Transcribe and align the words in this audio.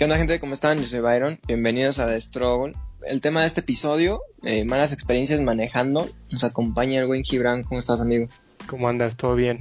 ¿Qué 0.00 0.04
onda 0.04 0.16
gente? 0.16 0.40
¿Cómo 0.40 0.54
están? 0.54 0.78
Yo 0.78 0.86
soy 0.86 1.00
Byron. 1.00 1.38
Bienvenidos 1.46 1.98
a 1.98 2.06
The 2.06 2.18
Struggle. 2.18 2.72
El 3.06 3.20
tema 3.20 3.42
de 3.42 3.46
este 3.48 3.60
episodio, 3.60 4.22
eh, 4.42 4.64
malas 4.64 4.94
experiencias 4.94 5.42
manejando. 5.42 6.08
Nos 6.30 6.42
acompaña 6.42 7.02
el 7.02 7.06
buen 7.06 7.22
Gibran. 7.22 7.64
¿Cómo 7.64 7.80
estás, 7.80 8.00
amigo? 8.00 8.26
¿Cómo 8.66 8.88
andas? 8.88 9.14
¿Todo 9.14 9.34
bien? 9.34 9.60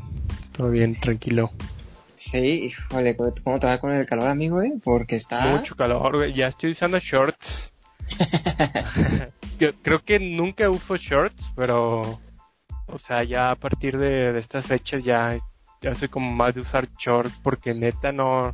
Todo 0.53 0.71
bien, 0.71 0.97
tranquilo. 0.97 1.51
Sí, 2.15 2.67
híjole, 2.67 3.17
¿cómo 3.17 3.59
te 3.59 3.67
va 3.67 3.79
con 3.79 3.91
el 3.91 4.05
calor, 4.05 4.27
amigo? 4.27 4.61
Eh? 4.61 4.75
Porque 4.81 5.17
está... 5.17 5.45
Mucho 5.47 5.75
calor, 5.75 6.15
güey. 6.15 6.33
Ya 6.33 6.47
estoy 6.47 6.71
usando 6.71 6.99
shorts. 6.99 7.73
Yo 9.59 9.75
creo 9.81 10.01
que 10.05 10.21
nunca 10.21 10.69
uso 10.69 10.95
shorts, 10.95 11.51
pero... 11.57 12.17
O 12.87 12.97
sea, 12.97 13.25
ya 13.25 13.51
a 13.51 13.55
partir 13.55 13.97
de, 13.97 14.31
de 14.31 14.39
estas 14.39 14.65
fechas 14.65 15.03
ya, 15.03 15.37
ya 15.81 15.95
soy 15.95 16.07
como 16.07 16.31
más 16.31 16.55
de 16.55 16.61
usar 16.61 16.87
shorts 16.97 17.37
porque 17.43 17.73
neta 17.73 18.13
no 18.13 18.53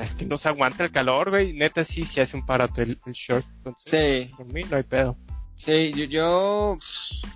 es 0.00 0.14
que 0.14 0.26
no 0.26 0.38
se 0.38 0.48
aguanta 0.48 0.84
el 0.84 0.92
calor, 0.92 1.30
güey. 1.30 1.52
Neta 1.52 1.84
sí 1.84 2.04
se 2.04 2.20
hace 2.20 2.36
un 2.36 2.46
parato 2.46 2.82
el, 2.82 2.98
short. 3.12 3.46
sí. 3.84 4.30
Por 4.36 4.52
mí 4.52 4.62
no 4.70 4.76
hay 4.76 4.82
pedo. 4.82 5.16
Sí, 5.56 5.92
yo, 5.94 6.04
yo, 6.04 6.78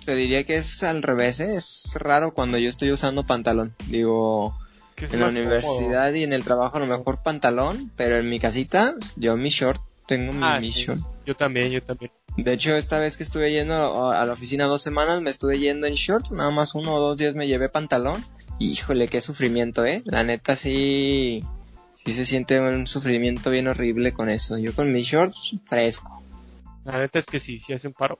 te 0.05 0.13
diría 0.13 0.43
que 0.43 0.57
es 0.57 0.83
al 0.83 1.01
revés, 1.01 1.39
¿eh? 1.39 1.55
es 1.55 1.93
raro 1.95 2.33
cuando 2.33 2.57
yo 2.57 2.69
estoy 2.69 2.91
usando 2.91 3.25
pantalón. 3.25 3.73
Digo, 3.87 4.57
en 4.97 5.19
la 5.19 5.27
universidad 5.27 6.13
y 6.13 6.23
en 6.23 6.33
el 6.33 6.43
trabajo 6.43 6.77
a 6.77 6.79
lo 6.81 6.85
mejor 6.85 7.23
pantalón, 7.23 7.91
pero 7.95 8.17
en 8.17 8.29
mi 8.29 8.39
casita, 8.39 8.95
yo 9.15 9.37
mi 9.37 9.49
short, 9.49 9.81
tengo 10.05 10.33
mi, 10.33 10.43
ah, 10.43 10.59
short. 10.59 11.01
Yo 11.25 11.35
también, 11.35 11.71
yo 11.71 11.81
también. 11.81 12.11
De 12.35 12.53
hecho, 12.53 12.75
esta 12.75 12.99
vez 12.99 13.15
que 13.17 13.23
estuve 13.23 13.51
yendo 13.51 14.11
a 14.11 14.25
la 14.25 14.33
oficina 14.33 14.65
dos 14.65 14.81
semanas, 14.81 15.21
me 15.21 15.29
estuve 15.29 15.59
yendo 15.59 15.87
en 15.87 15.93
short, 15.93 16.31
nada 16.31 16.51
más 16.51 16.75
uno 16.75 16.95
o 16.95 16.99
dos 16.99 17.17
días 17.17 17.35
me 17.35 17.47
llevé 17.47 17.69
pantalón. 17.69 18.23
Híjole, 18.59 19.07
qué 19.07 19.21
sufrimiento, 19.21 19.85
¿eh? 19.85 20.01
La 20.05 20.23
neta 20.23 20.57
sí, 20.57 21.43
sí 22.05 22.13
se 22.13 22.25
siente 22.25 22.59
un 22.61 22.87
sufrimiento 22.87 23.49
bien 23.49 23.67
horrible 23.67 24.13
con 24.13 24.29
eso. 24.29 24.57
Yo 24.57 24.73
con 24.73 24.91
mis 24.91 25.07
shorts, 25.07 25.57
fresco. 25.65 26.23
La 26.85 26.99
neta 26.99 27.19
es 27.19 27.25
que 27.25 27.39
sí, 27.39 27.59
sí 27.59 27.73
hace 27.73 27.87
un 27.87 27.93
paro. 27.93 28.19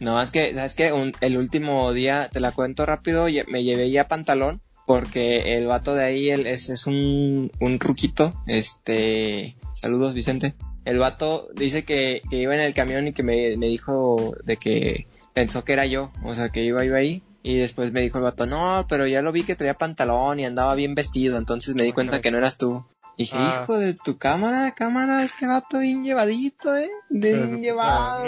No, 0.00 0.20
es 0.20 0.30
que, 0.30 0.54
¿sabes 0.54 0.74
qué? 0.74 1.12
el 1.20 1.38
último 1.38 1.92
día, 1.92 2.28
te 2.32 2.40
la 2.40 2.52
cuento 2.52 2.84
rápido, 2.84 3.26
me 3.48 3.64
llevé 3.64 3.90
ya 3.90 4.08
pantalón 4.08 4.60
porque 4.86 5.56
el 5.56 5.66
vato 5.66 5.94
de 5.94 6.04
ahí 6.04 6.30
es, 6.30 6.68
es 6.68 6.86
un, 6.86 7.50
un 7.60 7.80
ruquito, 7.80 8.34
este, 8.46 9.56
saludos 9.72 10.12
Vicente. 10.14 10.54
El 10.84 10.98
vato 10.98 11.48
dice 11.54 11.84
que, 11.84 12.20
que 12.28 12.36
iba 12.36 12.54
en 12.54 12.60
el 12.60 12.74
camión 12.74 13.08
y 13.08 13.14
que 13.14 13.22
me, 13.22 13.56
me, 13.56 13.68
dijo 13.68 14.34
de 14.44 14.58
que 14.58 15.06
pensó 15.32 15.64
que 15.64 15.72
era 15.72 15.86
yo, 15.86 16.12
o 16.22 16.34
sea, 16.34 16.50
que 16.50 16.62
iba, 16.62 16.84
iba 16.84 16.98
ahí. 16.98 17.22
Y 17.42 17.56
después 17.56 17.92
me 17.92 18.00
dijo 18.00 18.18
el 18.18 18.24
vato, 18.24 18.46
no, 18.46 18.86
pero 18.88 19.06
ya 19.06 19.22
lo 19.22 19.32
vi 19.32 19.42
que 19.42 19.54
traía 19.54 19.74
pantalón 19.74 20.40
y 20.40 20.46
andaba 20.46 20.74
bien 20.74 20.94
vestido, 20.94 21.38
entonces 21.38 21.74
me 21.74 21.82
di 21.82 21.92
cuenta 21.92 22.20
que 22.20 22.30
no 22.30 22.38
eras 22.38 22.58
tú. 22.58 22.84
Dije, 23.16 23.36
ah. 23.38 23.60
hijo 23.62 23.78
de 23.78 23.94
tu 23.94 24.18
cámara, 24.18 24.72
cámara, 24.72 25.22
este 25.22 25.46
vato 25.46 25.78
bien 25.78 26.02
llevadito, 26.02 26.76
eh, 26.76 26.90
bien 27.10 27.60
llevado. 27.60 28.26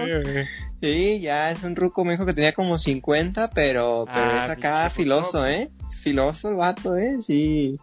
Sí, 0.81 1.21
ya 1.21 1.51
es 1.51 1.63
un 1.65 1.75
ruco, 1.75 2.05
me 2.05 2.13
dijo 2.13 2.27
que 2.27 2.35
tenía 2.35 2.53
como 2.53 2.77
50, 2.77 3.51
pero, 3.51 4.05
pero 4.13 4.31
ah, 4.33 4.39
es 4.45 4.51
acá 4.51 4.91
filoso, 4.91 5.47
eh. 5.47 5.71
Es 5.89 5.97
filoso 5.97 6.51
el 6.51 6.57
vato, 6.57 6.97
eh, 6.97 7.17
sí. 7.21 7.81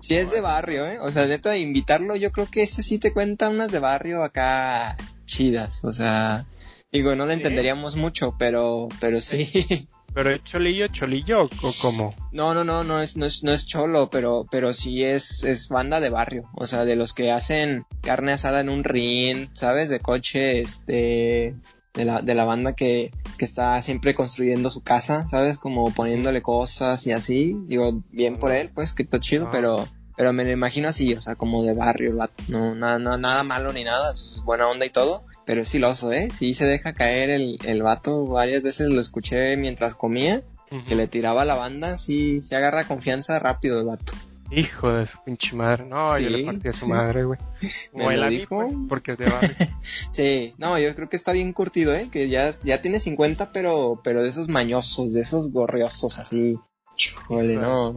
sí 0.00 0.14
es 0.14 0.30
de 0.30 0.40
barrio, 0.40 0.86
eh. 0.86 0.98
O 1.00 1.10
sea, 1.10 1.26
neta, 1.26 1.50
de 1.50 1.58
invitarlo, 1.58 2.14
yo 2.14 2.30
creo 2.30 2.46
que 2.46 2.62
ese 2.62 2.82
sí 2.82 2.98
te 2.98 3.12
cuenta 3.12 3.48
unas 3.48 3.72
de 3.72 3.80
barrio 3.80 4.22
acá 4.22 4.96
chidas, 5.26 5.84
o 5.84 5.92
sea, 5.92 6.46
digo, 6.92 7.16
no 7.16 7.26
le 7.26 7.34
entenderíamos 7.34 7.96
mucho, 7.96 8.36
pero, 8.38 8.88
pero 9.00 9.20
sí. 9.20 9.88
¿Pero 10.16 10.30
es 10.30 10.42
cholillo, 10.44 10.88
cholillo 10.88 11.42
o 11.42 11.72
cómo? 11.82 12.14
No, 12.32 12.54
no, 12.54 12.64
no, 12.64 12.82
no 12.84 13.02
es, 13.02 13.18
no 13.18 13.26
es, 13.26 13.44
no 13.44 13.52
es 13.52 13.66
cholo, 13.66 14.08
pero, 14.08 14.46
pero 14.50 14.72
sí 14.72 15.04
es, 15.04 15.44
es 15.44 15.68
banda 15.68 16.00
de 16.00 16.08
barrio. 16.08 16.48
O 16.54 16.66
sea, 16.66 16.86
de 16.86 16.96
los 16.96 17.12
que 17.12 17.30
hacen 17.30 17.84
carne 18.00 18.32
asada 18.32 18.60
en 18.60 18.70
un 18.70 18.82
ring, 18.82 19.50
¿sabes? 19.52 19.90
De 19.90 20.00
coche, 20.00 20.62
este, 20.62 21.54
de 21.92 22.04
la, 22.06 22.22
de 22.22 22.34
la 22.34 22.46
banda 22.46 22.72
que, 22.72 23.10
que 23.36 23.44
está 23.44 23.82
siempre 23.82 24.14
construyendo 24.14 24.70
su 24.70 24.82
casa, 24.82 25.28
¿sabes? 25.28 25.58
Como 25.58 25.90
poniéndole 25.90 26.40
cosas 26.40 27.06
y 27.06 27.12
así. 27.12 27.54
Digo, 27.66 28.02
bien 28.10 28.38
por 28.38 28.52
él, 28.52 28.70
pues, 28.74 28.94
que 28.94 29.02
está 29.02 29.20
chido, 29.20 29.50
pero, 29.52 29.86
pero 30.16 30.32
me 30.32 30.44
lo 30.44 30.50
imagino 30.50 30.88
así, 30.88 31.12
o 31.12 31.20
sea, 31.20 31.34
como 31.34 31.62
de 31.62 31.74
barrio, 31.74 32.16
No, 32.48 32.74
nada, 32.74 32.98
nada, 32.98 33.18
nada 33.18 33.42
malo 33.42 33.70
ni 33.74 33.84
nada, 33.84 34.14
es 34.14 34.40
buena 34.46 34.66
onda 34.66 34.86
y 34.86 34.90
todo 34.90 35.26
pero 35.46 35.62
es 35.62 35.70
filoso, 35.70 36.12
¿eh? 36.12 36.28
Sí 36.32 36.52
se 36.52 36.66
deja 36.66 36.92
caer 36.92 37.30
el, 37.30 37.58
el 37.64 37.82
vato, 37.82 38.26
varias 38.26 38.62
veces 38.62 38.90
lo 38.90 39.00
escuché 39.00 39.56
mientras 39.56 39.94
comía, 39.94 40.42
que 40.88 40.96
le 40.96 41.06
tiraba 41.06 41.44
la 41.44 41.54
banda, 41.54 41.96
sí, 41.96 42.42
se 42.42 42.56
agarra 42.56 42.86
confianza 42.86 43.38
rápido 43.38 43.80
el 43.80 43.86
vato. 43.86 44.12
Hijo 44.50 44.92
de 44.92 45.06
su 45.06 45.18
pinche 45.24 45.56
madre, 45.56 45.84
no, 45.86 46.18
yo 46.18 46.30
le 46.30 46.44
partí 46.44 46.68
a 46.68 46.72
su 46.72 46.86
madre, 46.88 47.24
güey. 47.24 47.38
¿Me 47.94 48.16
lo 48.16 48.28
dijo? 48.28 48.56
Pues, 48.56 48.74
porque 48.88 49.16
te 49.16 49.24
va. 49.24 49.40
sí, 50.12 50.54
no, 50.58 50.78
yo 50.78 50.94
creo 50.94 51.08
que 51.08 51.16
está 51.16 51.32
bien 51.32 51.52
curtido, 51.52 51.94
¿eh? 51.94 52.08
Que 52.10 52.28
ya, 52.28 52.50
ya 52.62 52.82
tiene 52.82 53.00
50, 53.00 53.52
pero, 53.52 54.00
pero 54.02 54.22
de 54.22 54.28
esos 54.28 54.48
mañosos, 54.48 55.12
de 55.12 55.20
esos 55.20 55.50
gorriosos, 55.50 56.18
así. 56.18 56.58
Chole, 56.96 57.56
no. 57.56 57.94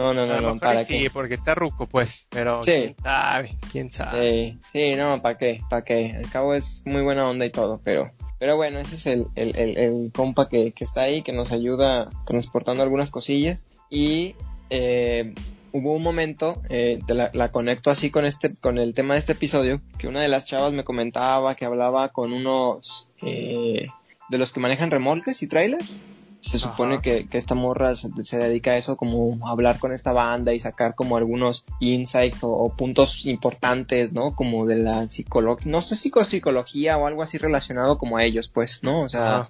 No, 0.00 0.14
no, 0.14 0.24
no, 0.24 0.40
no, 0.40 0.58
¿para 0.58 0.82
sí, 0.86 1.10
porque 1.10 1.34
está 1.34 1.54
ruco, 1.54 1.86
pues, 1.86 2.24
pero 2.30 2.60
quién 2.60 2.96
sabe, 3.02 3.58
quién 3.70 3.92
sabe. 3.92 4.56
Sí, 4.72 4.94
no, 4.96 5.20
¿para 5.20 5.36
qué? 5.36 5.60
¿Para 5.68 5.84
qué? 5.84 6.14
Al 6.16 6.30
cabo 6.30 6.54
es 6.54 6.82
muy 6.86 7.02
buena 7.02 7.28
onda 7.28 7.44
y 7.44 7.50
todo, 7.50 7.82
pero, 7.84 8.10
pero 8.38 8.56
bueno, 8.56 8.78
ese 8.78 8.94
es 8.94 9.06
el, 9.06 9.26
el, 9.34 9.54
el, 9.76 10.10
compa 10.10 10.48
que, 10.48 10.72
que, 10.72 10.84
está 10.84 11.02
ahí, 11.02 11.20
que 11.20 11.34
nos 11.34 11.52
ayuda 11.52 12.08
transportando 12.24 12.82
algunas 12.82 13.10
cosillas 13.10 13.66
y 13.90 14.36
eh, 14.70 15.34
hubo 15.72 15.92
un 15.92 16.02
momento, 16.02 16.62
eh, 16.70 17.00
la, 17.06 17.30
la, 17.34 17.52
conecto 17.52 17.90
así 17.90 18.10
con 18.10 18.24
este, 18.24 18.54
con 18.54 18.78
el 18.78 18.94
tema 18.94 19.12
de 19.12 19.20
este 19.20 19.32
episodio, 19.32 19.82
que 19.98 20.08
una 20.08 20.22
de 20.22 20.28
las 20.28 20.46
chavas 20.46 20.72
me 20.72 20.82
comentaba 20.82 21.56
que 21.56 21.66
hablaba 21.66 22.08
con 22.08 22.32
unos 22.32 23.10
eh, 23.20 23.88
de 24.30 24.38
los 24.38 24.50
que 24.50 24.60
manejan 24.60 24.90
remolques 24.90 25.42
y 25.42 25.46
trailers 25.46 26.02
se 26.40 26.58
supone 26.58 27.00
que, 27.00 27.26
que, 27.26 27.36
esta 27.36 27.54
morra 27.54 27.94
se, 27.96 28.38
dedica 28.38 28.72
a 28.72 28.76
eso, 28.76 28.96
como 28.96 29.46
hablar 29.46 29.78
con 29.78 29.92
esta 29.92 30.12
banda 30.12 30.54
y 30.54 30.60
sacar 30.60 30.94
como 30.94 31.16
algunos 31.16 31.66
insights 31.80 32.40
o, 32.42 32.72
puntos 32.76 33.26
importantes, 33.26 34.12
¿no? 34.12 34.34
Como 34.34 34.66
de 34.66 34.76
la 34.76 35.06
psicología, 35.08 35.70
no 35.70 35.82
sé, 35.82 35.96
psicología 35.96 36.96
o 36.96 37.06
algo 37.06 37.22
así 37.22 37.36
relacionado 37.36 37.98
como 37.98 38.16
a 38.16 38.24
ellos, 38.24 38.48
pues, 38.48 38.82
¿no? 38.82 39.02
O 39.02 39.08
sea, 39.08 39.48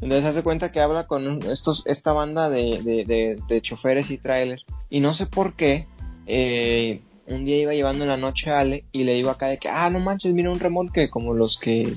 entonces 0.00 0.28
hace 0.28 0.42
cuenta 0.42 0.72
que 0.72 0.80
habla 0.80 1.06
con 1.06 1.42
estos, 1.50 1.82
esta 1.86 2.12
banda 2.12 2.50
de, 2.50 2.82
de, 2.82 3.38
de, 3.48 3.60
choferes 3.62 4.10
y 4.10 4.18
trailers. 4.18 4.64
Y 4.90 5.00
no 5.00 5.14
sé 5.14 5.26
por 5.26 5.54
qué, 5.54 5.86
eh, 6.26 7.00
un 7.26 7.46
día 7.46 7.56
iba 7.56 7.72
llevando 7.72 8.04
en 8.04 8.10
la 8.10 8.18
noche 8.18 8.50
a 8.50 8.60
Ale 8.60 8.84
y 8.92 9.04
le 9.04 9.14
digo 9.14 9.30
acá 9.30 9.46
de 9.46 9.58
que, 9.58 9.68
ah, 9.68 9.88
no 9.90 10.00
manches, 10.00 10.34
mira 10.34 10.50
un 10.50 10.60
remolque 10.60 11.08
como 11.08 11.32
los 11.32 11.58
que 11.58 11.96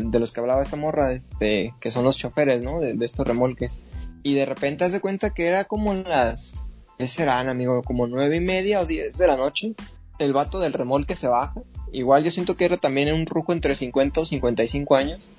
de 0.00 0.18
los 0.18 0.32
que 0.32 0.40
hablaba 0.40 0.62
esta 0.62 0.76
morra, 0.76 1.12
este, 1.12 1.74
que 1.80 1.90
son 1.90 2.04
los 2.04 2.16
choferes, 2.16 2.62
¿no? 2.62 2.80
De, 2.80 2.96
estos 3.04 3.26
remolques. 3.26 3.80
Y 4.22 4.34
de 4.34 4.44
repente 4.44 4.84
hace 4.84 5.00
cuenta 5.00 5.30
que 5.30 5.46
era 5.46 5.64
como 5.64 5.94
las, 5.94 6.64
¿qué 6.98 7.06
serán, 7.06 7.48
amigo? 7.48 7.82
Como 7.82 8.06
nueve 8.06 8.36
y 8.36 8.40
media 8.40 8.80
o 8.80 8.86
diez 8.86 9.16
de 9.16 9.26
la 9.26 9.36
noche. 9.36 9.74
El 10.18 10.32
vato 10.32 10.58
del 10.60 10.72
remolque 10.72 11.14
se 11.14 11.28
baja. 11.28 11.60
Igual 11.92 12.24
yo 12.24 12.30
siento 12.30 12.56
que 12.56 12.64
era 12.64 12.78
también 12.78 13.12
un 13.12 13.26
rujo 13.26 13.52
entre 13.52 13.76
50 13.76 14.20
o 14.20 14.26
55 14.26 14.96
años. 14.96 15.30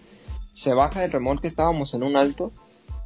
Se 0.53 0.73
baja 0.73 1.01
del 1.01 1.11
remolque, 1.11 1.47
estábamos 1.47 1.93
en 1.93 2.03
un 2.03 2.15
alto. 2.15 2.51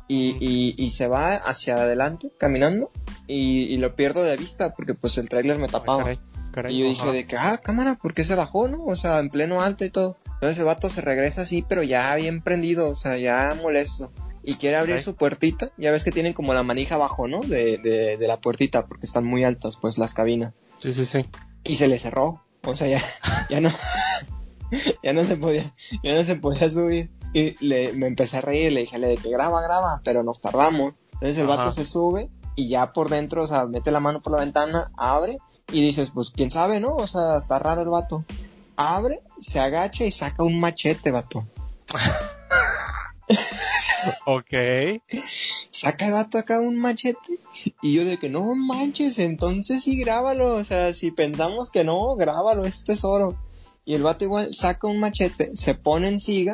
Y, 0.07 0.75
y, 0.77 0.89
se 0.89 1.07
va 1.07 1.35
hacia 1.35 1.75
adelante 1.75 2.33
caminando 2.37 2.89
y, 3.27 3.77
lo 3.77 3.95
pierdo 3.95 4.23
de 4.23 4.35
vista 4.35 4.73
porque 4.73 4.93
pues 4.93 5.17
el 5.17 5.29
trailer 5.29 5.57
me 5.57 5.69
tapaba. 5.69 6.11
y 6.11 6.79
yo 6.79 6.85
dije 6.85 7.11
de 7.13 7.25
que, 7.25 7.37
ah, 7.37 7.57
cámara, 7.63 7.95
¿por 7.95 8.13
qué 8.13 8.25
se 8.25 8.35
bajó, 8.35 8.67
no? 8.67 8.83
O 8.83 8.95
sea, 8.95 9.19
en 9.19 9.29
pleno 9.29 9.61
alto 9.61 9.85
y 9.85 9.89
todo. 9.89 10.17
Entonces 10.41 10.57
el 10.57 10.65
vato 10.65 10.89
se 10.89 11.01
regresa 11.01 11.43
así, 11.43 11.61
pero 11.61 11.83
ya 11.83 12.15
bien 12.15 12.41
prendido, 12.41 12.89
o 12.89 12.95
sea, 12.95 13.15
ya 13.15 13.55
molesto. 13.61 14.11
Y 14.41 14.55
quiere 14.55 14.77
abrir 14.77 14.99
su 14.99 15.15
puertita. 15.15 15.71
Ya 15.77 15.91
ves 15.91 16.03
que 16.03 16.11
tienen 16.11 16.33
como 16.33 16.55
la 16.55 16.63
manija 16.63 16.95
abajo, 16.95 17.27
¿no? 17.27 17.41
De, 17.41 17.77
de, 17.77 18.17
de 18.17 18.27
la 18.27 18.41
puertita, 18.41 18.87
porque 18.87 19.05
están 19.05 19.23
muy 19.23 19.43
altas, 19.43 19.77
pues, 19.79 19.99
las 19.99 20.15
cabinas. 20.15 20.55
Sí, 20.79 20.95
sí, 20.95 21.05
sí. 21.05 21.27
Y 21.63 21.75
se 21.75 21.87
le 21.87 21.99
cerró. 21.99 22.43
O 22.65 22.75
sea, 22.75 22.87
ya, 22.87 23.03
ya 23.51 23.61
no, 23.61 23.69
ya 25.03 25.13
no 25.13 25.25
se 25.25 25.37
podía, 25.37 25.75
ya 26.01 26.15
no 26.15 26.23
se 26.23 26.35
podía 26.37 26.71
subir. 26.71 27.11
Y 27.33 27.63
le, 27.63 27.93
me 27.93 28.07
empecé 28.07 28.37
a 28.37 28.41
reír, 28.41 28.71
le 28.71 28.79
dije, 28.81 28.97
le 28.97 29.17
que 29.17 29.29
graba, 29.29 29.61
graba, 29.61 30.01
pero 30.03 30.23
nos 30.23 30.41
tardamos. 30.41 30.95
Entonces 31.13 31.37
el 31.37 31.45
vato 31.45 31.71
se 31.71 31.85
sube 31.85 32.29
y 32.55 32.67
ya 32.67 32.93
por 32.93 33.09
dentro, 33.09 33.43
o 33.43 33.47
sea, 33.47 33.67
mete 33.67 33.91
la 33.91 33.99
mano 33.99 34.23
por 34.23 34.33
la 34.33 34.39
ventana, 34.39 34.89
abre 34.97 35.37
y 35.71 35.85
dices, 35.85 36.09
pues 36.15 36.31
quién 36.31 36.49
sabe, 36.49 36.79
¿no? 36.79 36.95
O 36.95 37.05
sea, 37.05 37.37
está 37.37 37.59
raro 37.59 37.83
el 37.83 37.89
vato 37.89 38.25
abre, 38.81 39.21
se 39.39 39.59
agacha 39.59 40.05
y 40.05 40.11
saca 40.11 40.43
un 40.43 40.59
machete, 40.59 41.11
vato. 41.11 41.45
ok. 44.25 44.53
Saca 45.71 46.07
el 46.07 46.13
vato 46.13 46.37
acá 46.37 46.59
un 46.59 46.79
machete. 46.79 47.39
Y 47.81 47.93
yo 47.93 48.05
de 48.05 48.17
que 48.17 48.29
no 48.29 48.55
manches, 48.55 49.19
entonces 49.19 49.83
sí 49.83 49.97
grábalo. 49.97 50.55
O 50.55 50.63
sea, 50.63 50.93
si 50.93 51.11
pensamos 51.11 51.69
que 51.69 51.83
no, 51.83 52.15
grábalo, 52.15 52.65
es 52.65 52.83
tesoro. 52.83 53.35
Y 53.85 53.95
el 53.95 54.03
vato 54.03 54.25
igual 54.25 54.53
saca 54.53 54.87
un 54.87 54.99
machete, 54.99 55.51
se 55.55 55.75
pone 55.75 56.07
en 56.07 56.19
siga. 56.19 56.53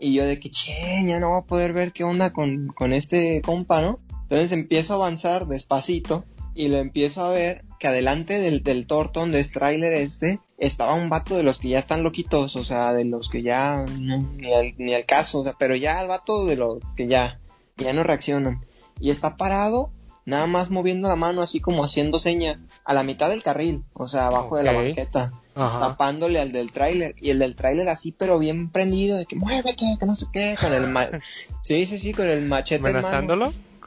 Y 0.00 0.14
yo 0.14 0.24
de 0.24 0.38
que, 0.38 0.50
che, 0.50 0.74
ya 1.06 1.18
no 1.18 1.32
va 1.32 1.38
a 1.38 1.44
poder 1.44 1.72
ver 1.72 1.92
qué 1.92 2.04
onda 2.04 2.32
con, 2.32 2.68
con 2.68 2.92
este 2.92 3.42
compa, 3.42 3.82
¿no? 3.82 3.98
Entonces 4.22 4.52
empiezo 4.52 4.92
a 4.92 4.96
avanzar 4.96 5.46
despacito 5.46 6.24
y 6.58 6.68
lo 6.68 6.78
empiezo 6.78 7.24
a 7.24 7.30
ver 7.30 7.64
que 7.78 7.86
adelante 7.88 8.38
del, 8.40 8.62
del 8.62 8.86
Torton, 8.86 9.30
del 9.32 9.50
tráiler 9.50 9.92
este, 9.92 10.40
estaba 10.58 10.94
un 10.94 11.08
vato 11.08 11.36
de 11.36 11.44
los 11.44 11.58
que 11.58 11.68
ya 11.68 11.78
están 11.78 12.02
loquitos, 12.02 12.56
o 12.56 12.64
sea, 12.64 12.92
de 12.92 13.04
los 13.04 13.28
que 13.28 13.42
ya 13.42 13.84
no, 13.98 14.18
ni, 14.36 14.52
al, 14.52 14.74
ni 14.76 14.92
al 14.94 15.06
caso, 15.06 15.38
o 15.40 15.44
sea, 15.44 15.54
pero 15.58 15.76
ya 15.76 16.02
el 16.02 16.08
vato 16.08 16.44
de 16.46 16.56
los 16.56 16.78
que 16.96 17.06
ya, 17.06 17.38
ya 17.76 17.92
no 17.92 18.02
reaccionan. 18.02 18.64
Y 19.00 19.10
está 19.10 19.36
parado, 19.36 19.90
nada 20.24 20.46
más 20.48 20.70
moviendo 20.70 21.08
la 21.08 21.14
mano 21.16 21.40
así 21.42 21.60
como 21.60 21.84
haciendo 21.84 22.18
seña 22.18 22.60
a 22.84 22.92
la 22.92 23.04
mitad 23.04 23.30
del 23.30 23.42
carril, 23.44 23.84
o 23.94 24.08
sea, 24.08 24.26
abajo 24.26 24.56
de 24.56 24.64
la 24.64 24.72
banqueta, 24.72 25.30
Ajá. 25.54 25.78
tapándole 25.80 26.40
al 26.40 26.50
del 26.50 26.72
tráiler. 26.72 27.14
Y 27.20 27.30
el 27.30 27.38
del 27.38 27.54
tráiler 27.54 27.88
así, 27.88 28.10
pero 28.10 28.40
bien 28.40 28.70
prendido, 28.70 29.16
de 29.16 29.26
que 29.26 29.36
muévete, 29.36 29.86
que 30.00 30.06
no 30.06 30.16
sé 30.16 30.26
qué, 30.32 30.56
con 30.60 30.72
el 30.74 30.88
ma- 30.88 31.08
sí, 31.62 31.86
sí, 31.86 32.00
sí, 32.00 32.12
con 32.12 32.26
el 32.28 32.42
machete 32.42 32.82
en 32.88 32.96
mano. 33.02 33.18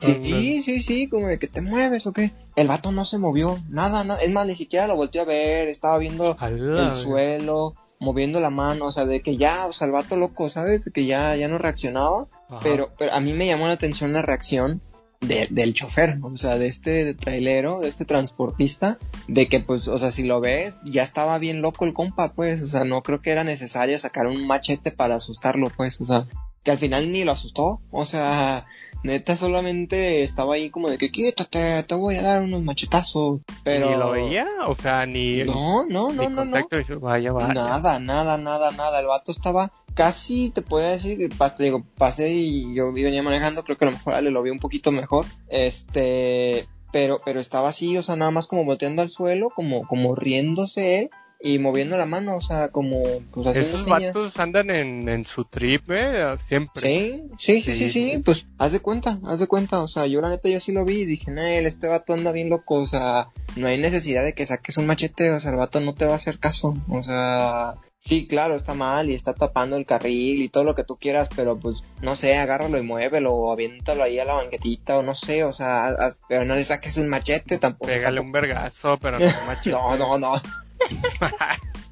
Sí, 0.06 0.62
sí, 0.62 0.80
sí, 0.82 1.08
como 1.08 1.28
de 1.28 1.38
que 1.40 1.48
te 1.48 1.62
mueves 1.62 2.08
o 2.08 2.14
qué. 2.14 2.32
El 2.56 2.68
vato 2.68 2.92
no 2.92 3.06
se 3.06 3.18
movió, 3.18 3.60
nada, 3.70 4.04
nada. 4.04 4.22
Es 4.22 4.32
más, 4.32 4.48
ni 4.48 4.56
siquiera 4.56 4.88
lo 4.88 4.96
volteó 4.96 5.22
a 5.22 5.26
ver, 5.26 5.68
estaba 5.70 5.98
viendo 5.98 6.36
el 6.80 6.92
suelo, 6.96 7.76
moviendo 8.00 8.40
la 8.40 8.50
mano, 8.50 8.86
o 8.86 8.92
sea, 8.92 9.06
de 9.06 9.22
que 9.22 9.38
ya, 9.38 9.68
o 9.68 9.74
sea, 9.74 9.86
el 9.86 9.94
vato 9.94 10.18
loco, 10.18 10.50
¿sabes? 10.50 10.84
De 10.86 10.92
que 10.92 11.06
ya, 11.06 11.36
ya 11.36 11.48
no 11.48 11.58
reaccionaba. 11.58 12.28
Ajá. 12.50 12.60
Pero, 12.64 12.92
pero 12.98 13.14
a 13.14 13.20
mí 13.20 13.34
me 13.34 13.46
llamó 13.46 13.68
la 13.68 13.74
atención 13.74 14.12
la 14.14 14.22
reacción 14.24 14.82
de- 15.22 15.48
del 15.52 15.76
chofer, 15.76 16.18
o 16.24 16.36
sea, 16.36 16.58
de 16.58 16.66
este 16.66 17.14
trailero, 17.14 17.80
de 17.80 17.90
este 17.90 18.06
transportista, 18.06 18.98
de 19.28 19.48
que 19.48 19.60
pues, 19.60 19.88
o 19.88 20.00
sea, 20.00 20.10
si 20.10 20.24
lo 20.24 20.40
ves, 20.42 20.80
ya 20.84 21.04
estaba 21.04 21.38
bien 21.38 21.62
loco 21.62 21.86
el 21.86 21.94
compa, 21.94 22.34
pues, 22.34 22.60
o 22.64 22.68
sea, 22.68 22.86
no 22.86 23.04
creo 23.04 23.22
que 23.22 23.30
era 23.30 23.44
necesario 23.44 24.00
sacar 24.00 24.26
un 24.26 24.48
machete 24.48 24.90
para 24.90 25.14
asustarlo, 25.14 25.70
pues, 25.78 26.02
o 26.02 26.06
sea, 26.06 26.26
que 26.64 26.72
al 26.72 26.78
final 26.78 27.12
ni 27.12 27.24
lo 27.24 27.32
asustó, 27.32 27.82
o 27.92 28.06
sea, 28.06 28.68
neta 29.04 29.36
solamente 29.36 30.22
estaba 30.22 30.56
ahí 30.56 30.70
como 30.70 30.90
de 30.90 30.98
que 30.98 31.12
quítate, 31.12 31.84
te 31.84 31.96
voy 31.96 32.16
a 32.18 32.22
dar 32.22 32.44
unos 32.44 32.62
machetazos, 32.64 33.40
pero... 33.64 33.90
¿Ni 33.90 33.98
lo 33.98 34.12
veía? 34.12 34.48
O 34.68 34.76
sea, 34.76 35.06
ni... 35.06 35.44
No, 35.44 35.86
no, 35.88 36.10
ni 36.10 36.16
no, 36.18 36.24
no, 36.24 36.30
no. 36.30 36.36
contacto. 36.52 36.80
y- 36.80 36.96
Vaya, 37.00 37.32
vaya. 37.32 37.54
Nada, 37.54 38.00
nada, 38.00 38.38
nada, 38.38 38.72
nada. 38.72 39.00
El 39.00 39.08
vato 39.08 39.32
estaba 39.32 39.72
casi, 39.96 40.52
te 40.52 40.62
podría 40.62 40.92
decir, 40.92 41.18
que 41.18 41.30
digo, 41.64 41.84
pasé 41.98 42.32
y 42.32 42.76
yo 42.76 42.92
venía 42.94 43.24
manejando, 43.24 43.64
creo 43.64 43.78
que 43.78 43.86
a 43.86 43.90
lo 43.90 43.98
mejor 43.98 44.14
Ale 44.14 44.30
lo 44.30 44.44
vi 44.44 44.52
un 44.52 44.60
poquito 44.60 44.92
mejor. 44.92 45.26
Este, 45.50 46.68
pero, 46.92 47.18
pero 47.26 47.40
estaba 47.40 47.70
así, 47.70 47.98
o 47.98 48.04
sea, 48.04 48.16
nada 48.16 48.32
más 48.32 48.48
como 48.48 48.66
volteando 48.66 49.02
al 49.02 49.10
suelo, 49.10 49.50
como, 49.50 49.88
como 49.88 50.16
riéndose 50.16 51.00
él 51.00 51.10
y 51.44 51.60
moviendo 51.60 51.98
la 51.98 52.06
mano, 52.06 52.36
o 52.36 52.42
sea, 52.42 52.70
como, 52.70 53.02
pues 53.32 53.48
haciendo 53.48 53.78
Esos 53.78 53.86
vatos 53.88 54.40
andan 54.40 54.70
en, 54.70 55.10
en 55.10 55.26
su 55.26 55.46
trip, 55.46 55.90
eh, 55.90 56.38
siempre. 56.44 56.82
Sí, 56.82 57.24
sí, 57.40 57.62
sí, 57.62 57.62
sí, 57.62 57.72
Sí, 57.72 57.92
sí, 57.92 58.12
sí. 58.12 58.18
pues 58.24 58.46
haz 58.58 58.72
de 58.72 58.80
cuenta, 58.80 59.20
haz 59.26 59.40
de 59.40 59.48
cuenta, 59.48 59.82
o 59.82 59.88
sea, 59.88 60.06
yo 60.06 60.22
la 60.22 60.30
neta 60.30 60.50
yo 60.50 60.60
sí 60.60 60.72
lo 60.72 60.86
vi 60.86 61.02
y 61.02 61.06
dije, 61.06 61.32
Nel, 61.32 61.66
este 61.66 61.88
vato 61.88 62.14
anda 62.14 62.32
bien 62.32 62.50
loco, 62.50 62.76
o 62.76 62.88
sea, 62.88 63.30
no 63.56 63.68
hay 63.68 63.78
necesidad 63.78 64.24
de 64.24 64.34
que 64.34 64.46
saques 64.46 64.78
un 64.78 64.86
machete, 64.86 65.32
o 65.32 65.40
sea, 65.40 65.52
el 65.52 65.58
vato 65.58 65.80
no 65.80 65.94
te 65.96 66.06
va 66.06 66.14
a 66.14 66.18
hacer 66.18 66.38
caso, 66.40 66.78
o 66.90 67.02
sea, 67.02 67.76
sí, 68.02 68.28
claro, 68.28 68.56
está 68.56 68.74
mal 68.74 69.10
y 69.10 69.14
está 69.16 69.34
tapando 69.34 69.78
el 69.78 69.86
carril 69.86 70.42
y 70.42 70.50
todo 70.50 70.64
lo 70.64 70.76
que 70.76 70.84
tú 70.84 70.98
quieras, 70.98 71.30
pero 71.36 71.58
pues, 71.58 71.84
no 72.02 72.16
sé, 72.16 72.36
agárralo 72.38 72.78
y 72.78 72.82
muévelo 72.84 73.32
o 73.34 73.52
aviéntalo 73.54 74.04
ahí 74.04 74.20
a 74.20 74.26
la 74.26 74.34
banquetita 74.34 74.98
o 74.98 75.04
no 75.04 75.16
sé, 75.16 75.44
o 75.46 75.54
sea, 75.54 75.96
pero 76.28 76.44
no 76.46 76.56
le 76.56 76.64
saques 76.64 76.98
un 76.98 77.08
machete 77.10 77.58
tampoco. 77.58 77.86
Pégale 77.88 78.18
tampoco- 78.18 78.26
un 78.26 78.32
vergazo, 78.32 78.98
pero 79.00 79.20
no 79.20 79.26
machete. 79.48 79.72
No, 79.72 79.96
no, 79.98 80.18
no. 80.18 80.34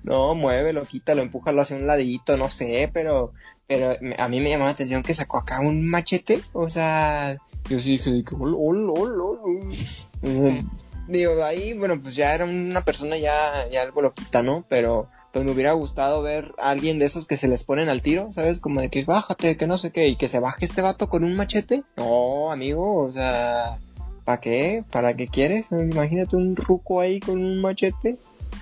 No, 0.04 0.34
muévelo, 0.34 0.86
quítalo, 0.86 1.22
empújalo 1.22 1.62
hacia 1.62 1.76
un 1.76 1.86
ladito, 1.86 2.38
no 2.38 2.50
sé, 2.50 2.90
pero, 2.94 3.34
pero 3.68 3.96
me- 4.02 4.16
a 4.18 4.28
mí 4.30 4.40
me 4.40 4.50
llamó 4.50 4.64
la 4.66 4.72
atención 4.72 5.04
que 5.04 5.14
sacó 5.14 5.38
acá 5.38 5.60
un 5.60 5.88
machete, 5.90 6.42
o 6.54 6.70
sea, 6.70 7.38
yo 7.70 7.80
sí 7.80 7.92
dije, 7.98 8.24
ol, 8.40 8.56
ol, 8.58 8.90
ol. 8.90 9.40
Eh, 10.24 10.64
digo, 11.10 11.44
ahí, 11.44 11.74
bueno, 11.74 12.02
pues 12.02 12.16
ya 12.16 12.34
era 12.34 12.46
una 12.46 12.82
persona 12.82 13.18
ya, 13.18 13.68
ya 13.72 13.82
algo 13.82 14.02
loquita, 14.02 14.42
¿no? 14.44 14.66
Pero, 14.70 15.10
pues 15.34 15.44
me 15.46 15.52
hubiera 15.52 15.74
gustado 15.74 16.22
ver 16.22 16.54
a 16.60 16.70
alguien 16.70 17.00
de 17.00 17.06
esos 17.06 17.26
que 17.28 17.38
se 17.38 17.48
les 17.48 17.64
ponen 17.64 17.90
al 17.90 18.02
tiro, 18.02 18.32
¿sabes? 18.32 18.60
Como 18.60 18.82
de 18.82 18.90
que 18.90 19.04
bájate, 19.06 19.58
que 19.58 19.68
no 19.68 19.78
sé 19.78 19.92
qué, 19.92 20.08
y 20.08 20.16
que 20.16 20.28
se 20.28 20.40
baje 20.40 20.66
este 20.66 20.82
vato 20.82 21.10
con 21.10 21.24
un 21.24 21.36
machete. 21.36 21.84
No, 21.98 22.52
amigo, 22.52 23.04
o 23.04 23.12
sea, 23.12 23.78
¿para 24.24 24.40
qué? 24.40 24.84
¿Para 24.92 25.14
qué 25.16 25.28
quieres? 25.28 25.70
Imagínate 25.72 26.36
un 26.36 26.56
ruco 26.56 27.00
ahí 27.02 27.20
con 27.20 27.44
un 27.44 27.62
machete. 27.62 28.18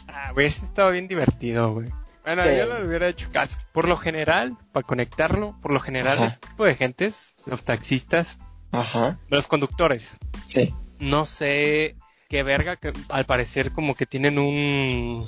Ah, 0.07 0.31
güey, 0.33 0.47
eso 0.47 0.65
estaba 0.65 0.91
bien 0.91 1.07
divertido, 1.07 1.73
güey. 1.73 1.88
Bueno, 2.25 2.44
Sí. 2.44 2.49
yo 2.57 2.65
no 2.65 2.79
le 2.79 2.88
hubiera 2.88 3.07
hecho 3.07 3.29
caso. 3.31 3.57
Por 3.71 3.88
lo 3.88 3.95
general, 3.95 4.57
para 4.73 4.85
conectarlo, 4.85 5.55
por 5.61 5.71
lo 5.71 5.79
general, 5.79 6.17
Ajá. 6.17 6.25
este 6.27 6.47
tipo 6.49 6.65
de 6.65 6.75
gentes, 6.75 7.33
los 7.45 7.63
taxistas, 7.63 8.35
Ajá, 8.73 9.17
los 9.29 9.47
conductores, 9.47 10.05
sí. 10.45 10.73
no 10.99 11.23
sé 11.25 11.95
qué 12.27 12.44
verga, 12.44 12.75
que 12.77 12.94
al 13.09 13.25
parecer 13.25 13.71
como 13.71 13.95
que 13.95 14.06
tienen 14.06 14.38
un... 14.39 15.27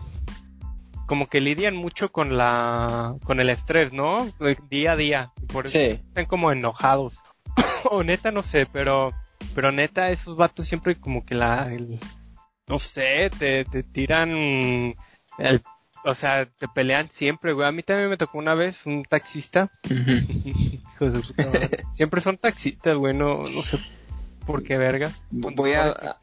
Como 1.06 1.26
que 1.28 1.42
lidian 1.42 1.76
mucho 1.76 2.12
con 2.12 2.38
la... 2.38 3.16
con 3.24 3.40
el 3.40 3.50
estrés, 3.50 3.92
¿no? 3.94 4.28
Día 4.70 4.92
a 4.92 4.96
día. 4.96 5.32
y 5.42 5.46
Por 5.48 5.66
eso 5.66 5.78
Sí. 5.80 5.86
están 5.86 6.26
como 6.26 6.52
enojados. 6.52 7.20
o 7.90 8.04
neta, 8.04 8.32
no 8.32 8.42
sé, 8.44 8.66
pero... 8.72 9.12
Pero 9.56 9.72
neta, 9.72 10.10
esos 10.12 10.36
vatos 10.36 10.68
siempre 10.68 10.96
como 11.00 11.26
que 11.26 11.36
la... 11.36 11.74
el- 11.74 12.00
no 12.68 12.78
sé, 12.78 13.32
te, 13.40 13.66
te 13.66 13.82
tiran... 13.82 14.30
El, 15.40 15.64
o 16.06 16.14
sea, 16.14 16.46
te 16.46 16.68
pelean 16.68 17.10
siempre, 17.10 17.54
güey. 17.54 17.68
A 17.68 17.72
mí 17.72 17.82
también 17.82 18.10
me 18.10 18.18
tocó 18.18 18.38
una 18.38 18.54
vez 18.54 18.86
un 18.86 19.04
taxista. 19.04 19.72
Hijo 19.90 21.10
de 21.10 21.24
su 21.24 21.34
puta 21.34 21.46
madre. 21.50 21.70
Siempre 21.96 22.22
son 22.22 22.38
taxistas, 22.38 22.96
güey. 22.96 23.16
No, 23.16 23.40
no 23.44 23.62
sé 23.64 23.78
por 24.46 24.64
qué 24.64 24.78
verga. 24.78 25.12
Voy 25.32 25.74
a, 25.74 25.88
a 25.90 26.18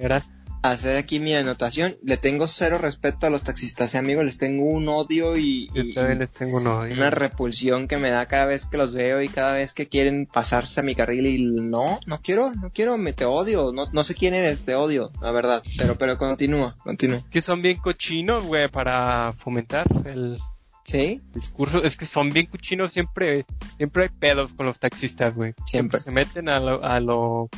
hacer 0.70 0.96
aquí 0.96 1.20
mi 1.20 1.34
anotación. 1.34 1.96
Le 2.02 2.16
tengo 2.16 2.46
cero 2.48 2.78
respeto 2.78 3.26
a 3.26 3.30
los 3.30 3.42
taxistas, 3.42 3.94
¿eh, 3.94 3.98
amigo. 3.98 4.22
Les 4.22 4.38
tengo 4.38 4.64
un 4.64 4.88
odio 4.88 5.36
y, 5.36 5.68
Yo 5.74 5.82
y- 5.82 5.94
también 5.94 6.18
les 6.18 6.30
tengo 6.32 6.58
uno. 6.58 6.80
una 6.80 7.10
repulsión 7.10 7.88
que 7.88 7.96
me 7.96 8.10
da 8.10 8.26
cada 8.26 8.46
vez 8.46 8.66
que 8.66 8.76
los 8.78 8.94
veo 8.94 9.22
y 9.22 9.28
cada 9.28 9.54
vez 9.54 9.72
que 9.74 9.88
quieren 9.88 10.26
pasarse 10.26 10.80
a 10.80 10.82
mi 10.82 10.94
carril 10.94 11.26
y 11.26 11.38
no, 11.44 11.98
no 12.06 12.20
quiero, 12.22 12.52
no 12.54 12.70
quiero, 12.70 12.98
me 12.98 13.12
te 13.12 13.24
odio. 13.24 13.72
No, 13.72 13.86
no 13.92 14.04
sé 14.04 14.14
quién 14.14 14.34
eres, 14.34 14.62
te 14.62 14.74
odio, 14.74 15.10
la 15.20 15.30
verdad. 15.32 15.62
Pero, 15.78 15.96
pero 15.98 16.18
continúa, 16.18 16.76
continúa. 16.82 17.22
que 17.30 17.42
son 17.42 17.62
bien 17.62 17.78
cochinos, 17.78 18.44
güey, 18.44 18.68
para 18.70 19.34
fomentar 19.38 19.86
el 20.06 20.38
¿Sí? 20.84 21.20
discurso. 21.34 21.82
Es 21.82 21.96
que 21.96 22.06
son 22.06 22.30
bien 22.30 22.46
cochinos, 22.46 22.92
siempre, 22.92 23.44
siempre 23.76 24.04
hay 24.04 24.08
pedos 24.08 24.52
con 24.54 24.66
los 24.66 24.78
taxistas, 24.78 25.34
güey. 25.34 25.52
Siempre. 25.66 25.98
Se 25.98 26.12
meten 26.12 26.48
a 26.48 26.60
lo, 26.60 26.84
a 26.84 27.00
lo, 27.00 27.48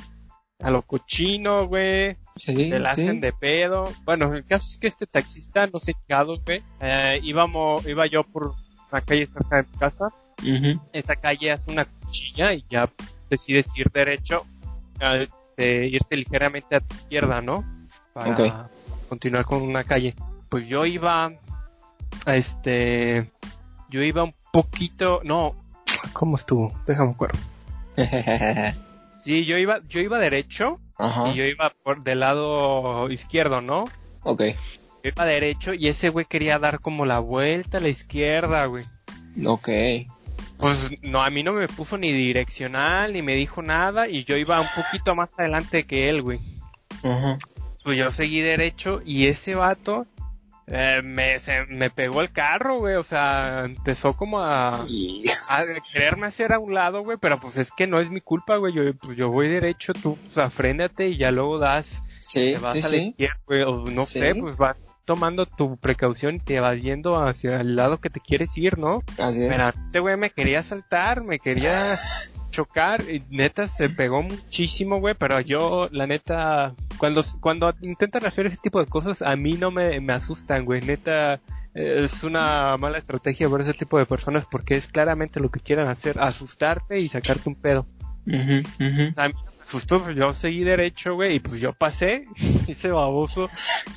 a 0.61 0.71
lo 0.71 0.83
cochino, 0.83 1.67
güey. 1.67 2.17
Sí. 2.37 2.71
Se 2.71 2.79
la 2.79 2.91
hacen 2.91 3.21
de 3.21 3.33
pedo. 3.33 3.85
Bueno, 4.05 4.35
el 4.35 4.45
caso 4.45 4.69
es 4.71 4.79
que 4.79 4.87
este 4.89 5.07
taxista, 5.07 5.67
no 5.67 5.79
sé 5.79 5.95
qué 6.07 6.15
güey. 6.25 6.63
Eh, 6.81 7.21
íbamos, 7.23 7.87
iba 7.87 8.07
yo 8.07 8.25
por 8.25 8.55
una 8.91 9.01
calle 9.01 9.27
cerca 9.27 9.57
de 9.57 9.63
mi 9.63 9.79
casa. 9.79 10.07
Ujú. 10.43 10.81
Esa 10.93 11.17
calle 11.17 11.53
hace 11.53 11.71
una 11.71 11.85
cuchilla 11.85 12.53
y 12.53 12.65
ya 12.71 12.89
decides 13.29 13.71
ir 13.77 13.91
derecho, 13.93 14.45
de 15.57 15.87
irte 15.87 16.17
ligeramente 16.17 16.77
a 16.77 16.81
tu 16.81 16.95
izquierda, 16.95 17.41
¿no? 17.41 17.65
Para 18.13 18.69
continuar 19.09 19.45
con 19.45 19.63
una 19.63 19.85
calle. 19.85 20.15
Pues 20.49 20.67
yo 20.67 20.87
iba, 20.87 21.33
a 22.25 22.37
este, 22.37 23.31
yo 23.91 24.03
iba 24.03 24.25
un 24.25 24.35
poquito, 24.53 25.21
no, 25.25 25.55
¿cómo 26.13 26.37
estuvo? 26.37 26.73
Déjame 26.87 27.11
acuerdo. 27.11 27.39
Sí, 29.23 29.45
yo 29.45 29.59
iba, 29.59 29.81
yo 29.89 30.01
iba 30.01 30.19
derecho 30.19 30.81
Ajá. 30.97 31.29
y 31.29 31.35
yo 31.35 31.45
iba 31.45 31.73
por 31.83 32.03
del 32.03 32.21
lado 32.21 33.11
izquierdo, 33.11 33.61
¿no? 33.61 33.85
Ok. 34.23 34.43
Yo 35.03 35.11
iba 35.11 35.25
derecho 35.27 35.75
y 35.75 35.89
ese 35.89 36.09
güey 36.09 36.27
quería 36.27 36.59
dar 36.59 36.81
como 36.81 37.07
la 37.07 37.19
vuelta 37.19 37.79
a 37.79 37.81
la 37.81 37.89
izquierda, 37.89 38.65
güey. 38.67 38.85
Ok. 39.47 39.69
Pues 40.59 40.91
no, 41.03 41.23
a 41.23 41.31
mí 41.31 41.43
no 41.43 41.53
me 41.53 41.69
puso 41.69 41.97
ni 41.99 42.13
direccional 42.13 43.13
ni 43.13 43.23
me 43.23 43.35
dijo 43.35 43.63
nada 43.63 44.09
y 44.09 44.25
yo 44.25 44.37
iba 44.37 44.61
un 44.61 44.67
poquito 44.75 45.15
más 45.15 45.31
adelante 45.37 45.85
que 45.85 46.09
él, 46.09 46.23
güey. 46.23 46.41
Ajá. 47.03 47.39
Pues 47.85 47.97
yo 47.97 48.11
seguí 48.11 48.41
derecho 48.41 49.01
y 49.05 49.29
ese 49.29 49.55
vato 49.55 50.07
eh, 50.71 51.01
me, 51.05 51.39
se- 51.39 51.67
me 51.67 51.91
pegó 51.91 52.21
el 52.21 52.31
carro, 52.33 52.79
güey. 52.79 52.95
O 52.97 53.03
sea, 53.03 53.63
empezó 53.65 54.15
como 54.15 54.41
a, 54.41 54.85
quererme 55.93 56.27
hacer 56.27 56.53
a 56.53 56.59
un 56.59 56.75
lado, 56.75 57.03
güey. 57.03 57.19
Pero 57.21 57.39
pues 57.39 57.57
es 57.57 57.71
que 57.73 57.87
no 57.87 58.01
es 58.01 58.11
mi 58.11 58.21
culpa, 58.21 58.57
güey. 58.57 58.73
Yo, 58.75 58.83
pues 58.95 59.17
yo 59.17 59.31
voy 59.31 59.49
derecho, 59.49 59.93
tú, 59.93 60.17
pues 60.25 60.39
afrénate 60.39 61.09
y 61.09 61.17
ya 61.17 61.31
luego 61.31 61.59
das, 61.59 61.89
Sí, 62.21 62.53
te 62.55 62.59
vas 62.59 62.73
sí, 62.75 62.79
a 62.81 62.83
la 62.83 62.89
sí. 62.89 62.97
izquierda, 63.11 63.41
güey. 63.47 63.63
O 63.63 63.85
no 63.87 64.05
Sí. 64.07 64.19
sé, 64.21 64.35
pues 64.35 64.57
vas 64.57 64.77
tomando 65.05 65.47
tu 65.47 65.79
precaución 65.79 66.35
y 66.35 66.39
te 66.41 66.61
vas 66.61 66.79
yendo 66.83 67.19
hacia 67.25 67.61
el 67.63 67.77
lado 67.77 67.99
que 67.99 68.11
te 68.11 68.21
quieres 68.21 68.57
ir, 68.59 68.77
¿no? 68.79 69.03
Así 69.19 69.43
es. 69.43 69.57
Pero 69.57 69.71
este 69.71 70.01
güey 70.01 70.19
me 70.19 70.29
quería 70.29 70.63
saltar, 70.63 71.23
me 71.23 71.39
quería 71.39 71.97
chocar 72.59 73.03
y 73.09 73.23
neta 73.31 73.69
se 73.69 73.89
pegó 73.89 74.23
muchísimo, 74.23 74.99
güey, 74.99 75.15
pero 75.15 75.41
yo 75.41 75.89
la 75.93 76.07
neta 76.07 76.75
cuando 76.99 77.23
cuando 77.41 77.73
intentan 77.83 78.27
hacer 78.27 78.47
ese 78.47 78.57
tipo 78.57 78.81
de 78.81 78.87
cosas 78.87 79.23
a 79.23 79.37
mí 79.37 79.53
no 79.53 79.71
me, 79.71 80.01
me 80.01 80.13
asustan, 80.13 80.65
güey, 80.65 80.81
neta 80.81 81.41
es 81.75 82.25
una 82.25 82.77
mala 82.77 82.99
estrategia 82.99 83.49
ver 83.49 83.61
ese 83.61 83.75
tipo 83.75 83.99
de 83.99 84.07
personas 84.07 84.45
porque 84.51 84.75
es 84.75 84.89
claramente 84.89 85.39
lo 85.39 85.51
que 85.51 85.61
quieren 85.61 85.87
hacer, 85.87 86.19
asustarte 86.19 86.99
y 86.99 87.09
sacarte 87.09 87.49
un 87.49 87.55
pedo. 87.55 87.87
Ujú. 88.27 89.13
A 89.17 89.29
mí 89.29 89.35
me 89.35 89.49
justo 89.71 90.03
pues, 90.03 90.17
yo 90.17 90.33
seguí 90.33 90.65
derecho, 90.65 91.15
güey, 91.15 91.37
y 91.37 91.41
pues 91.41 91.61
yo 91.61 91.73
pasé, 91.73 92.25
ese 92.67 92.91
baboso 92.91 93.49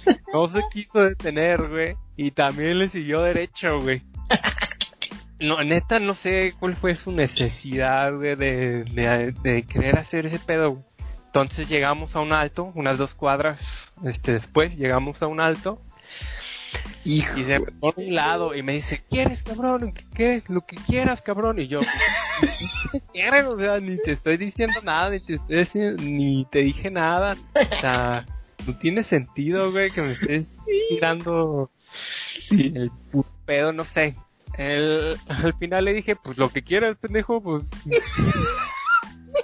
no 0.33 0.47
se 0.47 0.61
quiso 0.71 1.01
detener, 1.03 1.67
güey, 1.67 1.95
y 2.15 2.29
también 2.31 2.77
le 2.77 2.87
siguió 2.87 3.23
derecho, 3.23 3.79
güey. 3.79 4.03
No, 5.41 5.63
neta, 5.63 5.99
no 5.99 6.13
sé 6.13 6.53
cuál 6.59 6.75
fue 6.75 6.95
su 6.95 7.11
necesidad, 7.11 8.13
güey, 8.15 8.35
de, 8.35 8.83
de, 8.85 9.33
de 9.43 9.63
querer 9.63 9.97
hacer 9.97 10.25
ese 10.27 10.39
pedo. 10.39 10.83
Entonces 11.25 11.67
llegamos 11.69 12.15
a 12.15 12.19
un 12.19 12.31
alto, 12.33 12.71
unas 12.75 12.97
dos 12.97 13.15
cuadras 13.15 13.89
este, 14.03 14.33
después, 14.33 14.75
llegamos 14.77 15.21
a 15.21 15.27
un 15.27 15.39
alto, 15.39 15.81
Hijo. 17.05 17.39
y 17.39 17.43
se 17.43 17.59
me 17.59 17.71
pone 17.71 18.03
a 18.05 18.07
un 18.09 18.13
lado 18.15 18.55
y 18.55 18.63
me 18.63 18.73
dice, 18.73 19.01
¿quieres, 19.09 19.41
cabrón? 19.41 19.93
¿Qué, 19.93 20.05
qué? 20.13 20.43
Lo 20.47 20.61
que 20.61 20.75
quieras, 20.75 21.21
cabrón. 21.21 21.59
Y 21.59 21.67
yo, 21.67 21.79
¿qué 22.91 22.99
quieres? 23.13 23.45
O 23.45 23.57
sea, 23.59 23.79
ni 23.79 23.97
te 23.97 24.11
estoy 24.11 24.37
diciendo 24.37 24.79
nada, 24.83 25.09
ni 25.09 25.19
te, 25.21 25.35
estoy 25.35 25.57
diciendo- 25.57 26.03
ni 26.03 26.45
te 26.51 26.59
dije 26.59 26.91
nada. 26.91 27.35
O 27.55 27.75
sea, 27.79 28.25
no 28.67 28.77
tiene 28.77 29.03
sentido, 29.03 29.71
güey, 29.71 29.89
que 29.89 30.01
me 30.01 30.11
estés 30.11 30.53
tirando 30.89 31.71
Sí. 32.39 32.73
el 32.75 32.91
pedo, 33.45 33.71
no 33.73 33.85
sé. 33.85 34.15
El, 34.57 35.17
al 35.27 35.53
final 35.55 35.85
le 35.85 35.93
dije, 35.93 36.15
pues 36.15 36.37
lo 36.37 36.49
que 36.49 36.63
quieras, 36.63 36.97
pendejo, 36.99 37.41
pues... 37.41 37.63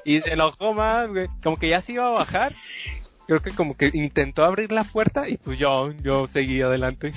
y 0.06 0.20
se 0.22 0.34
enojó 0.34 0.74
más, 0.74 1.08
güey. 1.10 1.28
Como 1.44 1.58
que 1.58 1.70
ya 1.70 1.82
se 1.82 1.94
iba 1.94 2.08
a 2.08 2.12
bajar. 2.12 2.54
Creo 3.28 3.42
que 3.42 3.52
como 3.52 3.76
que 3.76 3.92
intentó 3.94 4.44
abrir 4.46 4.72
la 4.72 4.84
puerta 4.86 5.28
y 5.28 5.38
pues 5.38 5.60
yo, 5.60 5.92
yo 5.92 6.28
seguí 6.28 6.62
adelante. 6.62 7.14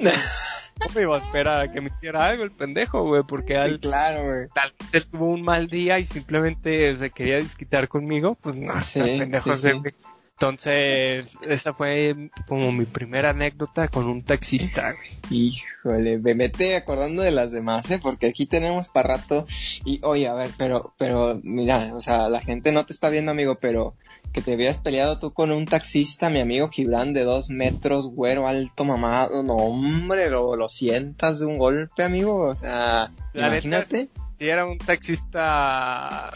No 0.00 0.92
me 0.94 1.02
iba 1.02 1.16
a 1.16 1.20
esperar 1.20 1.60
a 1.60 1.72
que 1.72 1.80
me 1.80 1.88
hiciera 1.88 2.26
algo 2.26 2.42
el 2.44 2.50
pendejo, 2.50 3.04
güey, 3.04 3.22
porque 3.28 3.52
Sí, 3.54 3.58
al, 3.60 3.78
claro, 3.80 4.24
güey. 4.24 4.48
tal 4.54 4.72
vez 4.80 4.88
él 4.92 5.06
tuvo 5.08 5.26
un 5.26 5.42
mal 5.42 5.66
día 5.68 5.98
y 6.00 6.06
simplemente 6.06 6.96
se 6.96 7.10
quería 7.10 7.36
desquitar 7.36 7.86
conmigo, 7.88 8.36
pues 8.40 8.56
no, 8.56 8.82
Sí, 8.82 9.00
pendejo 9.00 9.44
sí, 9.44 9.50
ese, 9.68 9.72
sí. 9.72 9.78
güey. 9.78 9.94
Entonces, 10.36 11.28
esa 11.48 11.74
fue 11.74 12.30
como 12.48 12.72
mi 12.72 12.86
primera 12.86 13.30
anécdota 13.30 13.86
con 13.86 14.08
un 14.08 14.24
taxista, 14.24 14.92
güey. 14.92 15.10
Híjole, 15.30 16.18
me 16.18 16.34
mete 16.34 16.74
acordando 16.74 17.22
de 17.22 17.30
las 17.30 17.52
demás, 17.52 17.88
¿eh? 17.92 18.00
Porque 18.02 18.26
aquí 18.26 18.44
tenemos 18.44 18.88
para 18.88 19.16
rato. 19.16 19.46
Y 19.84 20.00
oye, 20.02 20.26
a 20.26 20.34
ver, 20.34 20.50
pero, 20.58 20.92
pero, 20.98 21.40
mira, 21.44 21.92
o 21.94 22.00
sea, 22.00 22.28
la 22.28 22.40
gente 22.40 22.72
no 22.72 22.84
te 22.84 22.92
está 22.92 23.10
viendo, 23.10 23.30
amigo, 23.30 23.58
pero 23.60 23.94
que 24.32 24.42
te 24.42 24.54
habías 24.54 24.78
peleado 24.78 25.20
tú 25.20 25.32
con 25.32 25.52
un 25.52 25.64
taxista, 25.64 26.28
mi 26.28 26.40
amigo 26.40 26.68
Gibran, 26.68 27.14
de 27.14 27.22
dos 27.22 27.48
metros, 27.48 28.08
güero, 28.08 28.48
alto, 28.48 28.84
mamado. 28.84 29.44
No, 29.44 29.54
hombre, 29.54 30.28
lo, 30.30 30.56
lo 30.56 30.68
sientas 30.68 31.38
de 31.38 31.46
un 31.46 31.58
golpe, 31.58 32.02
amigo. 32.02 32.48
O 32.48 32.56
sea, 32.56 33.12
La 33.32 33.46
imagínate. 33.46 34.08
Si 34.36 34.48
era 34.48 34.66
un 34.66 34.78
taxista, 34.78 36.32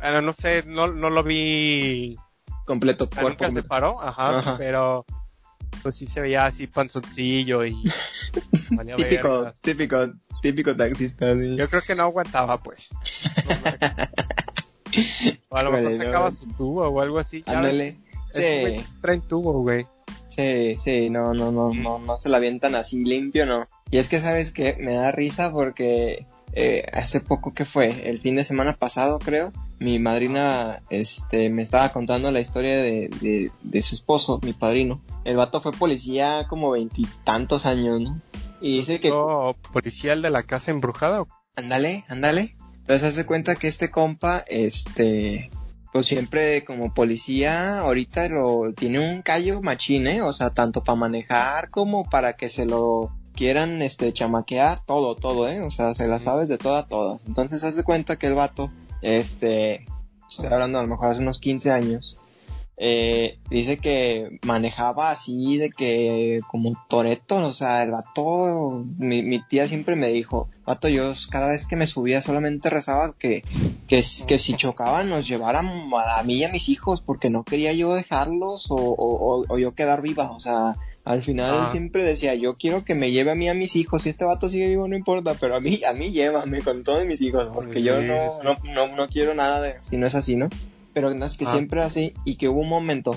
bueno, 0.00 0.22
no 0.22 0.32
sé, 0.32 0.64
no, 0.66 0.86
no 0.88 1.10
lo 1.10 1.22
vi, 1.22 2.16
Completo, 2.64 3.04
nunca 3.04 3.20
cuerpo. 3.20 3.38
se 3.38 3.44
completo. 3.46 3.68
paró, 3.68 4.02
ajá, 4.02 4.38
Ajá. 4.38 4.54
pero 4.58 5.04
pues 5.82 5.96
sí 5.96 6.06
se 6.06 6.20
veía 6.20 6.46
así 6.46 6.66
panzoncillo 6.66 7.64
y 7.64 7.76
Típico, 8.96 9.50
típico, 9.60 9.96
típico 10.40 10.76
taxista, 10.76 11.34
sí. 11.38 11.56
Yo 11.56 11.68
creo 11.68 11.82
que 11.82 11.94
no 11.94 12.04
aguantaba, 12.04 12.62
pues. 12.62 12.88
O 15.48 15.56
a 15.56 15.62
lo 15.62 15.72
mejor 15.72 15.92
no. 15.92 16.04
sacaba 16.04 16.30
su 16.30 16.46
tubo 16.52 16.82
o 16.86 17.00
algo 17.00 17.18
así. 17.18 17.42
Ándale. 17.46 17.96
Sí. 18.30 18.76
traen 19.00 19.22
tubo, 19.22 19.60
güey. 19.60 19.86
Sí, 20.28 20.76
sí, 20.78 21.10
no, 21.10 21.32
no, 21.34 21.52
no, 21.52 21.72
no, 21.72 21.98
no 21.98 22.18
se 22.18 22.28
la 22.28 22.36
avientan 22.38 22.74
así 22.74 23.04
limpio, 23.04 23.46
no. 23.46 23.66
Y 23.90 23.98
es 23.98 24.08
que 24.08 24.20
sabes 24.20 24.50
que 24.50 24.74
me 24.80 24.94
da 24.94 25.12
risa 25.12 25.52
porque 25.52 26.26
eh, 26.52 26.86
hace 26.92 27.20
poco 27.20 27.54
que 27.54 27.64
fue, 27.64 28.08
el 28.08 28.20
fin 28.20 28.34
de 28.36 28.44
semana 28.44 28.72
pasado 28.72 29.18
creo, 29.20 29.52
mi 29.78 29.98
madrina 29.98 30.82
este 30.90 31.50
me 31.50 31.62
estaba 31.62 31.90
contando 31.90 32.30
la 32.30 32.40
historia 32.40 32.76
de, 32.76 33.08
de, 33.20 33.50
de 33.62 33.82
su 33.82 33.94
esposo, 33.94 34.40
mi 34.42 34.52
padrino. 34.52 35.00
El 35.24 35.36
vato 35.36 35.60
fue 35.60 35.72
policía 35.72 36.46
como 36.48 36.70
veintitantos 36.70 37.66
años, 37.66 38.00
¿no? 38.00 38.20
Y 38.60 38.78
dice 38.78 39.00
que 39.00 39.10
O 39.12 39.54
policial 39.72 40.22
de 40.22 40.30
la 40.30 40.44
casa 40.44 40.70
embrujada. 40.70 41.22
¿o? 41.22 41.28
Ándale, 41.56 42.04
ándale. 42.08 42.56
Entonces 42.78 43.10
hace 43.10 43.26
cuenta 43.26 43.56
que 43.56 43.68
este 43.68 43.90
compa, 43.90 44.44
este, 44.46 45.50
pues 45.92 46.06
siempre 46.06 46.64
como 46.64 46.92
policía, 46.92 47.80
ahorita 47.80 48.28
lo 48.28 48.72
tiene 48.74 48.98
un 48.98 49.22
callo 49.22 49.60
machín, 49.62 50.06
¿eh? 50.06 50.22
O 50.22 50.32
sea, 50.32 50.50
tanto 50.50 50.84
para 50.84 50.96
manejar 50.96 51.70
como 51.70 52.08
para 52.08 52.36
que 52.36 52.48
se 52.48 52.66
lo 52.66 53.10
quieran, 53.34 53.82
este, 53.82 54.12
chamaquear, 54.12 54.84
todo, 54.84 55.14
todo, 55.14 55.48
¿eh? 55.48 55.62
O 55.62 55.70
sea, 55.70 55.94
se 55.94 56.08
la 56.08 56.18
sabes 56.18 56.48
de 56.48 56.58
toda 56.58 56.80
a 56.80 56.86
todas. 56.86 57.20
Entonces 57.26 57.64
hace 57.64 57.82
cuenta 57.84 58.16
que 58.16 58.26
el 58.26 58.34
vato, 58.34 58.70
este, 59.02 59.84
estoy 60.28 60.46
hablando 60.52 60.78
a 60.78 60.82
lo 60.82 60.88
mejor 60.88 61.10
hace 61.10 61.20
unos 61.22 61.38
15 61.38 61.70
años, 61.70 62.18
eh, 62.76 63.38
dice 63.50 63.76
que 63.78 64.40
manejaba 64.44 65.10
así 65.12 65.58
de 65.58 65.70
que 65.70 66.38
como 66.50 66.70
un 66.70 66.76
toreto, 66.88 67.36
o 67.36 67.52
sea, 67.52 67.84
el 67.84 67.92
vato, 67.92 68.84
mi, 68.98 69.22
mi 69.22 69.40
tía 69.46 69.68
siempre 69.68 69.94
me 69.94 70.08
dijo, 70.08 70.48
vato, 70.66 70.88
yo 70.88 71.12
cada 71.30 71.50
vez 71.50 71.66
que 71.66 71.76
me 71.76 71.86
subía 71.86 72.20
solamente 72.20 72.70
rezaba 72.70 73.14
que, 73.16 73.44
que, 73.86 74.02
que 74.26 74.38
si 74.40 74.54
chocaban 74.54 75.08
nos 75.08 75.28
llevaran 75.28 75.68
a 75.94 76.22
mí 76.24 76.34
y 76.38 76.44
a 76.44 76.48
mis 76.48 76.68
hijos, 76.68 77.00
porque 77.00 77.30
no 77.30 77.44
quería 77.44 77.72
yo 77.72 77.94
dejarlos 77.94 78.68
o, 78.70 78.74
o, 78.74 79.38
o- 79.42 79.44
o 79.48 79.58
yo 79.58 79.74
quedar 79.74 80.02
viva, 80.02 80.32
o 80.32 80.40
sea, 80.40 80.74
al 81.04 81.22
final 81.22 81.54
Ah. 81.54 81.64
él 81.66 81.70
siempre 81.70 82.02
decía, 82.02 82.34
yo 82.34 82.54
quiero 82.54 82.84
que 82.84 82.94
me 82.94 83.10
lleve 83.10 83.30
a 83.30 83.34
mí 83.34 83.48
a 83.48 83.54
mis 83.54 83.76
hijos, 83.76 84.02
si 84.02 84.08
este 84.08 84.24
vato 84.24 84.48
sigue 84.48 84.68
vivo 84.68 84.88
no 84.88 84.96
importa, 84.96 85.34
pero 85.38 85.54
a 85.56 85.60
mí, 85.60 85.82
a 85.88 85.92
mí 85.92 86.10
llévame 86.12 86.60
con 86.62 86.82
todos 86.82 87.04
mis 87.06 87.20
hijos, 87.20 87.50
porque 87.54 87.82
yo 87.82 88.00
no, 88.02 88.30
sí. 88.30 88.38
no, 88.42 88.56
no, 88.74 88.96
no 88.96 89.08
quiero 89.08 89.34
nada 89.34 89.60
de, 89.60 89.74
si 89.82 89.96
no 89.96 90.06
es 90.06 90.14
así, 90.14 90.36
¿no? 90.36 90.48
Pero 90.94 91.12
no 91.12 91.26
es 91.26 91.36
que 91.36 91.44
Ah. 91.44 91.50
siempre 91.52 91.82
así 91.82 92.14
y 92.24 92.36
que 92.36 92.48
hubo 92.48 92.60
un 92.60 92.68
momento 92.68 93.14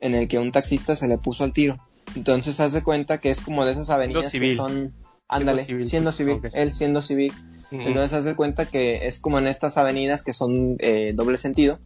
en 0.00 0.14
el 0.14 0.28
que 0.28 0.38
un 0.38 0.50
taxista 0.52 0.96
se 0.96 1.08
le 1.08 1.18
puso 1.18 1.44
al 1.44 1.52
tiro. 1.52 1.78
Entonces 2.16 2.58
haz 2.58 2.72
de 2.72 2.82
cuenta 2.82 3.18
que 3.18 3.30
es 3.30 3.40
como 3.42 3.64
de 3.66 3.72
esas 3.72 3.90
avenidas 3.90 4.32
que 4.32 4.54
son... 4.54 4.94
Ándale, 5.28 5.62
civil. 5.64 5.86
siendo 5.86 6.10
civil, 6.10 6.40
él 6.54 6.72
siendo 6.72 7.02
civil. 7.02 7.34
Entonces 7.70 8.12
haz 8.12 8.24
de 8.24 8.34
cuenta 8.34 8.66
que 8.66 9.06
es 9.06 9.18
como 9.18 9.38
en 9.38 9.46
estas 9.46 9.76
avenidas 9.76 10.22
que 10.22 10.32
son 10.32 10.76
eh, 10.78 11.12
doble 11.14 11.36
sentido. 11.36 11.78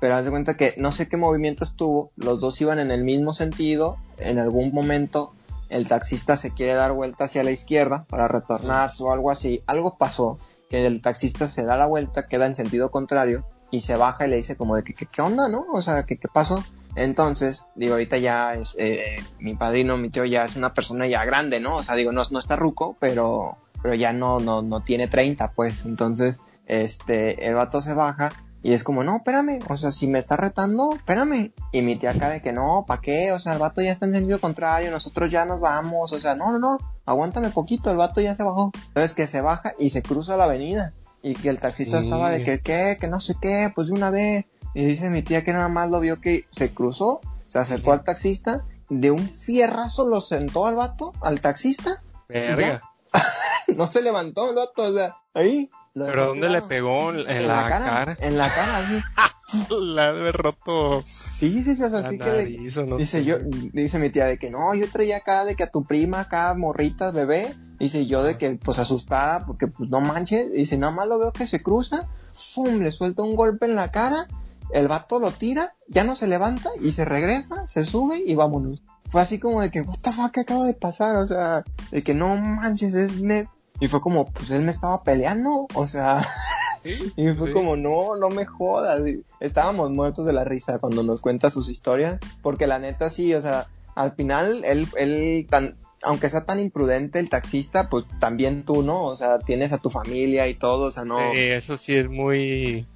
Pero 0.00 0.14
haz 0.14 0.24
de 0.24 0.30
cuenta 0.30 0.56
que 0.56 0.74
no 0.76 0.92
sé 0.92 1.08
qué 1.08 1.16
movimientos 1.16 1.74
tuvo, 1.74 2.12
los 2.16 2.38
dos 2.38 2.60
iban 2.60 2.78
en 2.78 2.92
el 2.92 3.02
mismo 3.02 3.32
sentido, 3.32 3.96
en 4.18 4.38
algún 4.38 4.72
momento 4.72 5.32
el 5.68 5.88
taxista 5.88 6.36
se 6.36 6.52
quiere 6.52 6.74
dar 6.74 6.92
vuelta 6.92 7.24
hacia 7.24 7.42
la 7.42 7.50
izquierda 7.50 8.06
para 8.08 8.28
retornarse 8.28 9.02
o 9.02 9.12
algo 9.12 9.30
así, 9.30 9.62
algo 9.66 9.98
pasó, 9.98 10.38
que 10.70 10.86
el 10.86 11.02
taxista 11.02 11.46
se 11.46 11.64
da 11.64 11.76
la 11.76 11.86
vuelta, 11.86 12.28
queda 12.28 12.46
en 12.46 12.54
sentido 12.54 12.90
contrario 12.90 13.44
y 13.70 13.80
se 13.80 13.96
baja 13.96 14.26
y 14.26 14.30
le 14.30 14.36
dice 14.36 14.56
como 14.56 14.76
de 14.76 14.84
que, 14.84 14.94
que, 14.94 15.06
qué 15.06 15.20
onda, 15.20 15.48
¿no? 15.48 15.66
O 15.72 15.82
sea, 15.82 16.04
que 16.04 16.16
qué 16.16 16.28
pasó. 16.28 16.62
Entonces, 16.94 17.66
digo, 17.74 17.92
ahorita 17.92 18.18
ya 18.18 18.54
es, 18.54 18.74
eh, 18.78 19.16
mi 19.38 19.54
padrino, 19.54 19.96
mi 19.96 20.10
tío 20.10 20.24
ya 20.24 20.44
es 20.44 20.56
una 20.56 20.74
persona 20.74 21.06
ya 21.06 21.24
grande, 21.24 21.60
¿no? 21.60 21.76
O 21.76 21.82
sea, 21.82 21.94
digo, 21.94 22.12
no, 22.12 22.22
no 22.30 22.38
está 22.38 22.56
ruco, 22.56 22.96
pero, 22.98 23.56
pero 23.82 23.94
ya 23.94 24.12
no, 24.12 24.40
no, 24.40 24.62
no 24.62 24.82
tiene 24.82 25.08
30, 25.08 25.52
pues. 25.52 25.84
Entonces, 25.84 26.40
este, 26.66 27.46
el 27.46 27.54
vato 27.54 27.80
se 27.80 27.94
baja 27.94 28.30
y 28.62 28.72
es 28.72 28.82
como, 28.84 29.04
no, 29.04 29.16
espérame, 29.18 29.60
o 29.68 29.76
sea, 29.76 29.92
si 29.92 30.06
me 30.08 30.18
está 30.18 30.36
retando, 30.36 30.92
espérame. 30.94 31.52
Y 31.72 31.82
mi 31.82 31.96
tía 31.96 32.10
acá 32.10 32.28
de 32.28 32.42
que 32.42 32.52
no, 32.52 32.84
¿pa' 32.86 33.00
qué? 33.00 33.32
O 33.32 33.38
sea, 33.38 33.52
el 33.52 33.58
vato 33.58 33.80
ya 33.80 33.92
está 33.92 34.06
en 34.06 34.14
sentido 34.14 34.40
contrario, 34.40 34.90
nosotros 34.90 35.30
ya 35.30 35.44
nos 35.44 35.60
vamos, 35.60 36.12
o 36.12 36.18
sea, 36.18 36.34
no, 36.34 36.50
no, 36.52 36.58
no, 36.58 36.78
aguántame 37.06 37.50
poquito, 37.50 37.90
el 37.90 37.96
vato 37.96 38.20
ya 38.20 38.34
se 38.34 38.42
bajó. 38.42 38.72
Entonces 38.88 39.14
que 39.14 39.26
se 39.26 39.40
baja 39.40 39.74
y 39.78 39.90
se 39.90 40.02
cruza 40.02 40.36
la 40.36 40.44
avenida. 40.44 40.92
Y 41.22 41.34
que 41.34 41.48
el 41.48 41.58
taxista 41.60 41.98
Sí. 42.00 42.06
estaba 42.06 42.30
de 42.30 42.44
que, 42.44 42.60
¿qué? 42.60 42.96
Que 43.00 43.08
no 43.08 43.18
sé 43.20 43.34
qué, 43.40 43.72
pues 43.74 43.88
de 43.88 43.94
una 43.94 44.10
vez. 44.10 44.46
Y 44.74 44.84
dice 44.84 45.08
mi 45.10 45.22
tía 45.22 45.42
que 45.44 45.52
nada 45.52 45.68
más 45.68 45.90
lo 45.90 45.98
vio 46.00 46.20
que 46.20 46.44
se 46.50 46.72
cruzó, 46.72 47.20
se 47.48 47.58
acercó 47.58 47.92
al 47.92 48.04
taxista, 48.04 48.64
de 48.90 49.10
un 49.10 49.28
fierrazo 49.28 50.08
lo 50.08 50.20
sentó 50.20 50.66
al 50.66 50.76
vato, 50.76 51.12
al 51.20 51.40
taxista, 51.40 52.02
Verga. 52.28 52.82
no 53.76 53.90
se 53.90 54.02
levantó 54.02 54.50
el 54.50 54.56
vato, 54.56 54.82
o 54.84 54.92
sea, 54.92 55.16
ahí. 55.34 55.70
¿Pero 55.94 56.26
dónde 56.26 56.48
le 56.48 56.62
pegó? 56.62 57.10
¿En, 57.12 57.48
la, 57.48 57.68
cara? 57.68 58.16
En 58.20 58.38
la 58.38 58.54
cara, 58.54 58.78
así. 58.78 59.02
La 59.70 60.12
de 60.12 60.30
roto 60.30 61.00
Sí, 61.04 61.64
sí, 61.64 61.74
sí, 61.74 61.82
o 61.82 61.88
sea, 61.88 62.00
la 62.00 62.06
así 62.06 62.18
que 62.18 62.26
nariz 62.26 62.76
no 62.76 62.98
dice 62.98 63.20
sé. 63.20 63.24
yo, 63.24 63.38
dice 63.72 63.98
mi 63.98 64.10
tía 64.10 64.26
de 64.26 64.38
que 64.38 64.50
no, 64.50 64.74
yo 64.74 64.90
traía 64.90 65.16
acá 65.16 65.46
de 65.46 65.56
que 65.56 65.62
a 65.62 65.70
tu 65.70 65.84
prima 65.84 66.20
acá 66.20 66.52
morrita, 66.54 67.10
bebé, 67.12 67.54
dice 67.78 68.04
yo 68.04 68.22
de 68.22 68.36
que 68.36 68.58
pues 68.62 68.78
asustada 68.78 69.46
porque 69.46 69.66
pues 69.66 69.88
no 69.88 70.00
manches, 70.00 70.52
dice 70.52 70.76
nada 70.76 70.92
más 70.92 71.08
lo 71.08 71.18
veo 71.18 71.32
que 71.32 71.46
se 71.46 71.62
cruza, 71.62 72.06
¡fum! 72.34 72.80
le 72.82 72.92
suelta 72.92 73.22
un 73.22 73.36
golpe 73.36 73.64
en 73.64 73.74
la 73.74 73.90
cara, 73.90 74.28
el 74.72 74.88
vato 74.88 75.18
lo 75.18 75.30
tira, 75.30 75.74
ya 75.88 76.04
no 76.04 76.14
se 76.14 76.26
levanta 76.26 76.70
y 76.80 76.92
se 76.92 77.04
regresa, 77.04 77.66
se 77.68 77.84
sube 77.84 78.22
y 78.24 78.34
vámonos. 78.34 78.82
Fue 79.08 79.22
así 79.22 79.38
como 79.38 79.62
de 79.62 79.70
que, 79.70 79.80
what 79.80 79.96
the 80.02 80.12
fuck, 80.12 80.32
¿qué 80.32 80.40
acaba 80.40 80.66
de 80.66 80.74
pasar? 80.74 81.16
O 81.16 81.26
sea, 81.26 81.64
de 81.90 82.02
que 82.02 82.14
no 82.14 82.36
manches, 82.36 82.94
es 82.94 83.20
net. 83.20 83.48
Y 83.80 83.88
fue 83.88 84.00
como, 84.00 84.26
pues 84.26 84.50
él 84.50 84.62
me 84.62 84.70
estaba 84.70 85.02
peleando, 85.02 85.66
o 85.74 85.86
sea, 85.86 86.26
Sí, 86.82 87.12
y 87.16 87.34
fue 87.34 87.48
sí. 87.48 87.52
como, 87.52 87.76
no, 87.76 88.16
no 88.16 88.28
me 88.28 88.44
jodas. 88.44 89.06
Y 89.06 89.24
estábamos 89.40 89.90
muertos 89.90 90.26
de 90.26 90.32
la 90.32 90.44
risa 90.44 90.78
cuando 90.78 91.02
nos 91.02 91.20
cuenta 91.20 91.50
sus 91.50 91.68
historias. 91.68 92.18
Porque 92.42 92.66
la 92.66 92.78
neta 92.78 93.10
sí, 93.10 93.34
o 93.34 93.40
sea, 93.40 93.68
al 93.94 94.12
final, 94.12 94.64
él, 94.64 94.86
él 94.96 95.46
tan, 95.48 95.76
aunque 96.02 96.28
sea 96.28 96.44
tan 96.44 96.60
imprudente 96.60 97.18
el 97.18 97.28
taxista, 97.28 97.88
pues 97.88 98.04
también 98.20 98.64
tú, 98.64 98.82
¿no? 98.82 99.06
O 99.06 99.16
sea, 99.16 99.38
tienes 99.38 99.72
a 99.72 99.78
tu 99.78 99.90
familia 99.90 100.48
y 100.48 100.54
todo, 100.54 100.86
o 100.86 100.92
sea, 100.92 101.04
no. 101.04 101.18
Sí, 101.32 101.40
eso 101.40 101.76
sí 101.76 101.96
es 101.96 102.08
muy 102.08 102.86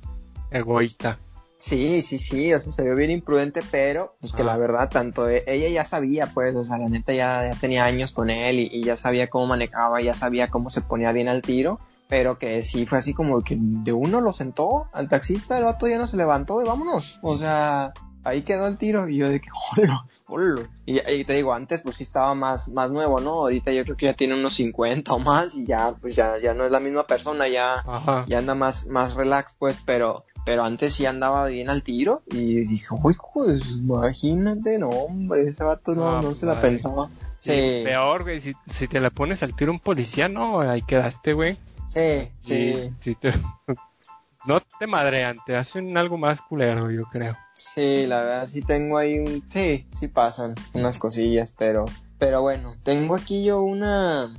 egoísta. 0.51 1.19
Sí, 1.63 2.03
sí, 2.03 2.19
sí, 2.19 2.53
o 2.53 2.59
sea, 2.59 2.73
se 2.73 2.83
vio 2.83 2.97
bien 2.97 3.13
imprudente, 3.13 3.61
pero 3.71 4.17
pues 4.19 4.33
que 4.33 4.43
la 4.43 4.57
verdad, 4.57 4.91
tanto 4.91 5.29
e- 5.29 5.45
ella 5.47 5.69
ya 5.69 5.85
sabía, 5.85 6.27
pues, 6.27 6.57
o 6.57 6.65
sea, 6.65 6.77
la 6.77 6.89
neta 6.89 7.13
ya, 7.13 7.49
ya 7.49 7.55
tenía 7.55 7.85
años 7.85 8.15
con 8.15 8.31
él 8.31 8.59
y, 8.59 8.69
y 8.73 8.83
ya 8.83 8.97
sabía 8.97 9.31
cómo 9.31 9.47
manejaba, 9.47 10.03
ya 10.03 10.13
sabía 10.13 10.49
cómo 10.49 10.71
se 10.71 10.81
ponía 10.83 11.13
bien 11.13 11.29
al 11.29 11.41
tiro, 11.41 11.79
pero 12.09 12.37
que 12.37 12.65
sí 12.65 12.85
fue 12.85 12.99
así 12.99 13.15
como 13.15 13.43
que 13.43 13.57
de 13.61 13.93
uno 13.93 14.21
lo 14.21 14.33
sentó 14.33 14.89
al 14.93 15.09
taxista, 15.09 15.57
el 15.57 15.63
vato 15.63 15.87
ya 15.87 15.99
no 15.99 16.09
se 16.09 16.17
levantó 16.17 16.61
y 16.61 16.67
vámonos, 16.67 17.21
o 17.23 17.37
sea, 17.37 17.93
ahí 18.25 18.43
quedó 18.43 18.67
el 18.67 18.77
tiro 18.77 19.09
y 19.09 19.19
yo 19.19 19.29
de 19.29 19.41
que, 19.41 19.51
hola, 19.77 20.05
hola. 20.27 20.69
Y, 20.85 20.99
y 20.99 21.25
te 21.25 21.35
digo, 21.35 21.55
antes 21.55 21.83
pues 21.83 21.95
sí 21.95 22.03
estaba 22.03 22.35
más, 22.35 22.71
más 22.71 22.91
nuevo, 22.91 23.21
¿no? 23.21 23.35
Ahorita 23.35 23.71
yo 23.71 23.85
creo 23.85 23.97
que 23.97 24.07
ya 24.07 24.15
tiene 24.15 24.35
unos 24.35 24.55
50 24.55 25.13
o 25.13 25.21
más 25.21 25.55
y 25.55 25.65
ya, 25.65 25.95
pues 26.01 26.17
ya, 26.17 26.39
ya 26.43 26.55
no 26.55 26.65
es 26.65 26.73
la 26.73 26.81
misma 26.81 27.07
persona, 27.07 27.47
ya, 27.47 27.85
Ajá. 27.87 28.25
ya 28.27 28.39
anda 28.39 28.57
más, 28.57 28.89
más 28.89 29.15
relax, 29.15 29.55
pues, 29.57 29.77
pero, 29.87 30.25
pero 30.45 30.65
antes 30.65 30.95
sí 30.95 31.07
andaba 31.07 31.47
bien 31.47 31.71
al 31.71 31.83
tiro 31.83 32.23
y 32.27 32.61
dije, 32.65 32.89
uy, 33.03 33.15
pues, 33.35 33.77
imagínate, 33.79 34.79
no, 34.79 34.89
hombre, 34.89 35.49
ese 35.49 35.65
vato 35.65 35.95
no, 35.95 36.19
Ah, 36.19 36.21
no 36.23 36.35
se 36.35 36.47
la 36.47 36.61
pensaba. 36.61 37.09
Sí, 37.41 37.53
Sí, 37.53 37.81
Peor, 37.85 38.23
güey, 38.23 38.41
si, 38.41 38.55
si 38.69 38.87
te 38.89 39.01
la 39.01 39.11
pones 39.11 39.43
al 39.43 39.55
tiro 39.55 39.73
un 39.73 39.81
policía, 39.81 40.29
no, 40.29 40.61
ahí 40.61 40.83
quedaste, 40.83 41.33
güey. 41.33 41.57
sí, 41.89 42.29
sí, 42.41 42.75
Sí, 42.75 42.91
sí 43.01 43.15
te- 43.17 43.33
No 44.45 44.61
te 44.61 44.89
madrean, 44.89 45.37
te 45.47 45.55
hacen 45.55 45.97
algo 45.97 46.19
más 46.19 46.41
culero, 46.41 46.91
yo 46.91 47.05
creo. 47.05 47.37
sí, 47.55 48.07
la 48.09 48.23
verdad 48.23 48.47
sí 48.47 48.61
tengo 48.63 48.99
ahí 48.99 49.19
un, 49.21 49.45
sí, 49.49 49.87
sí 49.93 50.09
pasan 50.09 50.55
unas 50.75 50.99
cosillas, 50.99 51.55
pero, 51.57 51.85
pero 52.19 52.43
bueno, 52.43 52.75
tengo 52.83 53.15
aquí 53.15 53.45
yo 53.45 53.63
una, 53.63 54.35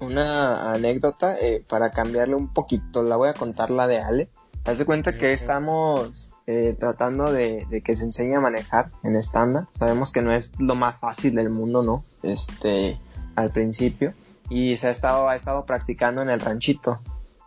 una 0.00 0.72
anécdota 0.72 1.36
eh, 1.40 1.64
para 1.68 1.90
cambiarle 1.92 2.34
un 2.34 2.52
poquito, 2.52 3.02
la 3.04 3.14
voy 3.16 3.28
a 3.28 3.34
contar 3.34 3.70
la 3.70 3.86
de 3.86 3.98
Ale. 4.00 4.28
Haz 4.68 4.76
de 4.76 4.84
cuenta 4.84 5.16
que 5.16 5.32
estamos 5.32 6.30
eh, 6.46 6.76
tratando 6.78 7.32
de, 7.32 7.66
de 7.70 7.80
que 7.80 7.96
se 7.96 8.04
enseñe 8.04 8.34
a 8.34 8.40
manejar 8.40 8.90
en 9.02 9.16
estándar. 9.16 9.66
Sabemos 9.72 10.12
que 10.12 10.20
no 10.20 10.30
es 10.30 10.52
lo 10.60 10.74
más 10.74 10.98
fácil 10.98 11.36
del 11.36 11.48
mundo, 11.48 11.82
¿no? 11.82 12.04
Este, 12.22 12.98
al 13.34 13.50
principio. 13.50 14.12
Y 14.50 14.76
se 14.76 14.88
ha 14.88 14.90
estado, 14.90 15.26
ha 15.30 15.36
estado 15.36 15.64
practicando 15.64 16.20
en 16.20 16.28
el 16.28 16.40
ranchito. 16.40 17.00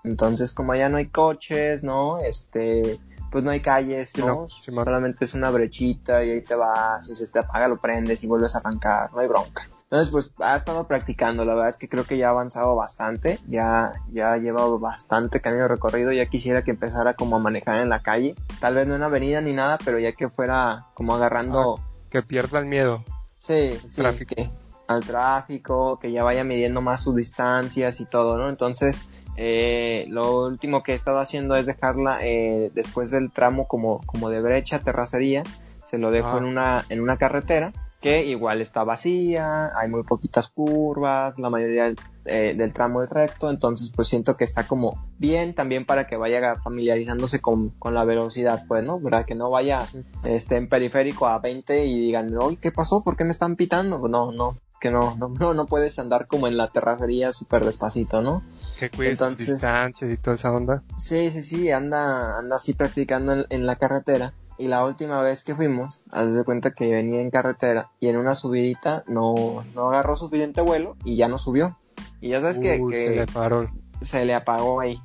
Entonces, 0.04 0.52
como 0.56 0.72
allá 0.72 0.90
no 0.90 0.98
hay 0.98 1.10
coches, 1.10 1.84
¿no? 1.84 2.18
Este, 2.18 3.00
pues 3.30 3.44
no 3.44 3.52
hay 3.52 3.60
calles, 3.60 4.10
Sí, 4.16 4.22
¿no? 4.22 4.50
sí. 4.50 4.72
Solamente 4.72 5.26
es 5.26 5.36
una 5.36 5.52
brechita 5.52 6.26
y 6.26 6.32
ahí 6.32 6.42
te 6.42 6.56
vas, 6.56 7.08
y 7.08 7.14
se 7.14 7.28
te 7.28 7.38
apaga, 7.38 7.68
lo 7.68 7.78
prendes 7.78 8.24
y 8.24 8.28
vuelves 8.28 8.56
a 8.56 8.58
arrancar, 8.58 9.14
no 9.14 9.20
hay 9.20 9.28
bronca. 9.28 9.70
Entonces, 9.92 10.10
pues 10.10 10.32
ha 10.40 10.56
estado 10.56 10.88
practicando, 10.88 11.44
la 11.44 11.54
verdad 11.54 11.68
es 11.70 11.76
que 11.76 11.90
creo 11.90 12.06
que 12.06 12.18
ya 12.18 12.28
ha 12.28 12.30
avanzado 12.30 12.78
bastante, 12.78 13.40
ya, 13.46 13.92
ya 14.14 14.32
ha 14.32 14.38
llevado 14.38 14.80
bastante 14.80 15.42
camino 15.42 15.68
recorrido, 15.68 16.14
ya 16.14 16.28
quisiera 16.28 16.64
que 16.64 16.72
empezara 16.72 17.16
como 17.16 17.36
a 17.36 17.40
manejar 17.40 17.82
en 17.82 17.90
la 17.90 18.00
calle, 18.02 18.36
tal 18.62 18.76
vez 18.76 18.88
no 18.88 18.96
en 18.96 19.04
avenida 19.04 19.42
ni 19.42 19.52
nada, 19.52 19.78
pero 19.84 20.00
ya 20.00 20.14
que 20.14 20.30
fuera 20.30 20.86
como 20.94 21.14
agarrando, 21.14 21.78
Que 22.10 22.22
pierda 22.22 22.60
el 22.60 22.68
miedo. 22.68 23.04
sí, 23.38 23.78
sí, 23.90 24.02
tráfico. 24.02 24.34
que- 24.34 24.50
al 24.88 25.04
tráfico, 25.04 26.00
que 26.00 26.10
ya 26.14 26.24
vaya 26.24 26.46
midiendo 26.46 26.80
más 26.82 27.02
sus 27.02 27.16
distancias 27.18 28.00
y 28.00 28.06
todo, 28.06 28.38
¿no? 28.38 28.48
Entonces, 28.48 29.02
eh, 29.36 30.06
lo 30.08 30.46
último 30.46 30.84
que 30.84 30.94
he 30.94 30.96
estado 30.96 31.20
haciendo 31.20 31.56
es 31.56 31.66
dejarla 31.66 32.20
eh, 32.22 32.72
después 32.74 33.12
del 33.12 33.30
tramo 33.30 33.68
como, 33.68 34.00
como 34.06 34.30
de 34.30 34.40
brecha, 34.42 34.80
terracería, 34.80 35.44
se 35.84 35.98
lo 35.98 36.12
dejo 36.12 36.30
Ah. 36.30 36.38
en 36.38 36.46
una, 36.46 36.86
en 36.88 37.02
una 37.02 37.18
carretera 37.18 37.74
que 38.02 38.26
igual 38.26 38.62
está 38.62 38.84
vacía, 38.84 39.70
hay 39.78 39.88
muy 39.88 40.04
poquitas 40.04 40.48
curvas, 40.50 41.38
la 41.38 41.50
mayoría 41.52 41.84
del, 41.86 41.96
eh, 42.26 42.56
del 42.58 42.74
tramo 42.74 43.04
es 43.04 43.10
recto, 43.10 43.50
entonces 43.52 43.92
pues 43.96 44.08
siento 44.08 44.36
que 44.36 44.44
está 44.44 44.66
como 44.68 45.06
bien 45.20 45.54
también 45.54 45.86
para 45.86 46.08
que 46.08 46.18
vaya 46.18 46.56
familiarizándose 46.56 47.40
con, 47.42 47.70
con 47.70 47.94
la 47.94 48.04
velocidad, 48.04 48.64
pues, 48.68 48.84
¿no? 48.84 49.00
¿Verdad? 49.00 49.26
Que 49.26 49.36
no 49.36 49.50
vaya 49.52 49.86
este, 50.24 50.56
en 50.56 50.68
periférico 50.68 51.28
a 51.28 51.40
20 51.40 51.86
y 51.86 52.00
digan, 52.02 52.36
oye, 52.38 52.58
¿qué 52.60 52.72
pasó? 52.72 53.04
¿Por 53.04 53.16
qué 53.16 53.24
me 53.24 53.32
están 53.32 53.56
pitando? 53.56 54.08
No, 54.08 54.32
no, 54.32 54.58
que 54.80 54.90
no, 54.90 55.16
no, 55.18 55.30
no, 55.30 55.54
no 55.54 55.66
puedes 55.68 56.00
andar 56.00 56.26
como 56.26 56.48
en 56.48 56.58
la 56.58 56.70
terracería 56.72 57.34
súper 57.34 57.64
despacito, 57.66 58.22
¿no? 58.24 58.42
Que 58.80 58.90
cuides 58.90 59.12
Entonces- 59.12 59.48
distancias 59.48 60.10
y 60.12 60.18
toda 60.18 60.36
esa 60.36 60.52
onda. 60.52 60.82
Sí, 60.98 61.30
sí, 61.30 61.44
sí, 61.44 61.72
anda, 61.72 62.40
anda 62.40 62.56
así 62.56 62.74
practicando 62.74 63.34
en, 63.34 63.46
en 63.50 63.68
la 63.68 63.76
carretera. 63.76 64.34
Y 64.62 64.68
la 64.68 64.86
última 64.86 65.24
vez 65.24 65.44
que 65.44 65.56
fuimos, 65.56 66.04
haz 66.12 66.36
de 66.36 66.44
cuenta 66.44 66.70
que 66.70 66.94
venía 66.94 67.20
en 67.20 67.32
carretera 67.32 67.90
y 68.00 68.10
en 68.10 68.18
una 68.18 68.36
subidita 68.36 69.04
no, 69.08 69.66
no 69.74 69.90
agarró 69.90 70.16
suficiente 70.16 70.62
vuelo 70.62 70.98
y 71.04 71.16
ya 71.16 71.28
no 71.28 71.40
subió. 71.40 71.80
Y 72.20 72.30
ya 72.30 72.42
sabes 72.42 72.60
que, 72.60 72.80
Uy, 72.80 72.94
que 72.94 73.00
se 73.00 73.10
le 73.16 73.26
paró. 73.26 73.72
se 74.02 74.24
le 74.24 74.36
apagó 74.36 74.80
ahí. 74.80 75.02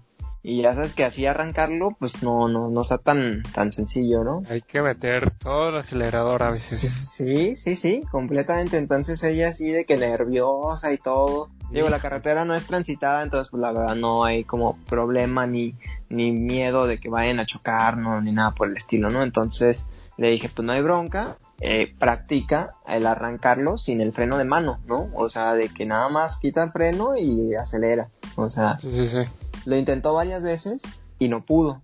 Y 0.48 0.62
ya 0.62 0.76
sabes 0.76 0.94
que 0.94 1.02
así 1.02 1.26
arrancarlo, 1.26 1.96
pues 1.98 2.22
no, 2.22 2.46
no, 2.46 2.70
no 2.70 2.80
está 2.82 2.98
tan, 2.98 3.42
tan 3.52 3.72
sencillo, 3.72 4.22
¿no? 4.22 4.42
Hay 4.48 4.62
que 4.62 4.80
meter 4.80 5.32
todo 5.32 5.70
el 5.70 5.76
acelerador 5.78 6.44
a 6.44 6.50
veces. 6.50 6.92
Sí, 7.10 7.56
sí, 7.56 7.74
sí, 7.74 8.04
completamente. 8.12 8.78
Entonces 8.78 9.24
ella 9.24 9.48
así 9.48 9.72
de 9.72 9.84
que 9.84 9.96
nerviosa 9.96 10.92
y 10.92 10.98
todo. 10.98 11.50
Digo, 11.72 11.88
la 11.88 11.98
carretera 11.98 12.44
no 12.44 12.54
es 12.54 12.64
transitada, 12.64 13.24
entonces 13.24 13.50
pues 13.50 13.60
la 13.60 13.72
verdad 13.72 13.96
no 13.96 14.22
hay 14.22 14.44
como 14.44 14.76
problema 14.84 15.48
ni, 15.48 15.74
ni 16.10 16.30
miedo 16.30 16.86
de 16.86 17.00
que 17.00 17.08
vayan 17.08 17.40
a 17.40 17.46
chocar, 17.46 17.98
no, 17.98 18.20
ni 18.20 18.30
nada 18.30 18.52
por 18.52 18.68
el 18.68 18.76
estilo, 18.76 19.10
¿no? 19.10 19.24
Entonces 19.24 19.88
le 20.16 20.30
dije, 20.30 20.48
pues 20.48 20.64
no 20.64 20.74
hay 20.74 20.80
bronca, 20.80 21.38
eh, 21.60 21.92
practica 21.98 22.70
el 22.86 23.06
arrancarlo 23.08 23.78
sin 23.78 24.00
el 24.00 24.12
freno 24.12 24.38
de 24.38 24.44
mano, 24.44 24.78
¿no? 24.86 25.10
O 25.14 25.28
sea, 25.28 25.54
de 25.54 25.70
que 25.70 25.86
nada 25.86 26.08
más 26.08 26.38
quita 26.38 26.62
el 26.62 26.70
freno 26.70 27.16
y 27.16 27.56
acelera. 27.56 28.06
O 28.36 28.48
sea, 28.48 28.78
Sí, 28.78 28.92
sí, 28.92 29.08
sí. 29.08 29.28
Lo 29.66 29.76
intentó 29.76 30.14
varias 30.14 30.42
veces 30.42 30.82
y 31.18 31.28
no 31.28 31.44
pudo. 31.44 31.82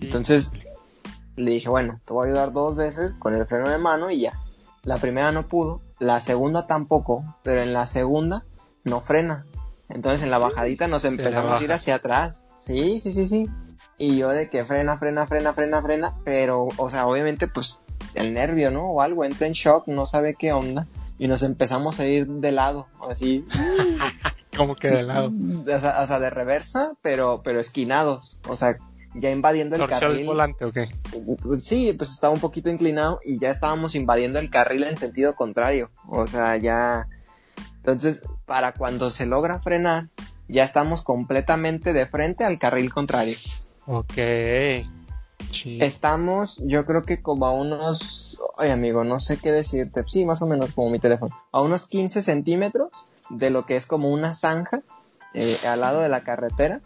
Entonces 0.00 0.52
le 1.36 1.50
dije, 1.50 1.68
bueno, 1.68 2.00
te 2.06 2.12
voy 2.12 2.28
a 2.28 2.30
ayudar 2.30 2.52
dos 2.52 2.76
veces 2.76 3.14
con 3.18 3.34
el 3.34 3.46
freno 3.46 3.68
de 3.68 3.78
mano 3.78 4.10
y 4.10 4.20
ya. 4.20 4.40
La 4.82 4.96
primera 4.98 5.32
no 5.32 5.46
pudo, 5.46 5.82
la 5.98 6.20
segunda 6.20 6.66
tampoco, 6.66 7.24
pero 7.42 7.60
en 7.60 7.72
la 7.72 7.86
segunda 7.86 8.44
no 8.84 9.00
frena. 9.00 9.44
Entonces 9.88 10.22
en 10.22 10.30
la 10.30 10.38
bajadita 10.38 10.88
nos 10.88 11.04
empezamos 11.04 11.52
a 11.52 11.62
ir 11.62 11.72
hacia 11.72 11.96
atrás. 11.96 12.44
Sí, 12.58 13.00
sí, 13.00 13.12
sí, 13.12 13.28
sí. 13.28 13.46
Y 13.98 14.16
yo 14.16 14.28
de 14.28 14.48
que 14.48 14.64
frena, 14.64 14.96
frena, 14.96 15.26
frena, 15.26 15.52
frena, 15.52 15.82
frena, 15.82 16.14
pero, 16.24 16.68
o 16.76 16.90
sea, 16.90 17.06
obviamente 17.06 17.48
pues 17.48 17.82
el 18.14 18.32
nervio, 18.32 18.70
¿no? 18.70 18.90
O 18.90 19.00
algo, 19.00 19.24
entra 19.24 19.46
en 19.46 19.52
shock, 19.52 19.88
no 19.88 20.06
sabe 20.06 20.34
qué 20.34 20.52
onda. 20.52 20.86
Y 21.18 21.28
nos 21.28 21.42
empezamos 21.42 21.98
a 21.98 22.06
ir 22.06 22.26
de 22.26 22.52
lado, 22.52 22.88
así, 23.08 23.46
Como 24.56 24.76
que 24.76 24.88
de 24.88 25.02
lado. 25.02 25.30
o 25.30 25.78
sea, 25.78 26.02
o 26.02 26.06
sea, 26.06 26.20
de 26.20 26.30
reversa, 26.30 26.92
pero, 27.02 27.42
pero 27.44 27.60
esquinados. 27.60 28.38
O 28.48 28.56
sea, 28.56 28.76
ya 29.14 29.30
invadiendo 29.30 29.76
el 29.76 29.80
¿Torció 29.80 29.96
el 30.08 30.12
carril. 30.12 30.26
volante 30.26 30.64
o 30.64 30.72
qué? 30.72 30.88
Sí, 31.60 31.92
pues 31.96 32.10
estaba 32.10 32.32
un 32.32 32.40
poquito 32.40 32.70
inclinado 32.70 33.20
y 33.24 33.38
ya 33.38 33.50
estábamos 33.50 33.94
invadiendo 33.94 34.38
el 34.38 34.50
carril 34.50 34.84
en 34.84 34.98
sentido 34.98 35.34
contrario. 35.34 35.90
O 36.08 36.26
sea, 36.26 36.56
ya. 36.56 37.08
Entonces, 37.76 38.22
para 38.46 38.72
cuando 38.72 39.10
se 39.10 39.26
logra 39.26 39.60
frenar, 39.60 40.08
ya 40.48 40.64
estamos 40.64 41.02
completamente 41.02 41.92
de 41.92 42.06
frente 42.06 42.44
al 42.44 42.58
carril 42.58 42.92
contrario. 42.92 43.36
Ok. 43.86 44.14
Sí. 45.52 45.78
Estamos, 45.80 46.60
yo 46.64 46.84
creo 46.84 47.04
que 47.04 47.22
como 47.22 47.46
a 47.46 47.52
unos. 47.52 48.38
Ay, 48.58 48.70
amigo, 48.70 49.04
no 49.04 49.18
sé 49.18 49.38
qué 49.38 49.52
decirte. 49.52 50.02
Sí, 50.06 50.24
más 50.24 50.42
o 50.42 50.46
menos 50.46 50.72
como 50.72 50.90
mi 50.90 50.98
teléfono. 50.98 51.34
A 51.52 51.60
unos 51.60 51.86
15 51.86 52.22
centímetros 52.22 53.08
de 53.30 53.50
lo 53.50 53.66
que 53.66 53.76
es 53.76 53.86
como 53.86 54.10
una 54.10 54.34
zanja 54.34 54.82
eh, 55.34 55.56
al 55.66 55.80
lado 55.80 56.00
de 56.00 56.08
la 56.08 56.22
carretera. 56.22 56.80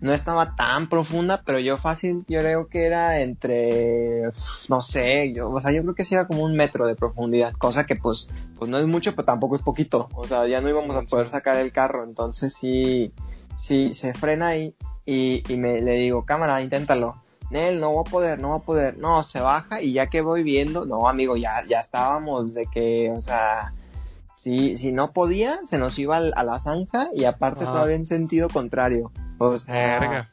No 0.00 0.12
estaba 0.12 0.56
tan 0.56 0.88
profunda, 0.88 1.42
pero 1.44 1.60
yo 1.60 1.76
fácil, 1.76 2.24
yo 2.28 2.40
creo 2.40 2.66
que 2.66 2.86
era 2.86 3.20
entre, 3.20 4.22
no 4.68 4.82
sé, 4.82 5.32
yo, 5.32 5.48
o 5.48 5.60
sea, 5.60 5.70
yo 5.72 5.82
creo 5.82 5.94
que 5.94 6.04
sí 6.04 6.14
era 6.14 6.26
como 6.26 6.42
un 6.42 6.56
metro 6.56 6.86
de 6.86 6.96
profundidad, 6.96 7.52
cosa 7.52 7.84
que 7.84 7.94
pues, 7.94 8.28
pues 8.58 8.68
no 8.68 8.78
es 8.78 8.86
mucho, 8.86 9.12
pero 9.14 9.26
tampoco 9.26 9.54
es 9.54 9.62
poquito, 9.62 10.08
o 10.14 10.26
sea, 10.26 10.46
ya 10.48 10.60
no 10.60 10.68
íbamos 10.68 10.96
a 10.96 11.02
poder 11.02 11.28
sacar 11.28 11.56
el 11.56 11.70
carro, 11.70 12.02
entonces 12.02 12.52
sí, 12.52 13.12
sí, 13.56 13.94
se 13.94 14.12
frena 14.12 14.48
ahí 14.48 14.74
y, 15.04 15.44
y 15.48 15.56
me 15.56 15.80
le 15.80 15.92
digo, 15.94 16.24
cámara, 16.24 16.62
inténtalo. 16.62 17.22
Nel, 17.50 17.80
no 17.80 17.92
voy 17.92 18.04
a 18.06 18.10
poder, 18.10 18.38
no 18.38 18.48
voy 18.48 18.60
a 18.60 18.64
poder. 18.64 18.98
No, 18.98 19.22
se 19.22 19.38
baja 19.40 19.82
y 19.82 19.92
ya 19.92 20.06
que 20.06 20.22
voy 20.22 20.42
viendo, 20.42 20.86
no, 20.86 21.06
amigo, 21.06 21.36
ya, 21.36 21.62
ya 21.68 21.80
estábamos 21.80 22.54
de 22.54 22.64
que, 22.66 23.12
o 23.14 23.20
sea, 23.20 23.74
si, 24.42 24.76
si 24.76 24.90
no 24.92 25.12
podía, 25.12 25.60
se 25.66 25.78
nos 25.78 25.98
iba 25.98 26.16
al- 26.16 26.32
a 26.36 26.42
la 26.42 26.58
zanja 26.58 27.08
y 27.14 27.24
aparte 27.24 27.64
Ah. 27.64 27.70
todavía 27.70 27.94
en 27.96 28.06
sentido 28.06 28.48
contrario. 28.48 29.12
O 29.38 29.56
sea, 29.56 30.00
Verga. 30.00 30.30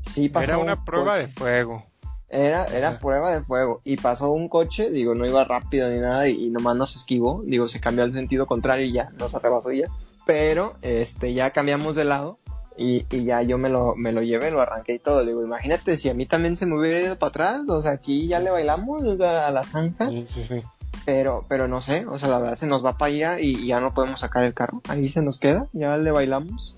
sí 0.00 0.28
pasó 0.28 0.44
Era 0.52 0.58
una 0.58 0.74
un 0.74 0.84
prueba 0.84 1.12
coche. 1.14 1.26
de 1.26 1.32
fuego. 1.32 1.84
Era, 2.30 2.66
era 2.66 2.88
Ajá. 2.90 2.98
prueba 2.98 3.32
de 3.32 3.42
fuego. 3.42 3.80
Y 3.84 3.96
pasó 3.96 4.32
un 4.32 4.48
coche, 4.48 4.90
digo, 4.90 5.14
no 5.14 5.24
iba 5.24 5.44
rápido 5.44 5.88
ni 5.88 5.98
nada, 6.00 6.28
y, 6.28 6.46
y 6.46 6.50
nomás 6.50 6.76
nos 6.76 6.96
esquivó. 6.96 7.42
Digo, 7.46 7.68
se 7.68 7.80
cambió 7.80 8.04
al 8.04 8.12
sentido 8.12 8.46
contrario 8.46 8.86
y 8.86 8.92
ya, 8.92 9.10
nos 9.18 9.34
arrebasó 9.34 9.70
y 9.72 9.78
ya. 9.82 9.86
Pero, 10.26 10.74
este, 10.82 11.32
ya 11.32 11.50
cambiamos 11.52 11.94
de 11.96 12.04
lado. 12.04 12.38
Y, 12.76 13.06
y 13.10 13.24
ya 13.24 13.42
yo 13.42 13.56
me 13.58 13.68
lo, 13.70 13.96
me 13.96 14.12
lo 14.12 14.22
llevé, 14.22 14.50
lo 14.52 14.60
arranqué 14.60 14.94
y 14.94 14.98
todo. 15.00 15.24
Digo, 15.24 15.42
imagínate 15.42 15.96
si 15.96 16.10
a 16.10 16.14
mí 16.14 16.26
también 16.26 16.54
se 16.56 16.64
me 16.66 16.78
hubiera 16.78 17.00
ido 17.00 17.16
para 17.16 17.28
atrás. 17.30 17.68
O 17.68 17.82
sea, 17.82 17.92
aquí 17.92 18.28
ya 18.28 18.38
le 18.40 18.50
bailamos 18.50 19.02
a 19.20 19.50
la 19.50 19.64
zanja. 19.64 20.08
Sí, 20.08 20.24
sí, 20.26 20.44
sí. 20.44 20.62
Pero, 21.04 21.44
pero 21.48 21.68
no 21.68 21.80
sé, 21.80 22.06
o 22.06 22.18
sea, 22.18 22.28
la 22.28 22.38
verdad 22.38 22.56
se 22.56 22.66
nos 22.66 22.84
va 22.84 22.98
para 22.98 23.12
allá 23.12 23.40
y, 23.40 23.56
y 23.56 23.66
ya 23.68 23.80
no 23.80 23.94
podemos 23.94 24.20
sacar 24.20 24.44
el 24.44 24.54
carro. 24.54 24.82
Ahí 24.88 25.08
se 25.08 25.22
nos 25.22 25.38
queda, 25.38 25.66
ya 25.72 25.96
le 25.96 26.10
bailamos. 26.10 26.76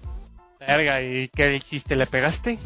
Verga, 0.60 1.02
¿y 1.02 1.28
qué 1.28 1.54
hiciste? 1.54 1.96
¿Le 1.96 2.06
pegaste? 2.06 2.58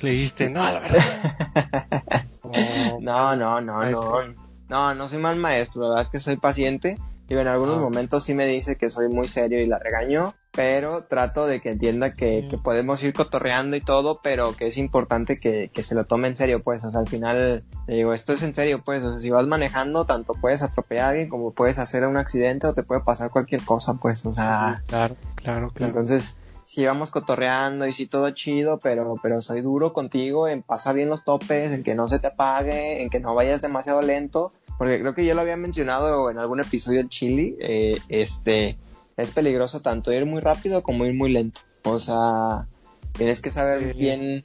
Le 0.00 0.10
dijiste, 0.10 0.48
no, 0.48 0.62
la 0.62 0.80
verdad. 0.80 2.26
no, 3.00 3.36
no, 3.36 3.60
no, 3.60 3.90
no. 3.90 4.34
No, 4.68 4.94
no 4.94 5.08
soy 5.08 5.18
mal 5.18 5.36
maestro, 5.36 5.82
la 5.82 5.88
verdad 5.88 6.02
es 6.02 6.10
que 6.10 6.18
soy 6.18 6.36
paciente 6.36 6.98
y 7.28 7.34
en 7.34 7.46
algunos 7.46 7.78
ah. 7.78 7.80
momentos 7.80 8.24
sí 8.24 8.34
me 8.34 8.46
dice 8.46 8.76
que 8.76 8.90
soy 8.90 9.08
muy 9.08 9.28
serio 9.28 9.60
y 9.60 9.66
la 9.66 9.78
regaño, 9.78 10.34
pero 10.50 11.04
trato 11.04 11.46
de 11.46 11.60
que 11.60 11.70
entienda 11.70 12.14
que, 12.14 12.46
que 12.50 12.58
podemos 12.58 13.02
ir 13.02 13.14
cotorreando 13.14 13.76
y 13.76 13.80
todo, 13.80 14.20
pero 14.22 14.54
que 14.54 14.66
es 14.66 14.76
importante 14.76 15.40
que, 15.40 15.70
que, 15.72 15.82
se 15.82 15.94
lo 15.94 16.04
tome 16.04 16.28
en 16.28 16.36
serio, 16.36 16.60
pues, 16.62 16.84
o 16.84 16.90
sea, 16.90 17.00
al 17.00 17.08
final, 17.08 17.64
le 17.86 17.94
digo, 17.94 18.12
esto 18.12 18.32
es 18.32 18.42
en 18.42 18.54
serio, 18.54 18.82
pues, 18.84 19.04
o 19.04 19.12
sea, 19.12 19.20
si 19.20 19.30
vas 19.30 19.46
manejando, 19.46 20.04
tanto 20.04 20.34
puedes 20.34 20.62
atropellar 20.62 21.06
a 21.06 21.08
alguien 21.10 21.28
como 21.28 21.52
puedes 21.52 21.78
hacer 21.78 22.06
un 22.06 22.16
accidente 22.16 22.66
o 22.66 22.74
te 22.74 22.82
puede 22.82 23.00
pasar 23.00 23.30
cualquier 23.30 23.64
cosa, 23.64 23.94
pues, 23.94 24.26
o 24.26 24.32
sea. 24.32 24.82
Claro, 24.86 25.16
claro, 25.36 25.70
claro. 25.70 25.92
Entonces, 25.92 26.36
sí 26.64 26.84
vamos 26.86 27.10
cotorreando 27.10 27.86
y 27.86 27.92
sí 27.92 28.06
todo 28.06 28.30
chido, 28.30 28.78
pero, 28.78 29.16
pero 29.22 29.42
soy 29.42 29.60
duro 29.60 29.92
contigo 29.92 30.48
en 30.48 30.62
pasar 30.62 30.94
bien 30.94 31.08
los 31.08 31.24
topes, 31.24 31.72
en 31.72 31.82
que 31.82 31.94
no 31.94 32.08
se 32.08 32.18
te 32.18 32.28
apague, 32.28 33.02
en 33.02 33.10
que 33.10 33.20
no 33.20 33.34
vayas 33.34 33.62
demasiado 33.62 34.02
lento 34.02 34.52
porque 34.82 34.98
creo 34.98 35.14
que 35.14 35.24
ya 35.24 35.34
lo 35.34 35.42
había 35.42 35.56
mencionado 35.56 36.28
en 36.28 36.38
algún 36.38 36.58
episodio 36.58 36.98
en 36.98 37.08
Chile, 37.08 37.56
eh, 37.60 37.98
este, 38.08 38.76
es 39.16 39.30
peligroso 39.30 39.80
tanto 39.80 40.12
ir 40.12 40.26
muy 40.26 40.40
rápido 40.40 40.82
como 40.82 41.04
ir 41.04 41.14
muy 41.14 41.30
lento. 41.30 41.60
O 41.84 42.00
sea, 42.00 42.66
tienes 43.12 43.40
que 43.40 43.52
saber 43.52 43.94
bien 43.94 44.42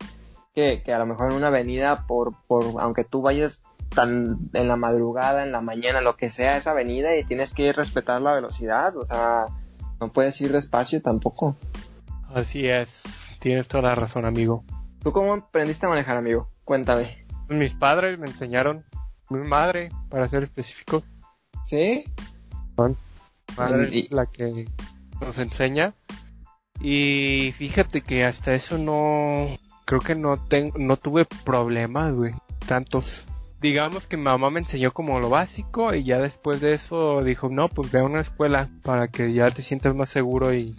que, 0.54 0.84
que, 0.84 0.94
a 0.94 1.00
lo 1.00 1.08
mejor 1.08 1.32
en 1.32 1.38
una 1.38 1.48
avenida, 1.48 2.06
por, 2.06 2.36
por, 2.46 2.66
aunque 2.82 3.04
tú 3.04 3.24
vayas 3.24 3.64
tan 3.90 4.38
en 4.54 4.68
la 4.68 4.76
madrugada, 4.76 5.44
en 5.44 5.52
la 5.52 5.62
mañana, 5.62 6.02
lo 6.02 6.18
que 6.18 6.30
sea, 6.30 6.58
esa 6.58 6.70
avenida 6.70 7.18
y 7.18 7.24
tienes 7.24 7.54
que 7.54 7.74
respetar 7.74 8.22
la 8.22 8.34
velocidad, 8.34 8.96
o 8.96 9.08
sea, 9.08 9.46
no 10.00 10.12
puedes 10.12 10.40
ir 10.42 10.52
despacio 10.52 11.02
tampoco. 11.02 11.56
Así 12.34 12.68
es, 12.68 13.30
tienes 13.40 13.68
toda 13.68 13.84
la 13.84 13.96
razón, 13.96 14.26
amigo. 14.26 14.64
¿Tú 15.04 15.12
cómo 15.12 15.34
aprendiste 15.34 15.86
a 15.86 15.90
manejar, 15.90 16.18
amigo? 16.18 16.50
Cuéntame. 16.64 17.26
Mis 17.50 17.74
padres 17.74 18.20
me 18.20 18.28
enseñaron 18.28 18.86
mi 19.30 19.48
madre, 19.48 19.90
para 20.10 20.28
ser 20.28 20.44
específico. 20.44 21.04
¿Sí? 21.66 22.06
Mi 22.78 22.96
madre 23.58 24.00
es 24.00 24.12
la 24.12 24.26
que 24.26 24.68
nos 25.22 25.38
enseña. 25.38 25.94
Y 26.82 27.54
fíjate 27.58 28.02
que 28.02 28.26
hasta 28.26 28.54
eso 28.54 28.78
no. 28.78 29.58
Creo 29.86 30.02
que 30.02 30.16
no, 30.16 30.38
tengo, 30.38 30.78
no 30.78 30.98
tuve 30.98 31.26
problemas, 31.26 32.14
güey. 32.14 32.34
Tantos. 32.68 33.26
Digamos 33.60 34.06
que 34.06 34.18
mi 34.18 34.24
mamá 34.24 34.52
me 34.52 34.60
enseñó 34.60 34.92
como 34.92 35.20
lo 35.20 35.30
básico 35.30 35.94
y 35.96 36.04
ya 36.04 36.20
después 36.20 36.62
de 36.62 36.74
eso 36.74 37.24
dijo, 37.24 37.50
no, 37.50 37.70
pues 37.70 37.92
ve 37.92 38.00
a 38.00 38.04
una 38.04 38.22
escuela 38.22 38.70
para 38.84 39.08
que 39.08 39.34
ya 39.34 39.50
te 39.50 39.64
sientas 39.64 39.96
más 39.96 40.10
seguro 40.10 40.54
y 40.54 40.76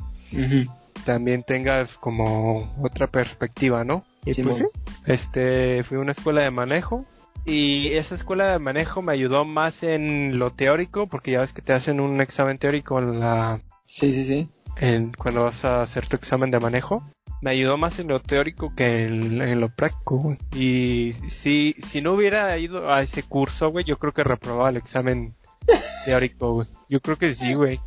también 1.04 1.42
tengas 1.42 1.96
como 1.96 2.74
otra 2.82 3.06
perspectiva, 3.06 3.84
¿no? 3.84 4.04
Y 4.24 4.42
pues 4.42 4.64
este, 5.06 5.82
fui 5.84 5.96
a 5.96 6.00
una 6.00 6.12
escuela 6.12 6.42
de 6.42 6.50
manejo 6.50 7.06
y 7.48 7.88
esa 7.94 8.14
escuela 8.14 8.52
de 8.52 8.58
manejo 8.58 9.00
me 9.00 9.12
ayudó 9.12 9.46
más 9.46 9.82
en 9.82 10.38
lo 10.38 10.52
teórico, 10.52 11.06
porque 11.06 11.30
ya 11.30 11.40
ves 11.40 11.54
que 11.54 11.62
te 11.62 11.72
hacen 11.72 11.98
un 11.98 12.20
examen 12.20 12.58
teórico 12.58 12.98
en 12.98 13.20
la... 13.20 13.62
Sí, 13.86 14.12
sí, 14.12 14.24
sí. 14.24 14.50
En, 14.76 15.12
cuando 15.12 15.44
vas 15.44 15.64
a 15.64 15.80
hacer 15.80 16.06
tu 16.06 16.16
examen 16.16 16.50
de 16.50 16.60
manejo. 16.60 17.02
Me 17.40 17.52
ayudó 17.52 17.78
más 17.78 17.98
en 18.00 18.08
lo 18.08 18.20
teórico 18.20 18.74
que 18.74 19.04
en, 19.04 19.60
lo 19.60 19.70
práctico, 19.70 20.18
güey. 20.18 20.36
Y 20.54 21.14
si, 21.28 21.74
si 21.78 22.02
no 22.02 22.12
hubiera 22.12 22.56
ido 22.58 22.92
a 22.92 23.00
ese 23.00 23.22
curso, 23.22 23.70
güey, 23.70 23.86
yo 23.86 23.98
creo 23.98 24.12
que 24.12 24.24
reprobaba 24.24 24.68
el 24.68 24.76
examen 24.76 25.34
teórico, 26.04 26.52
güey. 26.52 26.68
Yo 26.90 27.00
creo 27.00 27.16
que 27.16 27.32
sí, 27.34 27.54
güey. 27.54 27.80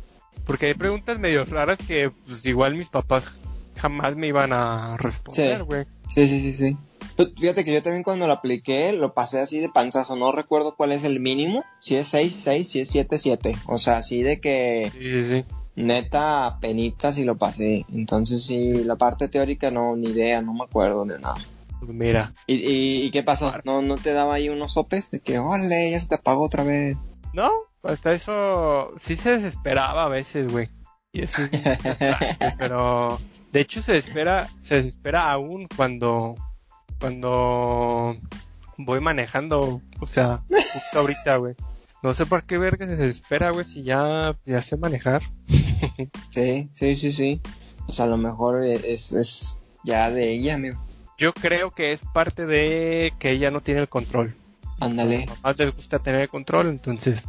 Porque 0.46 0.66
hay 0.66 0.74
preguntas 0.74 1.18
medio 1.18 1.44
raras 1.44 1.78
que 1.86 2.10
pues, 2.10 2.44
igual 2.46 2.74
mis 2.74 2.88
papás 2.88 3.26
jamás 3.76 4.16
me 4.16 4.28
iban 4.28 4.52
a 4.52 4.96
responder, 4.96 5.64
güey. 5.64 5.84
Sí. 6.08 6.26
sí, 6.26 6.40
sí, 6.40 6.52
sí, 6.52 6.76
pues, 7.16 7.30
fíjate 7.38 7.64
que 7.64 7.72
yo 7.72 7.82
también 7.82 8.02
cuando 8.02 8.26
lo 8.26 8.32
apliqué 8.32 8.92
lo 8.92 9.14
pasé 9.14 9.40
así 9.40 9.60
de 9.60 9.68
panzazo, 9.68 10.16
no 10.16 10.32
recuerdo 10.32 10.74
cuál 10.76 10.92
es 10.92 11.04
el 11.04 11.20
mínimo, 11.20 11.64
si 11.80 11.96
es 11.96 12.08
6, 12.08 12.40
6, 12.44 12.68
si 12.68 12.80
es 12.80 12.90
7, 12.90 13.18
7. 13.18 13.52
O 13.66 13.78
sea, 13.78 13.98
así 13.98 14.22
de 14.22 14.40
que... 14.40 14.90
Sí, 14.92 15.24
sí, 15.24 15.44
Neta, 15.74 16.58
penitas 16.60 17.16
y 17.18 17.24
lo 17.24 17.36
pasé. 17.38 17.86
Entonces 17.92 18.44
sí, 18.44 18.84
la 18.84 18.96
parte 18.96 19.28
teórica 19.28 19.70
no, 19.70 19.96
ni 19.96 20.10
idea, 20.10 20.42
no 20.42 20.52
me 20.52 20.64
acuerdo 20.64 21.04
de 21.04 21.18
nada. 21.18 21.36
Pues 21.80 21.92
mira. 21.92 22.34
¿Y, 22.46 23.06
y, 23.06 23.10
qué 23.10 23.22
pasó? 23.22 23.52
¿No, 23.64 23.82
¿No 23.82 23.96
te 23.96 24.12
daba 24.12 24.34
ahí 24.34 24.48
unos 24.48 24.74
sopes 24.74 25.10
de 25.10 25.20
que, 25.20 25.38
órale, 25.38 25.90
ya 25.90 25.98
se 25.98 26.08
te 26.08 26.14
apagó 26.16 26.44
otra 26.44 26.62
vez? 26.62 26.96
No, 27.32 27.50
hasta 27.82 28.12
eso 28.12 28.94
sí 28.98 29.16
se 29.16 29.32
desesperaba 29.32 30.04
a 30.04 30.08
veces, 30.08 30.50
güey. 30.50 30.68
Y 31.12 31.22
eso 31.22 31.42
pero 32.58 33.18
de 33.52 33.60
hecho 33.60 33.82
se 33.82 33.98
espera, 33.98 34.48
se 34.62 34.76
desespera 34.76 35.30
aún 35.30 35.68
cuando 35.76 36.34
cuando 36.98 38.16
voy 38.78 39.00
manejando, 39.00 39.82
o 40.00 40.06
sea, 40.06 40.42
justo 40.48 40.98
ahorita, 40.98 41.36
güey. 41.36 41.54
No 42.02 42.14
sé 42.14 42.26
por 42.26 42.44
qué 42.44 42.58
verga 42.58 42.86
se 42.86 42.96
desespera, 42.96 43.50
güey, 43.50 43.64
si 43.64 43.82
ya, 43.82 44.36
ya 44.44 44.62
sé 44.62 44.76
manejar. 44.76 45.22
sí, 46.30 46.68
sí, 46.72 46.94
sí, 46.96 47.12
sí. 47.12 47.40
O 47.86 47.92
sea, 47.92 48.06
a 48.06 48.08
lo 48.08 48.16
mejor 48.16 48.64
es, 48.64 49.12
es 49.12 49.58
ya 49.84 50.10
de 50.10 50.32
ella, 50.32 50.54
amigo. 50.54 50.80
Yo 51.18 51.32
creo 51.32 51.72
que 51.72 51.92
es 51.92 52.00
parte 52.12 52.46
de 52.46 53.12
que 53.18 53.30
ella 53.30 53.50
no 53.50 53.60
tiene 53.60 53.80
el 53.80 53.88
control. 53.88 54.34
Ándale. 54.80 55.26
Más 55.42 55.58
le 55.58 55.70
gusta 55.70 56.00
tener 56.00 56.22
el 56.22 56.28
control, 56.28 56.68
entonces. 56.68 57.22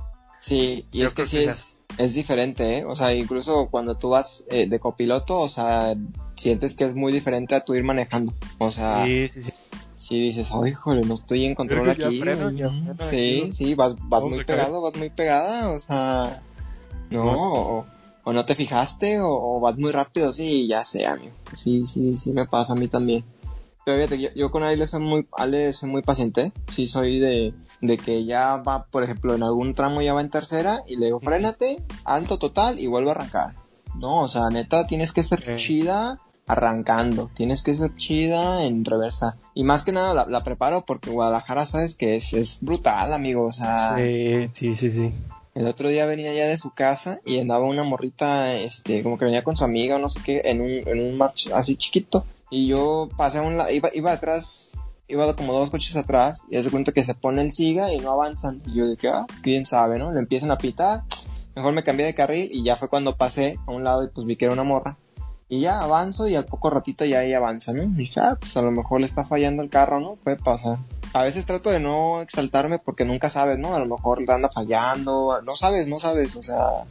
Sí, 0.44 0.86
y 0.92 1.04
es 1.04 1.14
que 1.14 1.26
sí 1.26 1.38
es, 1.38 1.78
es 1.98 2.16
diferente, 2.16 2.80
¿eh? 2.80 2.86
O 2.86 2.98
sea, 2.98 3.14
incluso 3.14 3.70
cuando 3.72 3.96
tú 3.96 4.10
vas 4.10 4.44
eh, 4.50 4.68
de 4.68 4.78
copiloto, 4.78 5.40
o 5.40 5.48
sea, 5.48 5.96
sientes 6.36 6.76
que 6.76 6.84
es 6.84 6.94
muy 6.94 7.14
diferente 7.14 7.56
a 7.56 7.62
tu 7.62 7.76
ir 7.76 7.86
manejando. 7.86 8.34
O 8.58 8.70
sea, 8.70 9.06
sí, 9.06 9.30
sí, 9.30 9.44
sí. 9.44 9.54
sí 9.96 10.20
dices, 10.20 10.50
oh, 10.52 10.68
híjole, 10.68 11.04
no 11.04 11.14
estoy 11.14 11.46
en 11.46 11.56
control 11.56 11.90
aquí. 11.90 12.22
sí, 13.10 13.50
sí, 13.54 13.74
vas, 13.74 13.96
vas 14.10 14.26
muy 14.26 14.44
pegado, 14.44 14.82
vas 14.82 14.98
muy 14.98 15.10
pegada, 15.10 15.70
o 15.70 15.80
sea, 15.80 16.42
no, 17.10 17.86
o, 18.26 18.34
no 18.34 18.46
te 18.46 18.56
fijaste, 18.56 19.22
o, 19.22 19.62
vas 19.62 19.78
muy 19.78 19.94
rápido, 19.94 20.34
sí, 20.34 20.68
ya 20.68 20.84
sé, 20.84 21.06
amigo. 21.06 21.32
Sí, 21.54 21.86
sí, 21.86 22.18
sí 22.18 22.34
me 22.34 22.46
pasa 22.46 22.74
a 22.74 22.76
mí 22.76 22.90
también. 22.90 23.24
Pero 23.86 23.98
fíjate, 23.98 24.34
yo, 24.36 24.52
con 24.52 24.64
Ale 24.64 24.88
soy 24.88 25.02
muy, 25.02 25.28
Ale 25.34 25.74
soy 25.74 25.90
muy 25.90 26.02
paciente, 26.02 26.52
sí 26.70 26.88
soy 26.88 27.20
de, 27.20 27.54
de 27.82 27.98
que 27.98 28.26
ya 28.26 28.58
va, 28.58 28.86
por 28.86 29.04
ejemplo, 29.04 29.36
en 29.36 29.44
algún 29.44 29.74
tramo 29.74 30.02
ya 30.02 30.14
va 30.14 30.22
en 30.22 30.30
tercera 30.30 30.84
y 30.88 30.96
le 30.96 31.08
digo, 31.08 31.20
frénate, 31.20 31.84
alto 32.06 32.38
total 32.38 32.80
y 32.80 32.88
vuelvo 32.88 33.10
a 33.10 33.14
arrancar. 33.14 33.56
No, 33.96 34.22
o 34.22 34.28
sea, 34.28 34.50
neta, 34.50 34.88
tienes 34.88 35.12
que 35.12 35.24
ser 35.24 35.56
chida 35.58 36.20
arrancando, 36.46 37.30
tienes 37.34 37.64
que 37.64 37.76
ser 37.76 37.96
chida 37.96 38.64
en 38.64 38.86
reversa. 38.86 39.38
Y 39.54 39.64
más 39.64 39.84
que 39.84 39.92
nada 39.92 40.26
la, 40.28 40.44
preparo 40.44 40.86
porque 40.86 41.10
Guadalajara, 41.10 41.66
sabes 41.66 41.96
que 41.96 42.16
es, 42.16 42.34
es 42.34 42.60
brutal, 42.62 43.14
amigo, 43.14 43.46
o 43.46 43.52
sea... 43.52 43.96
Sí, 43.98 44.48
sí, 44.54 44.76
sí, 44.76 44.92
sí. 44.92 45.14
El 45.56 45.68
otro 45.68 45.90
día 45.90 46.08
venía 46.08 46.34
ya 46.34 46.48
de 46.48 46.58
su 46.58 46.72
casa 46.72 47.20
y 47.26 47.40
andaba 47.40 47.66
una 47.66 47.84
morrita, 47.84 48.56
este, 48.56 49.04
como 49.04 49.20
que 49.20 49.26
venía 49.26 49.44
con 49.44 49.56
su 49.56 49.64
amiga 49.64 49.98
o 49.98 50.00
no 50.00 50.10
sé 50.10 50.20
qué, 50.26 50.42
en 50.46 50.62
un, 50.62 50.72
en 50.72 51.00
un 51.00 51.18
march 51.18 51.52
así 51.54 51.76
chiquito. 51.76 52.26
Y 52.54 52.68
yo 52.68 53.10
pasé 53.18 53.40
a 53.40 53.42
un 53.42 53.58
lado, 53.58 53.72
iba, 53.72 53.90
iba 53.96 54.12
atrás, 54.12 54.74
iba 55.08 55.36
como 55.36 55.54
dos 55.54 55.72
coches 55.72 55.96
atrás, 55.96 56.44
y 56.52 56.62
se 56.62 56.70
cuenta 56.70 56.92
que 56.92 57.04
se 57.04 57.16
pone 57.16 57.42
el 57.42 57.52
siga 57.52 57.92
y 57.92 57.98
no 57.98 58.12
avanzan. 58.12 58.62
Y 58.68 58.76
yo 58.76 58.88
dije, 58.88 59.10
ah, 59.10 59.26
quién 59.42 59.66
sabe, 59.66 59.98
¿no? 59.98 60.12
Le 60.12 60.20
empiezan 60.20 60.52
a 60.52 60.58
pitar, 60.60 61.02
mejor 61.56 61.74
me 61.74 61.84
cambié 61.84 62.06
de 62.06 62.14
carril 62.14 62.50
y 62.52 62.64
ya 62.64 62.76
fue 62.76 62.90
cuando 62.90 63.18
pasé 63.18 63.58
a 63.66 63.72
un 63.72 63.84
lado 63.84 64.04
y 64.04 64.10
pues 64.10 64.28
vi 64.28 64.36
que 64.36 64.46
era 64.46 64.54
una 64.54 64.64
morra. 64.64 65.00
Y 65.50 65.62
ya 65.62 65.82
avanzo 65.82 66.28
y 66.28 66.36
al 66.36 66.46
poco 66.46 66.70
ratito 66.70 67.06
ya 67.06 67.22
ahí 67.22 67.34
avanza, 67.34 67.74
¿no? 67.74 67.82
Y 67.82 67.88
dije, 67.88 68.20
ah, 68.20 68.38
pues 68.40 68.56
a 68.56 68.62
lo 68.62 68.70
mejor 68.70 69.00
le 69.00 69.08
está 69.08 69.26
fallando 69.26 69.64
el 69.64 69.72
carro, 69.72 70.00
¿no? 70.00 70.18
Puede 70.18 70.38
pasar. 70.38 70.78
A 71.14 71.24
veces 71.24 71.48
trato 71.48 71.72
de 71.72 71.80
no 71.80 72.22
exaltarme 72.22 72.78
porque 72.78 73.04
nunca 73.04 73.32
sabes, 73.32 73.58
¿no? 73.58 73.74
A 73.74 73.80
lo 73.80 73.88
mejor 73.88 74.22
le 74.22 74.32
anda 74.32 74.50
fallando, 74.50 75.42
no 75.42 75.56
sabes, 75.56 75.88
no 75.88 76.00
sabes, 76.00 76.36
o 76.36 76.44
sea, 76.44 76.86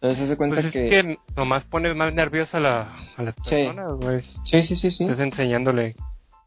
entonces 0.00 0.28
se 0.28 0.36
cuenta 0.36 0.54
pues 0.56 0.66
es 0.66 0.72
que... 0.72 1.18
nomás 1.36 1.64
pones 1.64 1.96
más 1.96 2.14
nerviosa 2.14 2.58
a, 2.58 2.60
la, 2.60 3.08
a 3.16 3.22
las 3.22 3.34
personas, 3.34 3.92
güey. 3.94 4.20
Sí. 4.44 4.62
sí, 4.62 4.76
sí, 4.76 4.90
sí, 4.92 5.04
Estás 5.04 5.20
enseñándole 5.20 5.96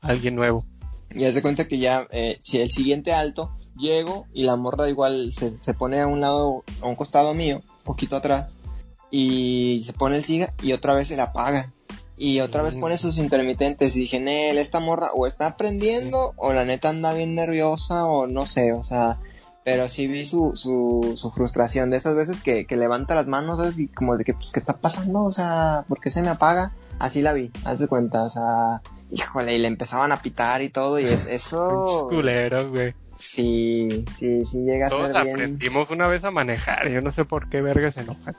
a 0.01 0.07
alguien 0.07 0.35
nuevo. 0.35 0.65
Y 1.09 1.25
hace 1.25 1.41
cuenta 1.41 1.67
que 1.67 1.77
ya, 1.77 2.07
eh, 2.11 2.37
si 2.39 2.59
el 2.59 2.71
siguiente 2.71 3.11
alto, 3.11 3.51
llego 3.75 4.27
y 4.33 4.43
la 4.43 4.55
morra 4.55 4.89
igual 4.89 5.33
se, 5.33 5.59
se 5.59 5.73
pone 5.73 5.99
a 5.99 6.07
un 6.07 6.21
lado, 6.21 6.63
a 6.81 6.87
un 6.87 6.95
costado 6.95 7.33
mío, 7.33 7.61
un 7.79 7.83
poquito 7.83 8.15
atrás, 8.15 8.61
y 9.09 9.83
se 9.85 9.91
pone 9.91 10.15
el 10.15 10.23
siga 10.23 10.53
y 10.61 10.71
otra 10.71 10.95
vez 10.95 11.09
se 11.09 11.17
la 11.17 11.23
apaga. 11.23 11.73
Y 12.17 12.39
otra 12.39 12.61
vez 12.61 12.77
mm. 12.77 12.79
pone 12.79 12.97
sus 12.97 13.17
intermitentes. 13.17 13.95
Y 13.95 13.99
dije, 14.01 14.19
Nel, 14.19 14.59
esta 14.59 14.79
morra 14.79 15.11
o 15.13 15.27
está 15.27 15.47
aprendiendo 15.47 16.33
o 16.37 16.53
la 16.53 16.63
neta 16.63 16.89
anda 16.89 17.13
bien 17.13 17.35
nerviosa 17.35 18.05
o 18.05 18.27
no 18.27 18.45
sé, 18.45 18.73
o 18.73 18.83
sea, 18.83 19.17
pero 19.63 19.89
sí 19.89 20.07
vi 20.07 20.25
su, 20.25 20.51
su, 20.55 21.13
su 21.15 21.31
frustración 21.31 21.89
de 21.89 21.97
esas 21.97 22.15
veces 22.15 22.41
que, 22.41 22.65
que 22.65 22.77
levanta 22.77 23.15
las 23.15 23.27
manos, 23.27 23.59
¿sabes? 23.59 23.77
Y 23.77 23.87
como 23.87 24.17
de 24.17 24.23
que, 24.23 24.33
pues, 24.33 24.51
¿qué 24.51 24.59
está 24.59 24.77
pasando? 24.77 25.21
O 25.23 25.31
sea, 25.31 25.85
¿por 25.87 25.99
qué 25.99 26.09
se 26.09 26.21
me 26.21 26.29
apaga? 26.29 26.71
Así 26.99 27.21
la 27.21 27.33
vi, 27.33 27.51
haz 27.65 27.79
de 27.79 27.87
cuenta, 27.87 28.23
o 28.23 28.29
sea, 28.29 28.81
híjole, 29.11 29.55
y 29.55 29.59
le 29.59 29.67
empezaban 29.67 30.11
a 30.11 30.21
pitar 30.21 30.61
y 30.61 30.69
todo, 30.69 30.99
y 30.99 31.05
es, 31.05 31.25
eso... 31.25 32.07
culeros, 32.09 32.69
güey. 32.69 32.93
Sí, 33.19 34.05
sí, 34.15 34.45
sí 34.45 34.63
llega 34.63 34.87
a 34.87 34.89
ser 34.89 35.23
bien. 35.23 35.35
aprendimos 35.35 35.91
una 35.91 36.07
vez 36.07 36.23
a 36.23 36.31
manejar, 36.31 36.89
yo 36.89 37.01
no 37.01 37.11
sé 37.11 37.23
por 37.23 37.49
qué 37.49 37.61
verga 37.61 37.91
se 37.91 38.01
enojan. 38.01 38.35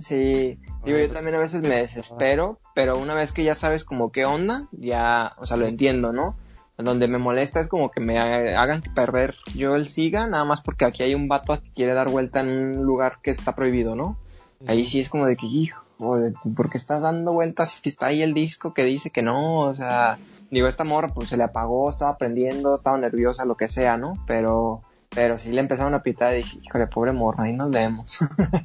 Sí, 0.00 0.58
digo, 0.84 0.98
yo 0.98 1.10
también 1.10 1.36
a 1.36 1.40
veces 1.40 1.62
me 1.62 1.76
desespero, 1.76 2.58
pero 2.74 2.98
una 2.98 3.14
vez 3.14 3.32
que 3.32 3.44
ya 3.44 3.54
sabes 3.54 3.84
como 3.84 4.10
qué 4.10 4.24
onda, 4.24 4.66
ya, 4.72 5.32
o 5.38 5.46
sea, 5.46 5.56
lo 5.56 5.66
entiendo, 5.66 6.12
¿no? 6.12 6.36
Donde 6.78 7.08
me 7.08 7.18
molesta 7.18 7.60
es 7.60 7.68
como 7.68 7.90
que 7.90 8.00
me 8.00 8.18
hagan 8.18 8.82
perder 8.94 9.34
yo 9.54 9.76
el 9.76 9.88
siga, 9.88 10.26
nada 10.26 10.44
más 10.44 10.60
porque 10.60 10.84
aquí 10.84 11.02
hay 11.02 11.14
un 11.14 11.28
vato 11.28 11.60
que 11.60 11.72
quiere 11.72 11.94
dar 11.94 12.10
vuelta 12.10 12.40
en 12.40 12.50
un 12.50 12.84
lugar 12.84 13.18
que 13.22 13.30
está 13.30 13.54
prohibido, 13.54 13.96
¿no? 13.96 14.18
Ahí 14.66 14.84
sí 14.86 15.00
es 15.00 15.08
como 15.08 15.26
de 15.26 15.36
que, 15.36 15.46
hijo, 15.46 15.82
¿por 15.98 16.70
qué 16.70 16.78
estás 16.78 17.02
dando 17.02 17.32
vueltas 17.32 17.70
si 17.70 17.88
está 17.88 18.06
ahí 18.06 18.22
el 18.22 18.34
disco 18.34 18.74
que 18.74 18.84
dice 18.84 19.10
que 19.10 19.22
no? 19.22 19.60
O 19.60 19.74
sea, 19.74 20.18
digo, 20.50 20.66
esta 20.66 20.84
morra 20.84 21.08
pues 21.08 21.28
se 21.28 21.36
le 21.36 21.44
apagó, 21.44 21.88
estaba 21.88 22.12
aprendiendo, 22.12 22.74
estaba 22.74 22.98
nerviosa, 22.98 23.44
lo 23.44 23.56
que 23.56 23.68
sea, 23.68 23.96
¿no? 23.96 24.14
Pero, 24.26 24.80
pero 25.10 25.38
sí 25.38 25.52
le 25.52 25.60
empezaron 25.60 25.94
a 25.94 26.02
pitar 26.02 26.34
y 26.34 26.38
dije, 26.38 26.58
híjole, 26.62 26.86
pobre 26.86 27.12
morra, 27.12 27.44
ahí 27.44 27.52
nos 27.52 27.70
vemos. 27.70 28.18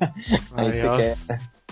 ahí 0.56 0.82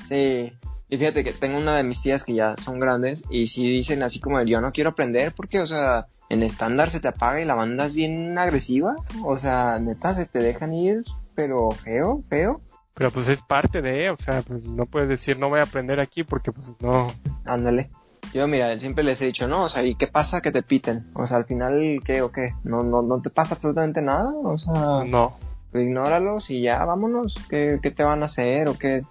Sí. 0.05 0.53
Y 0.91 0.97
fíjate 0.97 1.23
que 1.23 1.33
tengo 1.33 1.57
una 1.57 1.77
de 1.77 1.83
mis 1.83 2.01
tías 2.01 2.23
que 2.23 2.33
ya 2.33 2.55
son 2.57 2.79
grandes 2.79 3.23
y 3.29 3.45
sí 3.47 3.69
dicen 3.69 4.01
así 4.01 4.19
como 4.19 4.41
yo 4.41 4.59
no 4.59 4.71
quiero 4.71 4.89
aprender 4.89 5.33
porque, 5.35 5.59
o 5.59 5.67
sea, 5.67 6.07
en 6.29 6.43
estándar 6.43 6.89
se 6.89 6.99
te 6.99 7.07
apaga 7.07 7.41
y 7.41 7.45
la 7.45 7.55
banda 7.55 7.85
es 7.85 7.95
bien 7.95 8.37
agresiva. 8.37 8.95
O 9.23 9.37
sea, 9.37 9.79
neta, 9.79 10.13
se 10.13 10.25
te 10.25 10.39
dejan 10.39 10.71
ir, 10.73 11.01
pero 11.35 11.71
feo, 11.71 12.21
feo. 12.29 12.61
Pero 12.93 13.11
pues 13.11 13.29
es 13.29 13.41
parte 13.41 13.81
de, 13.81 14.09
o 14.09 14.17
sea, 14.17 14.41
pues 14.41 14.63
no 14.63 14.85
puedes 14.85 15.07
decir 15.09 15.39
no 15.39 15.49
voy 15.49 15.59
a 15.59 15.63
aprender 15.63 15.99
aquí 15.99 16.23
porque 16.23 16.51
pues 16.51 16.71
no. 16.79 17.07
Ándale. 17.45 17.89
Yo, 18.33 18.47
mira, 18.47 18.79
siempre 18.79 19.03
les 19.03 19.21
he 19.21 19.25
dicho, 19.25 19.47
no, 19.47 19.63
o 19.63 19.69
sea, 19.69 19.83
¿y 19.83 19.95
qué 19.95 20.05
pasa 20.05 20.41
que 20.41 20.51
te 20.51 20.61
piten? 20.61 21.09
O 21.15 21.25
sea, 21.25 21.37
al 21.37 21.45
final, 21.45 21.99
¿qué 22.05 22.21
o 22.21 22.31
qué? 22.31 22.53
¿No, 22.63 22.83
no, 22.83 23.01
no 23.01 23.21
te 23.21 23.31
pasa 23.31 23.55
absolutamente 23.55 24.01
nada? 24.01 24.31
O 24.43 24.57
sea... 24.57 25.03
No. 25.05 25.35
Pues 25.71 25.83
ignóralos 25.83 26.49
y 26.49 26.63
ya, 26.63 26.83
vámonos. 26.83 27.35
¿Qué, 27.49 27.79
¿Qué 27.81 27.91
te 27.91 28.03
van 28.03 28.21
a 28.23 28.25
hacer 28.25 28.69
o 28.69 28.77
qué? 28.77 29.03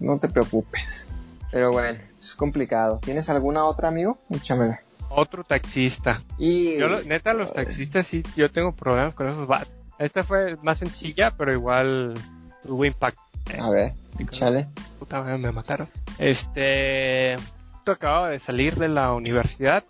No 0.00 0.18
te 0.18 0.28
preocupes. 0.28 1.06
Pero 1.50 1.70
bueno, 1.70 1.98
es 2.18 2.34
complicado. 2.34 2.98
¿Tienes 2.98 3.28
alguna 3.28 3.64
otra, 3.64 3.88
amigo? 3.88 4.18
Échamela. 4.30 4.80
Otro 5.16 5.44
taxista. 5.44 6.22
Y... 6.38 6.76
Yo, 6.78 6.88
neta, 7.04 7.34
los 7.34 7.52
taxistas 7.52 8.06
sí, 8.06 8.22
yo 8.36 8.50
tengo 8.50 8.72
problemas 8.72 9.14
con 9.14 9.28
esos 9.28 9.48
Esta 9.98 10.24
fue 10.24 10.56
más 10.62 10.78
sencilla, 10.78 11.34
pero 11.36 11.52
igual 11.52 12.14
tuvo 12.62 12.84
impacto. 12.84 13.20
A 13.60 13.70
ver, 13.70 13.94
échale. 14.18 14.68
Puta, 14.98 15.22
me 15.22 15.52
mataron. 15.52 15.88
Este... 16.18 17.36
Acababa 17.86 18.30
de 18.30 18.38
salir 18.38 18.76
de 18.76 18.88
la 18.88 19.12
universidad. 19.12 19.84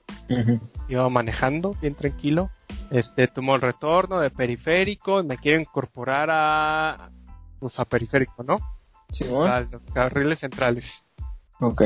Iba 0.88 1.08
manejando, 1.08 1.76
bien 1.80 1.94
tranquilo. 1.94 2.50
Este, 2.90 3.28
tomó 3.28 3.54
el 3.54 3.60
retorno 3.60 4.18
de 4.18 4.30
periférico. 4.30 5.22
Me 5.22 5.36
quiero 5.36 5.60
incorporar 5.60 6.28
a... 6.32 7.10
Pues 7.60 7.78
a 7.78 7.84
periférico, 7.84 8.42
¿no? 8.42 8.56
Sí, 9.12 9.24
a 9.32 9.60
los 9.60 9.82
carriles 9.92 10.40
centrales. 10.40 11.04
Ok. 11.60 11.84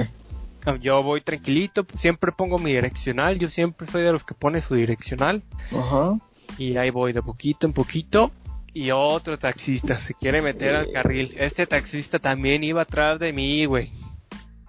Yo 0.76 1.02
voy 1.02 1.20
tranquilito, 1.20 1.86
siempre 1.96 2.32
pongo 2.32 2.58
mi 2.58 2.72
direccional, 2.72 3.38
yo 3.38 3.48
siempre 3.48 3.86
soy 3.86 4.02
de 4.02 4.12
los 4.12 4.24
que 4.24 4.34
pone 4.34 4.60
su 4.60 4.74
direccional. 4.74 5.42
Ajá. 5.76 6.18
Y 6.56 6.76
ahí 6.76 6.90
voy 6.90 7.12
de 7.12 7.22
poquito 7.22 7.66
en 7.66 7.72
poquito. 7.72 8.30
Y 8.72 8.90
otro 8.90 9.38
taxista 9.38 9.98
se 9.98 10.14
quiere 10.14 10.40
meter 10.42 10.76
al 10.76 10.90
carril. 10.90 11.34
Este 11.38 11.66
taxista 11.66 12.18
también 12.18 12.62
iba 12.62 12.82
atrás 12.82 13.18
de 13.18 13.32
mí, 13.32 13.64
güey. 13.64 13.90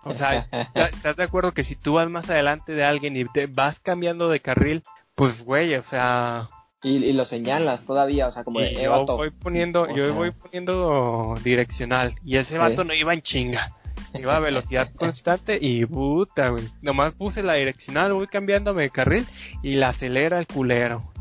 O 0.03 0.13
sea, 0.13 0.47
¿estás 0.73 1.15
de 1.15 1.23
acuerdo 1.23 1.51
que 1.51 1.63
si 1.63 1.75
tú 1.75 1.93
vas 1.93 2.09
más 2.09 2.29
adelante 2.29 2.73
de 2.73 2.83
alguien 2.83 3.15
y 3.17 3.25
te 3.25 3.47
vas 3.47 3.79
cambiando 3.79 4.29
de 4.29 4.39
carril, 4.39 4.83
pues, 5.15 5.43
güey, 5.43 5.75
o 5.75 5.83
sea... 5.83 6.49
Y, 6.81 7.11
lo 7.11 7.25
señalas 7.25 7.83
todavía, 7.83 8.27
o 8.27 8.31
sea, 8.31 8.45
como 8.45 8.61
de, 8.61 8.71
eh, 8.71 8.83
yo 8.83 9.05
voy 9.05 9.31
poniendo, 9.31 9.93
yo 9.93 10.13
voy 10.13 10.31
poniendo 10.31 11.35
direccional 11.43 12.15
y 12.23 12.37
ese 12.37 12.57
vato 12.57 12.85
no 12.85 12.93
iba 12.93 13.13
en 13.13 13.21
chinga. 13.21 13.75
Iba 14.13 14.37
a 14.37 14.39
velocidad 14.39 14.91
constante 14.95 15.57
y 15.61 15.85
puta, 15.85 16.49
güey. 16.49 16.67
Nomás 16.81 17.13
puse 17.13 17.43
la 17.43 17.53
direccional, 17.53 18.13
voy 18.13 18.27
cambiándome 18.27 18.83
de 18.83 18.89
carril 18.89 19.25
y 19.63 19.75
la 19.75 19.89
acelera 19.89 20.39
el 20.39 20.47
culero. 20.47 21.11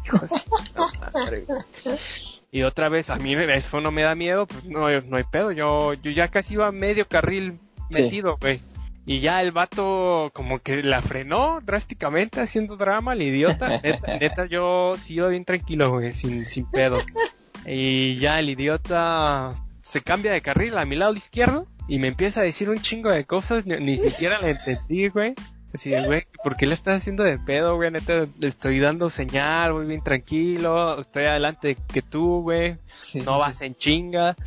Y 2.50 2.62
otra 2.62 2.88
vez, 2.88 3.10
a 3.10 3.16
mí 3.16 3.34
eso 3.34 3.80
no 3.80 3.90
me 3.90 4.02
da 4.02 4.14
miedo, 4.14 4.46
pues 4.46 4.64
no, 4.64 4.88
no 5.02 5.16
hay 5.16 5.24
pedo. 5.24 5.52
Yo, 5.52 5.94
yo 5.94 6.10
ya 6.10 6.28
casi 6.28 6.54
iba 6.54 6.72
medio 6.72 7.06
carril 7.06 7.58
metido, 7.90 8.38
güey. 8.40 8.60
Y 9.04 9.20
ya 9.20 9.40
el 9.42 9.52
vato 9.52 10.30
como 10.34 10.58
que 10.58 10.82
la 10.82 11.00
frenó 11.00 11.60
drásticamente 11.62 12.40
haciendo 12.40 12.76
drama, 12.76 13.14
el 13.14 13.22
idiota. 13.22 13.80
Neta, 14.20 14.46
yo 14.46 14.94
sí 14.98 15.14
iba 15.14 15.28
bien 15.28 15.44
tranquilo, 15.44 15.90
güey, 15.90 16.12
sin, 16.12 16.46
sin 16.46 16.70
pedo. 16.70 16.98
Y 17.66 18.16
ya 18.16 18.38
el 18.38 18.50
idiota 18.50 19.54
se 19.82 20.02
cambia 20.02 20.32
de 20.32 20.42
carril 20.42 20.76
a 20.76 20.84
mi 20.84 20.96
lado 20.96 21.14
izquierdo 21.14 21.66
y 21.88 21.98
me 21.98 22.08
empieza 22.08 22.40
a 22.40 22.44
decir 22.44 22.68
un 22.68 22.78
chingo 22.78 23.10
de 23.10 23.24
cosas, 23.24 23.64
ni, 23.66 23.96
siquiera 23.96 24.38
le 24.40 24.50
entendí, 24.50 25.08
güey. 25.08 25.34
Así, 25.74 25.90
güey, 25.90 26.22
¿por 26.42 26.56
qué 26.56 26.66
le 26.66 26.74
estás 26.74 26.98
haciendo 26.98 27.24
de 27.24 27.38
pedo, 27.38 27.76
güey? 27.76 27.90
Neta, 27.90 28.26
le 28.38 28.48
estoy 28.48 28.78
dando 28.78 29.10
señal, 29.10 29.72
voy 29.72 29.86
bien 29.86 30.02
tranquilo, 30.02 31.00
estoy 31.00 31.24
adelante 31.24 31.76
que 31.92 32.02
tú, 32.02 32.42
güey. 32.42 32.76
no 33.24 33.38
vas 33.38 33.60
en 33.62 33.74
chinga. 33.74 34.36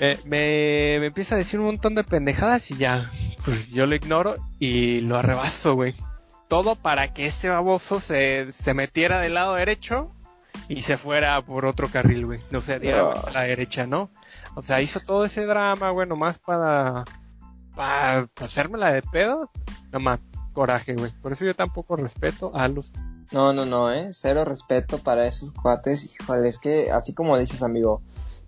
Eh, 0.00 0.16
me, 0.26 1.00
me 1.00 1.06
empieza 1.06 1.34
a 1.34 1.38
decir 1.38 1.58
un 1.58 1.66
montón 1.66 1.96
de 1.96 2.04
pendejadas 2.04 2.70
y 2.70 2.76
ya, 2.76 3.10
pues 3.44 3.72
yo 3.72 3.84
lo 3.84 3.96
ignoro 3.96 4.36
y 4.60 5.00
lo 5.00 5.16
arrebazo, 5.16 5.74
güey. 5.74 5.96
Todo 6.46 6.76
para 6.76 7.12
que 7.12 7.26
ese 7.26 7.48
baboso 7.48 7.98
se, 7.98 8.52
se 8.52 8.74
metiera 8.74 9.20
del 9.20 9.34
lado 9.34 9.56
derecho 9.56 10.12
y 10.68 10.82
se 10.82 10.98
fuera 10.98 11.42
por 11.42 11.66
otro 11.66 11.88
carril, 11.88 12.26
güey. 12.26 12.40
No 12.52 12.60
se 12.60 12.78
diera 12.78 13.10
a 13.10 13.30
la 13.32 13.42
derecha, 13.42 13.88
¿no? 13.88 14.08
O 14.58 14.62
sea, 14.62 14.82
hizo 14.82 14.98
todo 14.98 15.24
ese 15.24 15.46
drama, 15.46 15.90
güey, 15.90 16.08
nomás 16.08 16.36
para, 16.40 17.04
para, 17.76 18.28
hacerme 18.40 18.76
la 18.76 18.92
de 18.92 19.02
pedo. 19.02 19.52
Nomás, 19.92 20.18
coraje, 20.52 20.94
güey. 20.96 21.12
Por 21.22 21.32
eso 21.32 21.44
yo 21.44 21.54
tampoco 21.54 21.94
respeto 21.94 22.50
a 22.52 22.66
los... 22.66 22.90
No, 23.30 23.52
no, 23.52 23.64
no, 23.66 23.92
eh. 23.92 24.08
Cero 24.10 24.44
respeto 24.44 24.98
para 24.98 25.28
esos 25.28 25.52
cuates. 25.52 26.12
Híjole, 26.12 26.48
es 26.48 26.58
que 26.58 26.90
así 26.90 27.14
como 27.14 27.38
dices, 27.38 27.62
amigo, 27.62 28.00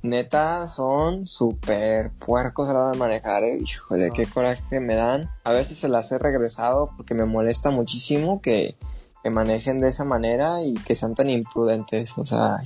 neta 0.03 0.67
son 0.67 1.29
súper 1.29 2.11
puercos 2.11 2.69
a 2.69 2.73
la 2.73 2.81
hora 2.81 2.91
de 2.91 2.99
manejar, 2.99 3.45
eh. 3.45 3.59
Híjole, 3.61 4.11
qué 4.11 4.27
coraje 4.27 4.81
me 4.81 4.97
dan. 4.97 5.31
A 5.45 5.53
veces 5.53 5.79
se 5.79 5.89
las 5.89 6.11
he 6.11 6.19
regresado 6.19 6.91
porque 6.97 7.15
me 7.15 7.25
molesta 7.25 7.71
muchísimo 7.71 8.43
que, 8.43 8.75
que 9.23 9.31
manejen 9.31 9.81
de 9.81 9.91
esa 9.91 10.05
manera 10.05 10.61
y 10.65 10.75
que 10.75 10.97
sean 10.97 11.15
tan 11.15 11.31
imprudentes. 11.31 12.19
O 12.19 12.27
sea, 12.27 12.57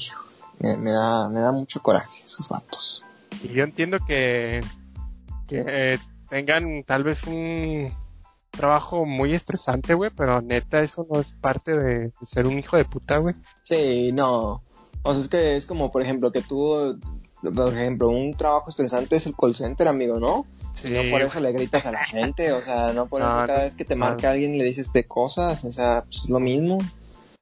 me, 0.59 0.93
da, 0.93 1.29
me 1.29 1.41
da 1.41 1.53
mucho 1.53 1.83
coraje 1.83 2.23
esos 2.25 2.49
vatos. 2.49 3.05
Y 3.43 3.49
yo 3.49 3.65
entiendo 3.65 3.99
que, 4.07 4.61
que 5.47 5.99
tengan 6.29 6.85
tal 6.85 7.05
vez 7.05 7.25
un 7.25 7.93
trabajo 8.51 9.05
muy 9.05 9.35
estresante, 9.35 9.95
güey, 9.95 10.11
pero 10.17 10.41
neta 10.41 10.81
eso 10.81 11.07
no 11.11 11.21
es 11.21 11.33
parte 11.33 11.77
de, 11.77 12.13
ser 12.25 12.47
un 12.47 12.59
hijo 12.59 12.77
de 12.77 12.85
puta, 12.85 13.19
güey. 13.19 13.35
Sí, 13.65 14.13
no. 14.13 14.63
O 15.03 15.13
sea, 15.13 15.21
es 15.21 15.29
que 15.29 15.57
es 15.57 15.67
como, 15.67 15.91
por 15.91 16.03
ejemplo, 16.03 16.33
que 16.33 16.41
tú, 16.41 16.99
por 17.43 17.73
ejemplo, 17.73 18.09
un 18.09 18.35
trabajo 18.35 18.71
estresante 18.71 19.17
es 19.17 19.27
el 19.27 19.35
call 19.37 19.55
center, 19.55 19.89
amigo, 19.89 20.19
¿no? 20.19 20.47
Sí, 20.73 20.91
no 20.91 21.09
por 21.11 21.23
eso 21.23 21.39
le 21.41 21.53
gritas 21.53 21.87
a 21.87 21.93
la 21.93 22.05
gente, 22.05 22.53
o 22.53 22.63
sea, 22.63 22.93
no 22.93 23.07
por 23.07 23.23
eso 23.23 23.31
cada 23.47 23.63
vez 23.63 23.75
que 23.75 23.85
te 23.85 23.97
marca 23.97 24.31
alguien 24.31 24.59
le 24.59 24.65
dices 24.65 24.93
de 24.93 25.05
cosas, 25.05 25.65
o 25.65 25.73
sea, 25.73 26.03
pues 26.03 26.25
es 26.25 26.31
lo 26.31 26.41
mismo. 26.41 26.79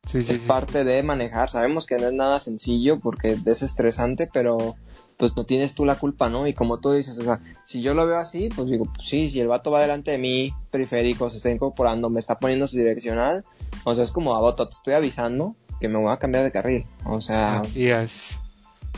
Sí, 0.07 0.19
es 0.19 0.39
parte 0.39 0.83
de 0.83 1.03
manejar, 1.05 1.49
sabemos 1.49 1.87
que 1.87 1.97
no 1.97 2.09
es 2.09 2.13
nada 2.13 2.41
sencillo 2.41 2.99
porque 2.99 3.39
es 3.47 3.63
estresante, 3.63 4.29
pero 4.33 4.75
pues 5.23 5.37
no 5.37 5.45
tienes 5.45 5.77
tú 5.77 5.85
la 5.85 5.95
culpa, 5.95 6.29
¿no? 6.29 6.49
Y 6.49 6.53
como 6.53 6.81
tú 6.81 6.91
dices, 6.91 7.17
o 7.17 7.23
sea, 7.23 7.39
si 7.65 7.81
yo 7.81 7.95
lo 7.95 8.09
veo 8.09 8.17
así, 8.17 8.49
pues 8.49 8.67
digo, 8.67 8.87
pues 8.87 9.07
sí, 9.07 9.31
si 9.31 9.39
el 9.39 9.47
vato 9.47 9.71
va 9.71 9.81
delante 9.81 10.11
de 10.11 10.19
mí, 10.19 10.53
periférico, 10.73 11.31
se 11.31 11.37
está 11.37 11.49
incorporando, 11.49 12.11
me 12.11 12.19
está 12.19 12.41
poniendo 12.41 12.67
su 12.67 12.77
direccional, 12.77 13.45
o 13.85 13.95
sea, 13.95 14.03
es 14.03 14.11
como, 14.11 14.35
a 14.35 14.39
ah, 14.39 14.41
vato, 14.41 14.69
te 14.69 14.75
estoy 14.75 14.95
avisando 14.95 15.55
que 15.81 15.87
me 15.87 16.01
voy 16.01 16.11
a 16.11 16.17
cambiar 16.17 16.43
de 16.43 16.51
carril, 16.51 16.87
o 17.05 17.21
sea... 17.21 17.61
Así 17.61 17.89
es. 17.89 18.37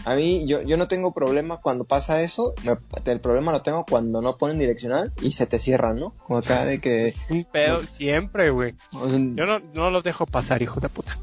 A 0.06 0.14
mí, 0.14 0.46
yo, 0.46 0.62
yo 0.62 0.78
no 0.78 0.88
tengo 0.88 1.12
problema 1.12 1.58
cuando 1.60 1.84
pasa 1.84 2.22
eso, 2.22 2.54
el 3.04 3.20
problema 3.20 3.52
lo 3.52 3.60
tengo 3.60 3.84
cuando 3.84 4.22
no 4.22 4.38
ponen 4.38 4.58
direccional 4.58 5.12
y 5.20 5.32
se 5.32 5.46
te 5.46 5.58
cierran, 5.58 5.96
¿no? 5.96 6.14
Como 6.26 6.38
acá 6.38 6.64
de 6.64 6.80
que... 6.80 7.08
Es 7.08 7.30
un 7.30 7.44
pedo 7.44 7.80
siempre, 7.80 8.48
güey. 8.48 8.74
yo 8.92 9.44
no, 9.44 9.58
no 9.58 9.90
los 9.90 10.02
dejo 10.02 10.24
pasar, 10.24 10.62
hijo 10.62 10.80
de 10.80 10.88
puta 10.88 11.18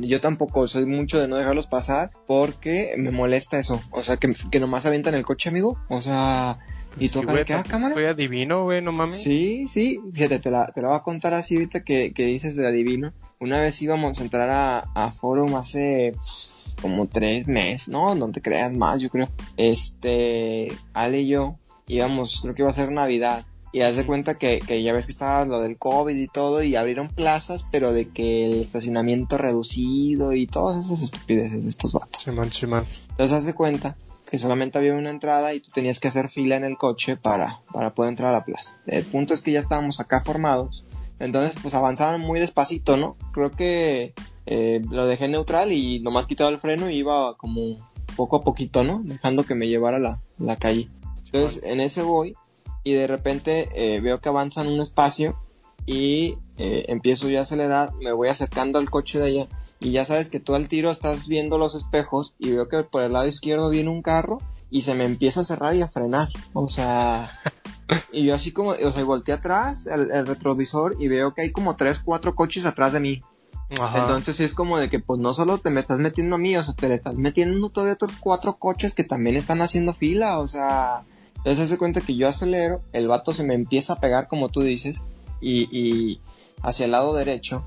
yo 0.00 0.20
tampoco 0.20 0.68
soy 0.68 0.86
mucho 0.86 1.20
de 1.20 1.28
no 1.28 1.36
dejarlos 1.36 1.66
pasar 1.66 2.10
porque 2.26 2.94
me 2.96 3.10
molesta 3.10 3.58
eso. 3.58 3.80
O 3.90 4.02
sea, 4.02 4.16
que, 4.16 4.34
que 4.50 4.60
nomás 4.60 4.86
avientan 4.86 5.14
el 5.14 5.24
coche, 5.24 5.48
amigo. 5.48 5.78
O 5.88 6.00
sea, 6.02 6.58
y 6.98 7.08
tú 7.08 7.20
acá, 7.20 7.60
ah, 7.60 7.64
cámara. 7.68 7.94
Soy 7.94 8.06
adivino, 8.06 8.64
güey, 8.64 8.82
no 8.82 8.92
mames. 8.92 9.20
Sí, 9.22 9.66
sí. 9.68 10.00
Fíjate, 10.12 10.38
te 10.38 10.50
la, 10.50 10.66
te 10.66 10.82
la 10.82 10.88
voy 10.88 10.96
a 10.96 11.02
contar 11.02 11.34
así 11.34 11.56
ahorita 11.56 11.84
que, 11.84 12.12
que 12.12 12.26
dices 12.26 12.56
de 12.56 12.66
adivino. 12.66 13.12
Una 13.38 13.60
vez 13.60 13.80
íbamos 13.82 14.18
a 14.18 14.22
entrar 14.22 14.50
a, 14.50 14.78
a 14.94 15.12
Forum 15.12 15.56
hace 15.56 16.12
como 16.80 17.06
tres 17.06 17.46
meses, 17.48 17.88
¿no? 17.88 18.14
No 18.14 18.30
te 18.30 18.40
creas 18.40 18.72
más, 18.72 19.00
yo 19.00 19.10
creo. 19.10 19.28
Este, 19.56 20.68
Ale 20.94 21.20
y 21.20 21.28
yo 21.28 21.58
íbamos, 21.86 22.40
creo 22.42 22.54
que 22.54 22.62
iba 22.62 22.70
a 22.70 22.74
ser 22.74 22.90
Navidad 22.90 23.44
y 23.76 23.82
haz 23.82 23.94
de 23.94 24.06
cuenta 24.06 24.38
que, 24.38 24.60
que, 24.66 24.82
ya 24.82 24.94
ves 24.94 25.04
que 25.04 25.12
estaba 25.12 25.44
lo 25.44 25.60
del 25.60 25.76
COVID 25.76 26.16
y 26.16 26.28
todo, 26.28 26.62
y 26.62 26.76
abrieron 26.76 27.10
plazas, 27.10 27.66
pero 27.70 27.92
de 27.92 28.08
que 28.08 28.46
el 28.46 28.62
estacionamiento 28.62 29.36
reducido 29.36 30.32
y 30.32 30.46
todas 30.46 30.86
esas 30.86 31.02
estupideces 31.02 31.62
de 31.62 31.68
estos 31.68 31.92
vatos. 31.92 32.22
Sí, 32.22 32.30
man, 32.66 32.86
Entonces 33.10 33.32
haz 33.32 33.44
de 33.44 33.52
cuenta 33.52 33.98
que 34.24 34.38
solamente 34.38 34.78
había 34.78 34.94
una 34.94 35.10
entrada 35.10 35.52
y 35.52 35.60
tú 35.60 35.68
tenías 35.74 36.00
que 36.00 36.08
hacer 36.08 36.30
fila 36.30 36.56
en 36.56 36.64
el 36.64 36.78
coche 36.78 37.18
para, 37.18 37.60
para 37.70 37.92
poder 37.92 38.08
entrar 38.08 38.30
a 38.30 38.38
la 38.38 38.44
plaza. 38.46 38.78
El 38.86 39.04
punto 39.04 39.34
es 39.34 39.42
que 39.42 39.52
ya 39.52 39.60
estábamos 39.60 40.00
acá 40.00 40.22
formados 40.22 40.86
Entonces, 41.18 41.54
pues 41.60 41.74
avanzaban 41.74 42.22
muy 42.22 42.40
despacito, 42.40 42.96
¿no? 42.96 43.18
Creo 43.34 43.50
que 43.50 44.14
eh, 44.46 44.80
lo 44.90 45.06
dejé 45.06 45.28
neutral 45.28 45.70
y 45.72 46.00
nomás 46.00 46.26
quitaba 46.26 46.48
el 46.48 46.56
freno 46.56 46.88
y 46.88 46.94
iba 46.94 47.36
como 47.36 47.76
poco 48.16 48.36
a 48.36 48.42
poquito, 48.42 48.84
¿no? 48.84 49.02
Dejando 49.04 49.44
que 49.44 49.54
me 49.54 49.68
llevara 49.68 49.98
la, 49.98 50.22
la 50.38 50.56
calle. 50.56 50.88
Entonces, 51.26 51.62
en 51.62 51.80
ese 51.80 52.00
voy 52.00 52.36
y 52.86 52.92
de 52.92 53.08
repente 53.08 53.68
eh, 53.74 54.00
veo 54.00 54.20
que 54.20 54.28
avanzan 54.28 54.68
un 54.68 54.80
espacio 54.80 55.36
y 55.86 56.38
eh, 56.56 56.84
empiezo 56.86 57.28
ya 57.28 57.40
a 57.40 57.42
acelerar, 57.42 57.92
me 57.96 58.12
voy 58.12 58.28
acercando 58.28 58.78
al 58.78 58.90
coche 58.90 59.18
de 59.18 59.26
allá 59.26 59.48
y 59.80 59.90
ya 59.90 60.04
sabes 60.04 60.28
que 60.28 60.38
tú 60.38 60.54
al 60.54 60.68
tiro 60.68 60.92
estás 60.92 61.26
viendo 61.26 61.58
los 61.58 61.74
espejos 61.74 62.36
y 62.38 62.52
veo 62.52 62.68
que 62.68 62.84
por 62.84 63.02
el 63.02 63.14
lado 63.14 63.26
izquierdo 63.26 63.70
viene 63.70 63.90
un 63.90 64.02
carro 64.02 64.38
y 64.70 64.82
se 64.82 64.94
me 64.94 65.04
empieza 65.04 65.40
a 65.40 65.44
cerrar 65.44 65.74
y 65.74 65.82
a 65.82 65.88
frenar. 65.88 66.28
O 66.52 66.68
sea, 66.68 67.40
y 68.12 68.24
yo 68.24 68.36
así 68.36 68.52
como, 68.52 68.70
o 68.70 68.92
sea, 68.92 69.02
volteé 69.02 69.34
atrás 69.34 69.86
el, 69.86 70.24
retrovisor 70.24 70.94
y 70.96 71.08
veo 71.08 71.34
que 71.34 71.42
hay 71.42 71.50
como 71.50 71.74
tres, 71.74 71.98
cuatro 71.98 72.36
coches 72.36 72.66
atrás 72.66 72.92
de 72.92 73.00
mí. 73.00 73.22
Entonces 73.68 74.38
es 74.38 74.54
como 74.54 74.78
de 74.78 74.88
que 74.88 75.00
pues 75.00 75.18
no 75.18 75.34
solo 75.34 75.58
te 75.58 75.70
me 75.70 75.80
estás 75.80 75.98
metiendo 75.98 76.36
a 76.36 76.38
mí, 76.38 76.56
o 76.56 76.62
sea, 76.62 76.74
te 76.74 76.88
le 76.88 76.94
estás 76.94 77.16
metiendo 77.16 77.68
todavía 77.68 77.94
otros 77.94 78.16
cuatro 78.20 78.58
coches 78.58 78.94
que 78.94 79.02
también 79.02 79.34
están 79.34 79.60
haciendo 79.60 79.92
fila, 79.92 80.38
o 80.38 80.46
sea, 80.46 81.02
entonces 81.46 81.68
se 81.68 81.78
cuenta 81.78 82.00
que 82.00 82.16
yo 82.16 82.26
acelero, 82.26 82.82
el 82.92 83.06
vato 83.06 83.32
se 83.32 83.44
me 83.44 83.54
empieza 83.54 83.92
a 83.92 84.00
pegar 84.00 84.26
como 84.26 84.48
tú 84.48 84.62
dices 84.62 85.04
y, 85.40 85.68
y 85.70 86.20
hacia 86.60 86.86
el 86.86 86.90
lado 86.90 87.14
derecho 87.14 87.64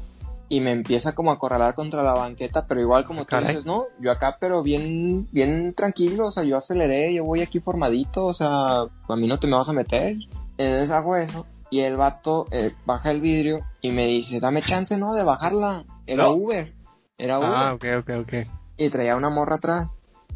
y 0.49 0.59
me 0.59 0.73
empieza 0.73 1.13
como 1.13 1.31
a 1.31 1.35
acorralar 1.35 1.75
contra 1.75 2.03
la 2.03 2.11
banqueta, 2.11 2.65
pero 2.67 2.81
igual 2.81 3.05
como 3.05 3.23
tú 3.23 3.37
dices, 3.37 3.65
no, 3.65 3.85
yo 4.01 4.11
acá 4.11 4.35
pero 4.37 4.63
bien, 4.63 5.29
bien 5.31 5.73
tranquilo, 5.73 6.27
o 6.27 6.31
sea, 6.31 6.43
yo 6.43 6.57
aceleré, 6.57 7.13
yo 7.13 7.23
voy 7.23 7.39
aquí 7.39 7.61
formadito, 7.61 8.25
o 8.25 8.33
sea, 8.33 8.49
a 8.49 9.15
mí 9.15 9.27
no 9.27 9.39
te 9.39 9.47
me 9.47 9.55
vas 9.55 9.69
a 9.69 9.73
meter. 9.73 10.17
Entonces 10.57 10.91
hago 10.91 11.15
eso 11.15 11.45
y 11.69 11.79
el 11.79 11.95
vato 11.95 12.47
eh, 12.51 12.73
baja 12.85 13.11
el 13.11 13.21
vidrio 13.21 13.59
y 13.79 13.91
me 13.91 14.07
dice, 14.07 14.41
dame 14.41 14.61
chance, 14.61 14.97
¿no? 14.97 15.13
De 15.13 15.23
bajarla. 15.23 15.85
Era 16.05 16.27
Uber. 16.27 16.73
Era 17.17 17.35
ah, 17.35 17.39
Uber. 17.39 17.49
Ah, 17.53 17.73
ok, 17.75 17.85
ok, 17.99 18.09
ok. 18.23 18.33
Y 18.75 18.89
traía 18.89 19.15
una 19.15 19.29
morra 19.29 19.55
atrás. 19.55 19.89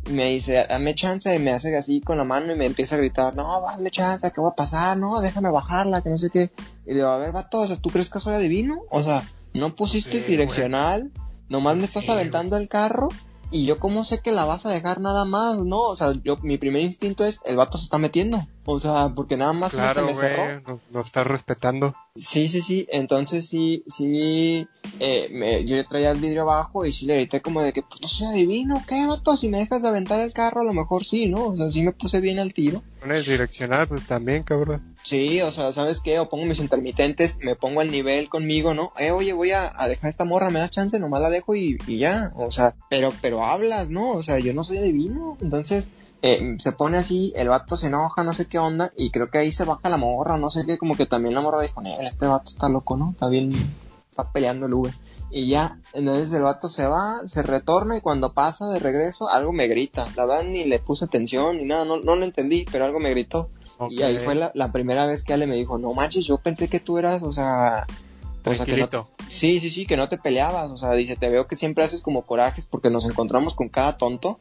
Me 0.09 0.31
dice, 0.31 0.65
dame 0.67 0.95
chance, 0.95 1.33
y 1.33 1.39
me 1.39 1.51
hace 1.51 1.75
así 1.77 2.01
con 2.01 2.17
la 2.17 2.25
mano 2.25 2.51
y 2.51 2.55
me 2.55 2.65
empieza 2.65 2.95
a 2.95 2.97
gritar, 2.97 3.35
no, 3.35 3.61
dame 3.61 3.89
chance, 3.89 4.31
¿qué 4.31 4.41
va 4.41 4.49
a 4.49 4.55
pasar? 4.55 4.97
No, 4.97 5.21
déjame 5.21 5.49
bajarla, 5.49 6.01
que 6.01 6.09
no 6.09 6.17
sé 6.17 6.29
qué. 6.29 6.51
Y 6.85 6.93
digo, 6.93 7.07
a 7.07 7.17
ver, 7.17 7.31
vato, 7.31 7.59
o 7.59 7.67
sea, 7.67 7.77
¿tú 7.77 7.89
crees 7.89 8.09
que 8.09 8.19
soy 8.19 8.33
adivino? 8.33 8.81
O 8.89 9.01
sea, 9.01 9.23
no 9.53 9.75
pusiste 9.75 10.19
direccional, 10.21 11.11
nomás 11.47 11.77
me 11.77 11.85
estás 11.85 12.09
aventando 12.09 12.57
el 12.57 12.67
carro 12.67 13.09
y 13.51 13.65
yo 13.65 13.77
cómo 13.77 14.03
sé 14.03 14.19
que 14.19 14.31
la 14.31 14.45
vas 14.45 14.65
a 14.65 14.71
dejar 14.71 14.99
nada 14.99 15.25
más, 15.25 15.59
¿no? 15.59 15.81
O 15.81 15.95
sea, 15.95 16.13
yo 16.23 16.37
mi 16.41 16.57
primer 16.57 16.81
instinto 16.81 17.23
es 17.23 17.39
el 17.45 17.55
vato 17.55 17.77
se 17.77 17.83
está 17.83 17.99
metiendo. 17.99 18.45
O 18.65 18.79
sea, 18.79 19.11
porque 19.13 19.35
nada 19.35 19.53
más 19.53 19.73
claro, 19.73 20.01
se 20.01 20.05
me 20.05 20.15
cerró. 20.15 20.61
No, 20.61 20.79
no 20.91 21.01
estás 21.01 21.27
respetando. 21.27 21.95
Sí, 22.15 22.47
sí, 22.47 22.61
sí. 22.61 22.87
Entonces 22.91 23.47
sí, 23.47 23.83
sí. 23.87 24.67
Eh, 24.99 25.27
me, 25.31 25.65
yo 25.65 25.83
traía 25.85 26.11
el 26.11 26.19
vidrio 26.19 26.43
abajo 26.43 26.85
y 26.85 26.93
sí 26.93 27.05
le 27.05 27.15
grité 27.15 27.41
como 27.41 27.61
de 27.61 27.73
que, 27.73 27.81
pues 27.81 28.01
no 28.01 28.07
sé, 28.07 28.25
adivino, 28.25 28.83
¿qué, 28.87 29.05
vato? 29.05 29.35
Si 29.35 29.49
me 29.49 29.57
dejas 29.57 29.81
de 29.81 29.89
aventar 29.89 30.21
el 30.21 30.33
carro, 30.33 30.61
a 30.61 30.65
lo 30.65 30.73
mejor 30.73 31.03
sí, 31.03 31.27
¿no? 31.27 31.47
O 31.47 31.57
sea, 31.57 31.71
sí 31.71 31.81
me 31.81 31.91
puse 31.91 32.21
bien 32.21 32.39
al 32.39 32.53
tiro. 32.53 32.83
Pones 32.99 33.25
direccional, 33.25 33.87
pues 33.87 34.07
también, 34.07 34.43
cabrón. 34.43 34.95
Sí, 35.03 35.41
o 35.41 35.51
sea, 35.51 35.73
¿sabes 35.73 35.99
qué? 35.99 36.19
O 36.19 36.29
pongo 36.29 36.45
mis 36.45 36.59
intermitentes, 36.59 37.37
me 37.41 37.55
pongo 37.55 37.81
al 37.81 37.91
nivel 37.91 38.29
conmigo, 38.29 38.73
¿no? 38.73 38.93
Eh, 38.97 39.11
oye, 39.11 39.33
voy 39.33 39.51
a, 39.51 39.73
dejar 39.87 40.09
esta 40.09 40.23
morra, 40.23 40.49
me 40.51 40.59
das 40.59 40.71
chance, 40.71 40.99
nomás 40.99 41.21
la 41.21 41.29
dejo 41.29 41.55
y, 41.55 41.77
y 41.87 41.97
ya. 41.97 42.31
O 42.35 42.51
sea, 42.51 42.75
pero, 42.89 43.11
pero 43.21 43.43
hablas, 43.43 43.89
¿no? 43.89 44.11
O 44.11 44.23
sea, 44.23 44.39
yo 44.39 44.53
no 44.53 44.63
soy 44.63 44.77
adivino. 44.77 45.37
Entonces, 45.41 45.89
eh, 46.25 46.55
se 46.57 46.71
pone 46.71 46.97
así, 46.97 47.33
el 47.35 47.49
vato 47.49 47.75
se 47.75 47.87
enoja, 47.87 48.23
no 48.23 48.31
sé 48.31 48.45
qué 48.47 48.57
onda, 48.57 48.93
y 48.95 49.11
creo 49.11 49.29
que 49.29 49.39
ahí 49.39 49.51
se 49.51 49.65
baja 49.65 49.89
la 49.89 49.97
morra, 49.97 50.37
no 50.37 50.49
sé 50.49 50.65
qué, 50.65 50.77
como 50.77 50.95
que 50.95 51.05
también 51.05 51.35
la 51.35 51.41
morra 51.41 51.61
dijo, 51.61 51.81
este 51.99 52.27
vato 52.27 52.49
está 52.49 52.69
loco, 52.69 52.95
¿no? 52.95 53.11
Está 53.11 53.27
bien, 53.27 53.51
está 54.09 54.31
peleando 54.31 54.67
el 54.67 54.73
Uber. 54.73 54.93
Y 55.31 55.49
ya, 55.49 55.79
entonces 55.91 56.31
el 56.31 56.43
vato 56.43 56.69
se 56.69 56.87
va, 56.87 57.27
se 57.27 57.43
retorna 57.43 57.97
y 57.97 58.01
cuando 58.01 58.31
pasa 58.31 58.69
de 58.69 58.79
regreso, 58.79 59.27
algo 59.27 59.51
me 59.51 59.67
grita. 59.67 60.07
La 60.15 60.25
verdad 60.25 60.43
ni 60.45 60.63
le 60.63 60.79
puse 60.79 61.03
atención 61.03 61.57
ni 61.57 61.65
nada, 61.65 61.83
no, 61.83 61.99
no 61.99 62.15
lo 62.15 62.23
entendí, 62.23 62.65
pero 62.71 62.85
algo 62.85 63.01
me 63.01 63.09
gritó. 63.09 63.49
Y 63.89 64.03
ahí 64.03 64.17
fue 64.19 64.35
la, 64.35 64.51
la, 64.53 64.71
primera 64.71 65.05
vez 65.05 65.25
que 65.25 65.33
Ale 65.33 65.45
me 65.45 65.57
dijo, 65.57 65.77
no 65.77 65.93
manches, 65.93 66.25
yo 66.25 66.37
pensé 66.37 66.69
que 66.69 66.79
tú 66.79 66.97
eras, 66.97 67.21
o 67.21 67.33
sea... 67.33 67.85
O 68.45 68.53
sea, 68.53 68.65
que 68.65 68.77
no, 68.77 69.07
sí, 69.29 69.59
sí, 69.59 69.69
sí, 69.69 69.85
que 69.85 69.97
no 69.97 70.09
te 70.09 70.17
peleabas. 70.17 70.69
O 70.69 70.77
sea, 70.77 70.91
dice, 70.93 71.15
te 71.15 71.29
veo 71.29 71.47
que 71.47 71.55
siempre 71.55 71.83
haces 71.83 72.01
como 72.01 72.23
corajes 72.23 72.65
porque 72.65 72.89
nos 72.89 73.05
encontramos 73.05 73.55
con 73.55 73.69
cada 73.69 73.97
tonto 73.97 74.37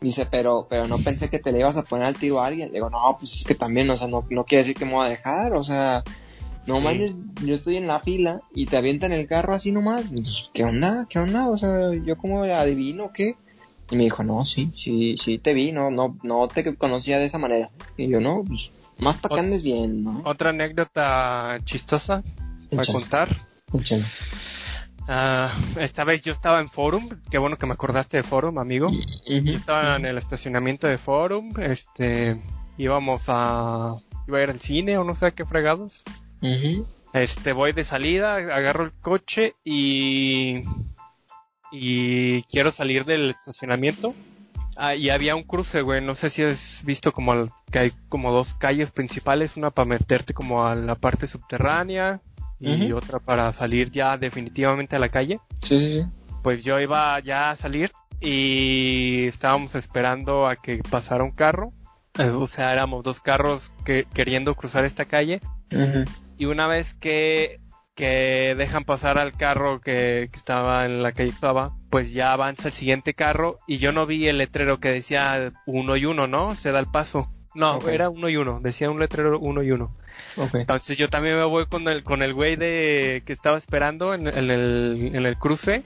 Dice, 0.00 0.26
pero, 0.26 0.66
pero 0.68 0.86
no 0.86 0.98
pensé 0.98 1.30
que 1.30 1.38
te 1.38 1.52
le 1.52 1.60
ibas 1.60 1.76
a 1.76 1.82
poner 1.82 2.06
al 2.06 2.16
tiro 2.16 2.40
a 2.40 2.46
alguien. 2.46 2.68
Le 2.68 2.74
digo, 2.74 2.90
no, 2.90 3.16
pues 3.18 3.34
es 3.34 3.44
que 3.44 3.54
también, 3.54 3.88
o 3.90 3.96
sea, 3.96 4.08
no, 4.08 4.26
no 4.28 4.44
quiere 4.44 4.62
decir 4.62 4.76
que 4.76 4.84
me 4.84 4.92
voy 4.92 5.06
a 5.06 5.08
dejar, 5.08 5.54
o 5.54 5.64
sea, 5.64 6.04
no 6.66 6.80
mames, 6.80 7.14
yo 7.44 7.54
estoy 7.54 7.76
en 7.76 7.86
la 7.86 8.00
fila 8.00 8.40
y 8.54 8.66
te 8.66 8.76
avientan 8.76 9.12
el 9.12 9.26
carro 9.26 9.54
así 9.54 9.70
nomás. 9.70 10.04
Pues, 10.12 10.50
¿Qué 10.52 10.64
onda? 10.64 11.06
¿Qué 11.08 11.18
onda? 11.18 11.48
O 11.48 11.56
sea, 11.56 11.94
yo 11.94 12.16
como 12.16 12.42
adivino, 12.42 13.12
¿qué? 13.12 13.36
Y 13.90 13.96
me 13.96 14.04
dijo, 14.04 14.24
no, 14.24 14.44
sí, 14.44 14.72
sí, 14.74 15.16
sí 15.16 15.38
te 15.38 15.54
vi, 15.54 15.70
no, 15.70 15.90
no, 15.92 16.16
no 16.24 16.48
te 16.48 16.74
conocía 16.74 17.18
de 17.18 17.26
esa 17.26 17.38
manera. 17.38 17.70
Y 17.96 18.08
yo, 18.08 18.20
no, 18.20 18.42
pues, 18.46 18.72
más 18.98 19.16
para 19.16 19.36
que 19.36 19.40
andes 19.40 19.62
bien, 19.62 20.02
¿no? 20.02 20.22
Otra 20.24 20.50
anécdota 20.50 21.58
chistosa 21.64 22.22
para 22.70 22.92
contar. 22.92 23.28
Uh, 25.08 25.78
esta 25.78 26.02
vez 26.02 26.20
yo 26.22 26.32
estaba 26.32 26.60
en 26.60 26.68
Forum, 26.68 27.20
qué 27.30 27.38
bueno 27.38 27.56
que 27.56 27.66
me 27.66 27.74
acordaste 27.74 28.16
de 28.16 28.22
Forum, 28.24 28.58
amigo. 28.58 28.90
Yo 29.24 29.52
estaba 29.52 29.94
en 29.94 30.04
el 30.04 30.18
estacionamiento 30.18 30.88
de 30.88 30.98
Forum, 30.98 31.52
este, 31.60 32.40
íbamos 32.76 33.24
a, 33.28 33.96
iba 34.26 34.38
a 34.38 34.42
ir 34.42 34.50
al 34.50 34.58
cine 34.58 34.98
o 34.98 35.04
no 35.04 35.14
sé 35.14 35.32
qué 35.32 35.44
fregados. 35.44 36.02
Este, 37.12 37.52
voy 37.52 37.72
de 37.72 37.84
salida, 37.84 38.34
agarro 38.34 38.82
el 38.82 38.92
coche 38.92 39.54
y, 39.64 40.62
y 41.70 42.42
quiero 42.44 42.72
salir 42.72 43.04
del 43.04 43.30
estacionamiento. 43.30 44.12
Ah, 44.76 44.96
y 44.96 45.08
había 45.08 45.36
un 45.36 45.44
cruce, 45.44 45.82
güey, 45.82 46.04
no 46.04 46.16
sé 46.16 46.30
si 46.30 46.42
has 46.42 46.82
visto 46.84 47.12
como 47.12 47.48
que 47.70 47.78
hay 47.78 47.92
como 48.08 48.32
dos 48.32 48.54
calles 48.54 48.90
principales, 48.90 49.56
una 49.56 49.70
para 49.70 49.88
meterte 49.88 50.34
como 50.34 50.66
a 50.66 50.74
la 50.74 50.96
parte 50.96 51.28
subterránea 51.28 52.20
y 52.60 52.92
otra 52.92 53.18
para 53.18 53.52
salir 53.52 53.90
ya 53.90 54.16
definitivamente 54.16 54.96
a 54.96 54.98
la 54.98 55.08
calle. 55.08 55.40
Sí, 55.62 55.78
sí, 55.78 56.00
sí. 56.00 56.06
Pues 56.42 56.64
yo 56.64 56.80
iba 56.80 57.18
ya 57.20 57.50
a 57.50 57.56
salir 57.56 57.90
y 58.20 59.26
estábamos 59.26 59.74
esperando 59.74 60.46
a 60.46 60.56
que 60.56 60.80
pasara 60.90 61.24
un 61.24 61.32
carro. 61.32 61.72
O 62.18 62.46
sea, 62.46 62.72
éramos 62.72 63.04
dos 63.04 63.20
carros 63.20 63.70
que, 63.84 64.06
queriendo 64.14 64.54
cruzar 64.54 64.84
esta 64.84 65.04
calle. 65.04 65.40
Y 66.38 66.46
una 66.46 66.66
vez 66.66 66.94
que, 66.94 67.60
que 67.94 68.54
dejan 68.56 68.84
pasar 68.84 69.18
al 69.18 69.32
carro 69.32 69.80
que, 69.80 70.28
que 70.32 70.38
estaba 70.38 70.86
en 70.86 71.02
la 71.02 71.12
calle 71.12 71.28
estaba, 71.28 71.76
pues 71.90 72.14
ya 72.14 72.32
avanza 72.32 72.68
el 72.68 72.74
siguiente 72.74 73.12
carro 73.12 73.58
y 73.66 73.78
yo 73.78 73.92
no 73.92 74.06
vi 74.06 74.28
el 74.28 74.38
letrero 74.38 74.80
que 74.80 74.90
decía 74.90 75.52
uno 75.66 75.96
y 75.96 76.06
uno, 76.06 76.26
¿no? 76.26 76.54
Se 76.54 76.72
da 76.72 76.78
el 76.78 76.86
paso. 76.86 77.30
No, 77.56 77.80
era 77.88 78.10
uno 78.10 78.28
y 78.28 78.36
uno, 78.36 78.60
decía 78.60 78.90
un 78.90 79.00
letrero 79.00 79.38
uno 79.40 79.62
y 79.62 79.70
uno. 79.70 79.90
Entonces 80.52 80.98
yo 80.98 81.08
también 81.08 81.36
me 81.36 81.44
voy 81.44 81.66
con 81.66 81.88
el 81.88 82.04
con 82.04 82.22
el 82.22 82.34
güey 82.34 82.56
de 82.56 83.22
que 83.24 83.32
estaba 83.32 83.56
esperando 83.56 84.12
en, 84.12 84.26
el, 84.26 84.50
en 85.14 85.26
el 85.26 85.36
cruce 85.38 85.82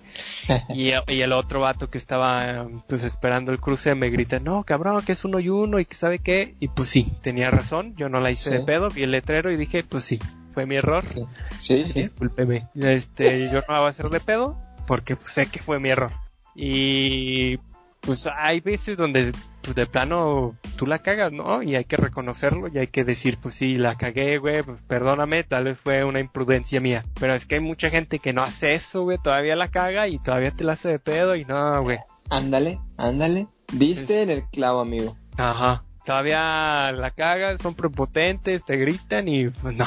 y, 0.69 0.91
y, 1.07 1.21
el 1.23 1.33
otro 1.33 1.61
vato 1.61 1.89
que 1.89 1.99
estaba 1.99 2.67
pues 2.89 3.05
esperando 3.05 3.53
el 3.53 3.61
cruce 3.61 3.95
me 3.95 4.11
grita, 4.11 4.41
no 4.41 4.65
cabrón, 4.65 5.01
que 5.05 5.13
es 5.13 5.25
uno 5.25 5.39
y 5.39 5.49
uno 5.49 5.79
y 5.79 5.85
que 5.85 5.95
sabe 5.95 6.19
qué. 6.19 6.55
Y 6.59 6.69
pues 6.69 6.89
sí, 6.89 7.13
tenía 7.23 7.51
razón, 7.51 7.95
yo 7.97 8.09
no 8.09 8.21
la 8.21 8.33
hice 8.33 8.51
de 8.51 8.61
pedo, 8.61 8.89
vi 8.89 9.05
el 9.05 9.13
letrero 9.13 9.53
y 9.53 9.57
dije, 9.57 9.85
pues 9.85 10.03
sí, 10.03 10.19
fue 10.53 10.67
mi 10.67 10.75
error. 10.77 11.05
Sí, 11.61 11.85
sí. 11.85 11.93
Discúlpeme. 11.93 12.67
Este, 12.75 13.49
yo 13.51 13.61
no 13.61 13.75
la 13.75 13.79
voy 13.79 13.87
a 13.87 13.91
hacer 13.91 14.09
de 14.11 14.21
pedo 14.21 14.59
porque 14.87 15.15
pues, 15.15 15.33
sé 15.33 15.47
que 15.47 15.61
fue 15.61 15.79
mi 15.79 15.91
error. 15.91 16.11
Y 16.55 17.59
pues 18.01 18.27
hay 18.27 18.61
veces 18.61 18.97
donde 18.97 19.33
pues 19.63 19.75
de 19.75 19.87
plano 19.87 20.57
tú 20.77 20.87
la 20.87 21.01
cagas, 21.01 21.33
¿no? 21.33 21.63
Y 21.63 21.77
hay 21.77 21.85
que 21.85 21.97
reconocerlo 21.97 22.69
y 22.69 22.79
hay 22.79 22.87
que 22.87 23.05
decir, 23.05 23.39
pues 23.41 23.55
sí, 23.55 23.77
la 23.77 23.97
cagué, 23.97 24.39
güey, 24.39 24.63
pues 24.63 24.81
perdóname, 24.87 25.45
tal 25.45 25.65
vez 25.65 25.79
fue 25.79 26.05
una 26.05 26.21
imprudencia 26.21 26.81
mía. 26.81 27.05
Pero 27.19 27.35
es 27.35 27.47
que 27.47 27.57
hay 27.57 27.61
mucha 27.61 27.91
gente 27.91 28.19
que 28.19 28.33
no 28.33 28.43
hace 28.43 28.75
eso, 28.75 29.03
güey, 29.03 29.19
todavía 29.19 29.57
la 29.57 29.71
caga 29.71 30.09
y 30.09 30.19
todavía 30.19 30.51
te 30.51 30.65
la 30.65 30.73
hace 30.73 30.89
de 30.89 30.99
pedo 30.99 31.37
y 31.37 31.45
no, 31.45 31.83
güey. 31.83 31.99
Ándale, 32.31 32.81
ándale. 32.97 33.49
Diste 33.73 34.23
en 34.23 34.31
el 34.31 34.45
clavo, 34.51 34.81
amigo. 34.81 35.17
Ajá. 35.37 35.85
Todavía 36.05 36.93
la 36.93 37.11
cagas, 37.11 37.61
son 37.61 37.75
prepotentes, 37.75 38.65
te 38.65 38.77
gritan 38.77 39.29
y 39.29 39.49
pues 39.49 39.75
no. 39.77 39.87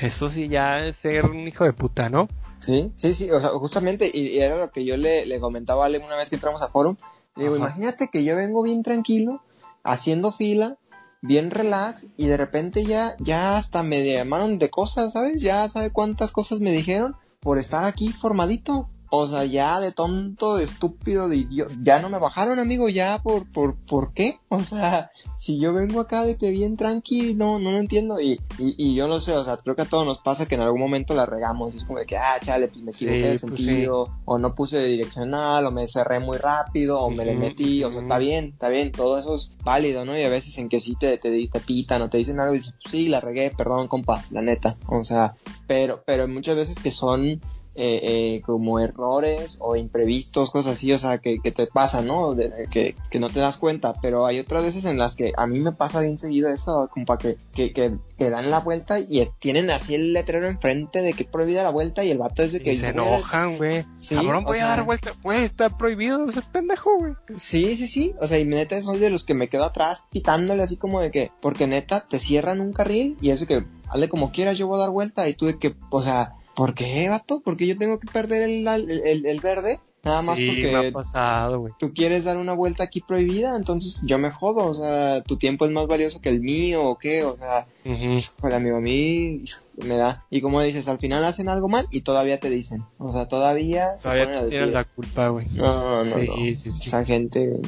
Eso 0.00 0.30
sí 0.30 0.48
ya 0.48 0.86
es 0.86 0.96
ser 0.96 1.26
un 1.26 1.46
hijo 1.46 1.64
de 1.64 1.72
puta, 1.72 2.08
¿no? 2.08 2.28
Sí, 2.60 2.92
sí, 2.94 3.14
sí, 3.14 3.30
o 3.30 3.40
sea, 3.40 3.50
justamente, 3.50 4.10
y, 4.12 4.38
era 4.38 4.56
lo 4.56 4.70
que 4.70 4.84
yo 4.84 4.96
le, 4.96 5.26
le 5.26 5.40
comentaba 5.40 5.84
a 5.84 5.86
Ale 5.86 5.98
una 5.98 6.16
vez 6.16 6.28
que 6.28 6.36
entramos 6.36 6.62
a 6.62 6.68
Forum, 6.68 6.96
digo, 7.40 7.56
imagínate 7.56 8.08
que 8.08 8.24
yo 8.24 8.36
vengo 8.36 8.62
bien 8.62 8.82
tranquilo, 8.82 9.42
haciendo 9.82 10.32
fila, 10.32 10.78
bien 11.22 11.50
relax, 11.50 12.06
y 12.16 12.26
de 12.26 12.36
repente 12.36 12.84
ya, 12.84 13.16
ya 13.18 13.56
hasta 13.56 13.82
me 13.82 14.04
llamaron 14.04 14.58
de 14.58 14.70
cosas, 14.70 15.12
¿sabes? 15.12 15.42
Ya 15.42 15.68
sabe 15.68 15.90
cuántas 15.90 16.32
cosas 16.32 16.60
me 16.60 16.72
dijeron 16.72 17.16
por 17.40 17.58
estar 17.58 17.84
aquí 17.84 18.12
formadito. 18.12 18.88
O 19.10 19.26
sea, 19.26 19.44
ya 19.44 19.80
de 19.80 19.90
tonto, 19.90 20.56
de 20.56 20.64
estúpido, 20.64 21.28
de 21.28 21.38
idiota, 21.38 21.74
ya 21.82 22.00
no 22.00 22.08
me 22.08 22.18
bajaron, 22.18 22.60
amigo, 22.60 22.88
ya 22.88 23.20
por, 23.22 23.50
por, 23.50 23.76
¿por 23.76 24.14
qué? 24.14 24.38
O 24.48 24.62
sea, 24.62 25.10
si 25.36 25.58
yo 25.58 25.72
vengo 25.72 26.00
acá 26.00 26.24
de 26.24 26.36
que 26.36 26.50
bien 26.50 26.76
tranqui, 26.76 27.34
no, 27.34 27.58
no 27.58 27.72
lo 27.72 27.78
entiendo, 27.78 28.20
y, 28.20 28.40
y, 28.58 28.74
y 28.78 28.94
yo 28.94 29.08
no 29.08 29.20
sé, 29.20 29.36
o 29.36 29.44
sea, 29.44 29.56
creo 29.56 29.74
que 29.74 29.82
a 29.82 29.86
todos 29.86 30.06
nos 30.06 30.20
pasa 30.20 30.46
que 30.46 30.54
en 30.54 30.60
algún 30.60 30.80
momento 30.80 31.14
la 31.14 31.26
regamos, 31.26 31.74
y 31.74 31.78
es 31.78 31.84
como 31.84 31.98
de 31.98 32.06
que, 32.06 32.16
ah, 32.16 32.38
chale, 32.40 32.68
pues 32.68 32.82
me 32.82 32.92
equivoqué 32.92 33.18
de 33.18 33.38
Sí, 33.38 33.46
pues 33.46 33.64
sentido, 33.64 34.06
o 34.24 34.38
no 34.38 34.54
puse 34.54 34.78
de 34.78 34.86
direccional, 34.86 35.66
o 35.66 35.72
me 35.72 35.88
cerré 35.88 36.20
muy 36.20 36.38
rápido, 36.38 37.00
o 37.00 37.10
me 37.10 37.24
le 37.24 37.34
metí, 37.34 37.82
o 37.82 37.90
sea, 37.90 38.02
está 38.02 38.18
bien, 38.18 38.50
está 38.52 38.68
bien, 38.68 38.92
todo 38.92 39.18
eso 39.18 39.34
es 39.34 39.52
válido, 39.64 40.04
¿no? 40.04 40.16
Y 40.16 40.22
a 40.22 40.28
veces 40.28 40.56
en 40.58 40.68
que 40.68 40.80
sí 40.80 40.94
te, 40.94 41.18
te, 41.18 41.30
te 41.48 41.60
pitan 41.60 42.02
o 42.02 42.10
te 42.10 42.18
dicen 42.18 42.38
algo 42.38 42.54
y 42.54 42.58
dices, 42.58 42.74
sí, 42.88 43.08
la 43.08 43.20
regué, 43.20 43.50
perdón, 43.50 43.88
compa, 43.88 44.24
la 44.30 44.42
neta, 44.42 44.76
o 44.86 45.02
sea, 45.02 45.32
pero, 45.66 46.02
pero 46.06 46.28
muchas 46.28 46.56
veces 46.56 46.78
que 46.78 46.90
son 46.90 47.40
eh, 47.76 48.00
eh, 48.36 48.42
como 48.44 48.80
errores 48.80 49.56
o 49.60 49.76
imprevistos, 49.76 50.50
cosas 50.50 50.72
así, 50.72 50.92
o 50.92 50.98
sea, 50.98 51.18
que, 51.18 51.38
que 51.40 51.52
te 51.52 51.66
pasan, 51.66 52.06
¿no? 52.06 52.34
De- 52.34 52.66
que, 52.70 52.96
que 53.10 53.20
no 53.20 53.30
te 53.30 53.40
das 53.40 53.56
cuenta, 53.56 53.94
pero 54.02 54.26
hay 54.26 54.38
otras 54.40 54.62
veces 54.64 54.84
en 54.84 54.98
las 54.98 55.16
que 55.16 55.32
a 55.36 55.46
mí 55.46 55.60
me 55.60 55.72
pasa 55.72 56.00
bien 56.00 56.18
seguido 56.18 56.50
eso, 56.52 56.88
como 56.92 57.06
para 57.06 57.18
que, 57.18 57.36
que, 57.54 57.72
que, 57.72 57.92
que 58.18 58.30
dan 58.30 58.50
la 58.50 58.58
vuelta 58.60 58.98
y 58.98 59.26
tienen 59.38 59.70
así 59.70 59.94
el 59.94 60.12
letrero 60.12 60.46
enfrente 60.46 61.00
de 61.02 61.12
que 61.12 61.22
es 61.22 61.28
prohibida 61.28 61.62
la 61.62 61.70
vuelta 61.70 62.04
y 62.04 62.10
el 62.10 62.18
vato 62.18 62.42
es 62.42 62.52
de 62.52 62.60
que... 62.60 62.72
Y 62.72 62.76
se 62.76 62.92
"Voy 62.92 63.02
a- 63.02 63.16
enojan, 63.16 63.56
güey. 63.56 63.84
Sí, 63.98 64.14
Cabrón, 64.16 64.44
o 64.44 64.48
voy 64.48 64.56
a 64.58 64.60
sea- 64.60 64.68
dar 64.68 64.84
vuelta. 64.84 65.12
Güey, 65.22 65.44
está 65.44 65.70
prohibido 65.70 66.28
ese 66.28 66.42
pendejo, 66.42 66.90
güey. 66.98 67.14
Sí, 67.36 67.76
sí, 67.76 67.86
sí. 67.86 68.14
O 68.20 68.26
sea, 68.26 68.38
y 68.38 68.44
neta 68.44 68.80
soy 68.82 68.98
de 68.98 69.10
los 69.10 69.24
que 69.24 69.34
me 69.34 69.48
quedo 69.48 69.64
atrás 69.64 70.02
pitándole 70.10 70.62
así 70.62 70.76
como 70.76 71.00
de 71.00 71.10
que, 71.10 71.30
porque 71.40 71.66
neta 71.66 72.00
te 72.06 72.18
cierran 72.18 72.60
un 72.60 72.72
carril 72.72 73.16
y 73.20 73.30
eso 73.30 73.46
que, 73.46 73.64
hazle 73.88 74.08
como 74.08 74.32
quieras, 74.32 74.58
yo 74.58 74.66
voy 74.66 74.76
a 74.76 74.80
dar 74.80 74.90
vuelta 74.90 75.28
y 75.28 75.34
tú 75.34 75.46
de 75.46 75.58
que, 75.58 75.74
o 75.90 76.02
sea, 76.02 76.34
¿por 76.54 76.74
qué, 76.74 77.08
vato? 77.08 77.40
¿Por 77.40 77.56
qué 77.56 77.66
yo 77.66 77.76
tengo 77.78 77.98
que 77.98 78.08
perder 78.08 78.42
el, 78.42 79.26
el, 79.26 79.40
verde? 79.40 79.80
Nada 80.02 80.22
más 80.22 80.36
Sí, 80.38 80.44
me 80.44 80.48
porque 80.48 80.88
ha 80.88 80.92
pasado, 80.92 81.60
güey. 81.60 81.74
tú 81.78 81.92
quieres 81.92 82.24
dar 82.24 82.38
una 82.38 82.54
vuelta 82.54 82.84
aquí 82.84 83.02
prohibida, 83.02 83.54
entonces 83.54 84.00
yo 84.02 84.16
me 84.16 84.30
jodo, 84.30 84.64
o 84.64 84.74
sea, 84.74 85.22
tu 85.22 85.36
tiempo 85.36 85.66
es 85.66 85.72
más 85.72 85.86
valioso 85.86 86.22
que 86.22 86.30
el 86.30 86.40
mío 86.40 86.82
o 86.84 86.96
qué, 86.98 87.22
o 87.24 87.36
sea, 87.36 87.66
Ujú. 87.84 88.18
Joder, 88.40 88.54
amigo, 88.56 88.78
a 88.78 88.80
mí 88.80 89.44
me 89.84 89.96
da. 89.96 90.24
Y 90.30 90.40
como 90.40 90.62
dices, 90.62 90.88
al 90.88 90.98
final 90.98 91.22
hacen 91.24 91.48
algo 91.50 91.68
mal 91.68 91.86
y 91.90 92.00
todavía 92.00 92.40
te 92.40 92.48
dicen. 92.48 92.84
O 92.98 93.12
sea, 93.12 93.28
todavía 93.28 93.98
se 93.98 94.04
Todavía 94.04 94.46
tienes 94.48 94.72
la 94.72 94.84
culpa, 94.84 95.28
güey. 95.28 95.46
No, 95.54 95.96
no, 95.98 96.04
Sí, 96.04 96.26
no. 96.26 96.34
sí, 96.36 96.54
sí. 96.56 96.70
Esa 96.88 97.04
gente, 97.04 97.60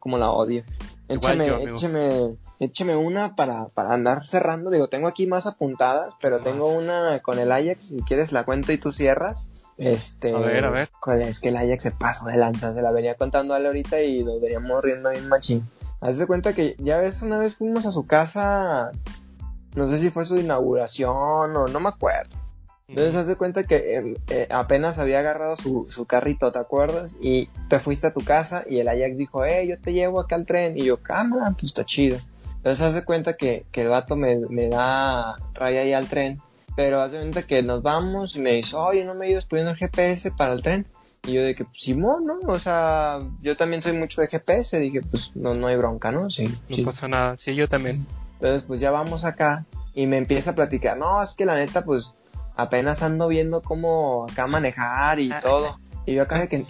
como 0.00 0.18
la 0.18 0.30
odio. 0.32 0.64
Échame, 1.08 1.46
yo, 1.46 1.58
échame, 1.60 2.36
échame 2.60 2.96
una 2.96 3.36
para, 3.36 3.66
para 3.66 3.92
andar 3.94 4.26
cerrando. 4.26 4.70
Digo, 4.70 4.88
tengo 4.88 5.08
aquí 5.08 5.26
más 5.26 5.46
apuntadas, 5.46 6.14
pero 6.20 6.40
tengo 6.40 6.68
una 6.68 7.20
con 7.22 7.38
el 7.38 7.52
Ajax. 7.52 7.88
Si 7.88 8.02
quieres 8.02 8.32
la 8.32 8.44
cuento 8.44 8.72
y 8.72 8.78
tú 8.78 8.92
cierras. 8.92 9.48
Este, 9.78 10.34
A 10.34 10.38
ver, 10.38 10.64
a 10.64 10.70
ver. 10.70 10.88
Es 11.20 11.40
que 11.40 11.48
el 11.48 11.56
Ajax 11.56 11.82
se 11.82 11.90
pasó 11.90 12.26
de 12.26 12.36
lanza. 12.36 12.74
Se 12.74 12.82
la 12.82 12.90
venía 12.92 13.14
contando 13.14 13.54
a 13.54 13.58
él 13.58 13.66
ahorita 13.66 14.02
y 14.02 14.24
nos 14.24 14.40
veníamos 14.40 14.82
riendo 14.82 15.10
bien 15.10 15.28
machín. 15.28 15.68
Haz 16.00 16.18
de 16.18 16.26
cuenta 16.26 16.54
que 16.54 16.76
ya 16.78 16.98
ves, 16.98 17.22
una 17.22 17.38
vez 17.38 17.56
fuimos 17.56 17.86
a 17.86 17.90
su 17.90 18.06
casa. 18.06 18.90
No 19.74 19.88
sé 19.88 19.98
si 19.98 20.10
fue 20.10 20.24
su 20.24 20.36
inauguración 20.36 21.56
o 21.56 21.66
no 21.66 21.80
me 21.80 21.88
acuerdo. 21.88 22.34
Entonces 22.88 23.16
haz 23.16 23.26
de 23.26 23.34
cuenta 23.34 23.64
que 23.64 23.76
eh, 23.76 24.14
eh, 24.28 24.46
apenas 24.48 25.00
había 25.00 25.18
agarrado 25.18 25.56
su, 25.56 25.86
su 25.90 26.06
carrito, 26.06 26.52
¿te 26.52 26.60
acuerdas? 26.60 27.16
Y 27.20 27.48
te 27.68 27.80
fuiste 27.80 28.06
a 28.06 28.12
tu 28.12 28.20
casa 28.20 28.62
y 28.68 28.78
el 28.78 28.88
Ajax 28.88 29.16
dijo, 29.16 29.44
eh, 29.44 29.66
yo 29.66 29.78
te 29.78 29.92
llevo 29.92 30.20
acá 30.20 30.36
al 30.36 30.46
tren. 30.46 30.78
Y 30.78 30.84
yo, 30.84 30.98
cámara, 31.02 31.50
pues 31.50 31.64
está 31.64 31.84
chido. 31.84 32.18
Entonces 32.66 32.84
haz 32.84 32.94
de 32.94 33.04
cuenta 33.04 33.36
que, 33.36 33.64
que 33.70 33.82
el 33.82 33.88
vato 33.90 34.16
me, 34.16 34.40
me 34.50 34.68
da 34.68 35.36
raya 35.54 35.82
ahí 35.82 35.92
al 35.92 36.08
tren. 36.08 36.42
Pero 36.74 37.00
haz 37.00 37.12
de 37.12 37.18
cuenta 37.18 37.44
que 37.44 37.62
nos 37.62 37.80
vamos 37.80 38.34
y 38.34 38.40
me 38.40 38.54
dice, 38.54 38.74
oye, 38.74 39.04
no 39.04 39.14
me 39.14 39.26
ayudas 39.26 39.46
poniendo 39.46 39.70
el 39.70 39.76
GPS 39.76 40.32
para 40.32 40.52
el 40.52 40.62
tren. 40.62 40.84
Y 41.28 41.34
yo 41.34 41.42
de 41.42 41.54
que, 41.54 41.64
pues, 41.64 41.80
Simón, 41.80 42.26
¿no? 42.26 42.40
O 42.48 42.58
sea, 42.58 43.20
yo 43.40 43.56
también 43.56 43.82
soy 43.82 43.92
mucho 43.92 44.20
de 44.20 44.26
GPS. 44.26 44.80
Dije, 44.80 45.00
pues 45.00 45.30
no, 45.36 45.54
no 45.54 45.68
hay 45.68 45.76
bronca, 45.76 46.10
¿no? 46.10 46.28
Sí. 46.28 46.42
No 46.68 46.74
sí. 46.74 46.82
pasa 46.82 47.06
nada. 47.06 47.36
Sí, 47.38 47.54
yo 47.54 47.68
también. 47.68 48.04
Entonces, 48.40 48.64
pues 48.66 48.80
ya 48.80 48.90
vamos 48.90 49.24
acá 49.24 49.64
y 49.94 50.08
me 50.08 50.16
empieza 50.16 50.50
a 50.50 50.54
platicar. 50.56 50.96
No, 50.96 51.22
es 51.22 51.34
que 51.34 51.44
la 51.44 51.54
neta, 51.54 51.84
pues 51.84 52.14
apenas 52.56 53.00
ando 53.00 53.28
viendo 53.28 53.62
cómo 53.62 54.26
acá 54.28 54.48
manejar 54.48 55.20
y 55.20 55.30
todo. 55.40 55.78
Y 56.04 56.14
yo 56.14 56.22
acá 56.24 56.40
de 56.40 56.48
que, 56.48 56.66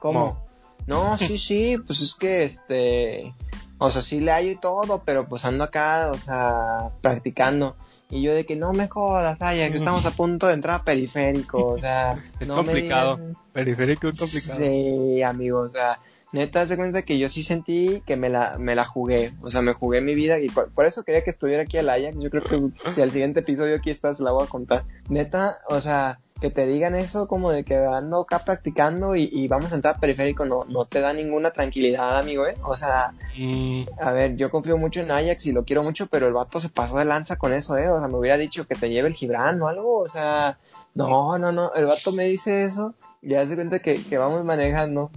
¿cómo? 0.00 0.48
No, 0.88 1.16
sí, 1.16 1.38
sí, 1.38 1.76
pues 1.86 2.00
es 2.00 2.16
que 2.16 2.42
este, 2.42 3.34
o 3.78 3.90
sea, 3.90 4.02
sí 4.02 4.20
le 4.20 4.32
hallo 4.32 4.50
y 4.50 4.56
todo, 4.56 5.02
pero 5.04 5.26
pues 5.28 5.44
ando 5.44 5.64
acá, 5.64 6.10
o 6.12 6.18
sea, 6.18 6.90
practicando. 7.00 7.76
Y 8.10 8.22
yo 8.22 8.32
de 8.32 8.44
que 8.44 8.56
no 8.56 8.72
me 8.72 8.88
jodas, 8.88 9.40
ay, 9.40 9.70
que 9.70 9.78
estamos 9.78 10.04
a 10.06 10.10
punto 10.10 10.46
de 10.46 10.54
entrar 10.54 10.80
a 10.80 10.84
periférico, 10.84 11.66
o 11.66 11.78
sea, 11.78 12.18
Es 12.40 12.48
no 12.48 12.54
complicado. 12.54 13.18
Periférico 13.52 14.08
es 14.08 14.18
complicado. 14.18 14.58
Sí, 14.58 15.22
amigo, 15.22 15.60
o 15.60 15.70
sea, 15.70 15.98
neta, 16.32 16.66
se 16.66 16.76
cuenta 16.76 17.02
que 17.02 17.18
yo 17.18 17.28
sí 17.28 17.42
sentí 17.42 18.02
que 18.06 18.16
me 18.16 18.28
la, 18.28 18.56
me 18.58 18.74
la 18.74 18.84
jugué, 18.84 19.32
o 19.42 19.50
sea, 19.50 19.62
me 19.62 19.74
jugué 19.74 20.00
mi 20.00 20.14
vida 20.14 20.38
y 20.40 20.48
por, 20.48 20.72
por 20.72 20.86
eso 20.86 21.04
quería 21.04 21.22
que 21.22 21.30
estuviera 21.30 21.62
aquí 21.62 21.76
el 21.76 21.88
Ajax, 21.88 22.16
yo 22.18 22.30
creo 22.30 22.42
que 22.42 22.90
si 22.90 23.02
al 23.02 23.10
siguiente 23.10 23.40
episodio 23.40 23.76
aquí 23.76 23.90
estás, 23.90 24.20
la 24.20 24.32
voy 24.32 24.44
a 24.44 24.50
contar. 24.50 24.84
Neta, 25.08 25.58
o 25.68 25.80
sea, 25.80 26.20
que 26.40 26.50
te 26.50 26.66
digan 26.66 26.94
eso 26.94 27.26
como 27.26 27.50
de 27.50 27.64
que 27.64 27.76
ando 27.76 28.20
acá 28.20 28.40
practicando 28.44 29.16
y, 29.16 29.28
y 29.32 29.48
vamos 29.48 29.72
a 29.72 29.74
entrar 29.74 29.96
a 29.96 30.00
periférico, 30.00 30.44
no, 30.44 30.64
no 30.68 30.84
te 30.84 31.00
da 31.00 31.12
ninguna 31.12 31.50
tranquilidad, 31.50 32.18
amigo, 32.18 32.46
eh, 32.46 32.54
o 32.62 32.76
sea, 32.76 33.12
Mm, 33.38 33.82
a 34.00 34.12
ver, 34.12 34.36
yo 34.36 34.50
confío 34.50 34.76
mucho 34.76 35.00
en 35.00 35.10
Ajax 35.12 35.46
y 35.46 35.52
lo 35.52 35.64
quiero 35.64 35.84
mucho, 35.84 36.08
pero 36.08 36.26
el 36.26 36.32
vato 36.32 36.58
se 36.58 36.68
pasó 36.68 36.98
de 36.98 37.04
lanza 37.04 37.36
con 37.36 37.52
eso, 37.52 37.76
eh. 37.76 37.88
O 37.88 37.98
sea, 37.98 38.08
me 38.08 38.16
hubiera 38.16 38.36
dicho 38.36 38.66
que 38.66 38.74
te 38.74 38.90
lleve 38.90 39.08
el 39.08 39.14
Gibran 39.14 39.60
o 39.62 39.68
algo. 39.68 39.98
O 39.98 40.08
sea, 40.08 40.58
no, 40.94 41.38
no, 41.38 41.52
no. 41.52 41.72
El 41.74 41.86
vato 41.86 42.10
me 42.12 42.24
dice 42.24 42.64
eso 42.64 42.94
y 43.22 43.34
hace 43.34 43.54
cuenta 43.54 43.78
que, 43.78 44.02
que 44.02 44.18
vamos 44.18 44.44
manejando. 44.44 45.10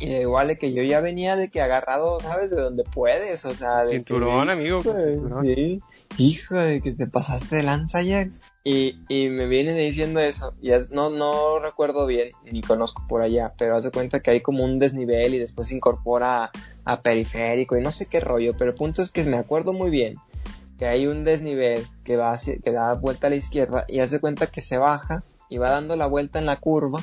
Y 0.00 0.08
de 0.08 0.20
igual 0.22 0.48
de 0.48 0.56
que 0.56 0.72
yo 0.72 0.82
ya 0.82 1.00
venía 1.00 1.36
de 1.36 1.50
que 1.50 1.60
agarrado, 1.60 2.18
¿sabes? 2.20 2.50
De 2.50 2.60
donde 2.60 2.84
puedes, 2.84 3.44
o 3.44 3.54
sea, 3.54 3.80
de 3.80 3.90
cinturón, 3.90 4.46
que, 4.46 4.52
amigo. 4.52 4.80
Pues, 4.82 5.20
cinturón. 5.20 5.44
sí. 5.44 5.80
Hijo 6.18 6.56
de 6.56 6.82
que 6.82 6.92
te 6.92 7.06
pasaste 7.06 7.56
de 7.56 7.62
lanza, 7.62 7.98
Ajax. 7.98 8.40
Y, 8.62 8.98
y 9.08 9.28
me 9.28 9.46
vienen 9.46 9.76
diciendo 9.78 10.20
eso. 10.20 10.52
Y 10.60 10.72
es- 10.72 10.90
no, 10.90 11.08
no 11.08 11.58
recuerdo 11.60 12.06
bien, 12.06 12.28
ni 12.50 12.60
conozco 12.60 13.02
por 13.08 13.22
allá, 13.22 13.54
pero 13.56 13.76
haz 13.76 13.84
de 13.84 13.90
cuenta 13.90 14.20
que 14.20 14.30
hay 14.32 14.42
como 14.42 14.64
un 14.64 14.78
desnivel 14.78 15.34
y 15.34 15.38
después 15.38 15.68
se 15.68 15.76
incorpora 15.76 16.44
a, 16.44 16.50
a 16.84 17.00
periférico 17.00 17.76
y 17.78 17.80
no 17.82 17.90
sé 17.92 18.06
qué 18.06 18.20
rollo. 18.20 18.52
Pero 18.58 18.70
el 18.72 18.76
punto 18.76 19.00
es 19.02 19.10
que 19.10 19.24
me 19.24 19.38
acuerdo 19.38 19.72
muy 19.72 19.90
bien 19.90 20.16
que 20.78 20.86
hay 20.86 21.06
un 21.06 21.24
desnivel 21.24 21.86
que 22.04 22.16
va 22.16 22.32
hacia- 22.32 22.58
que 22.58 22.72
da 22.72 22.92
vuelta 22.94 23.28
a 23.28 23.30
la 23.30 23.36
izquierda 23.36 23.84
y 23.88 24.00
haz 24.00 24.10
de 24.10 24.20
cuenta 24.20 24.46
que 24.46 24.60
se 24.60 24.78
baja 24.78 25.22
y 25.48 25.58
va 25.58 25.70
dando 25.70 25.96
la 25.96 26.06
vuelta 26.06 26.38
en 26.38 26.46
la 26.46 26.56
curva 26.58 27.00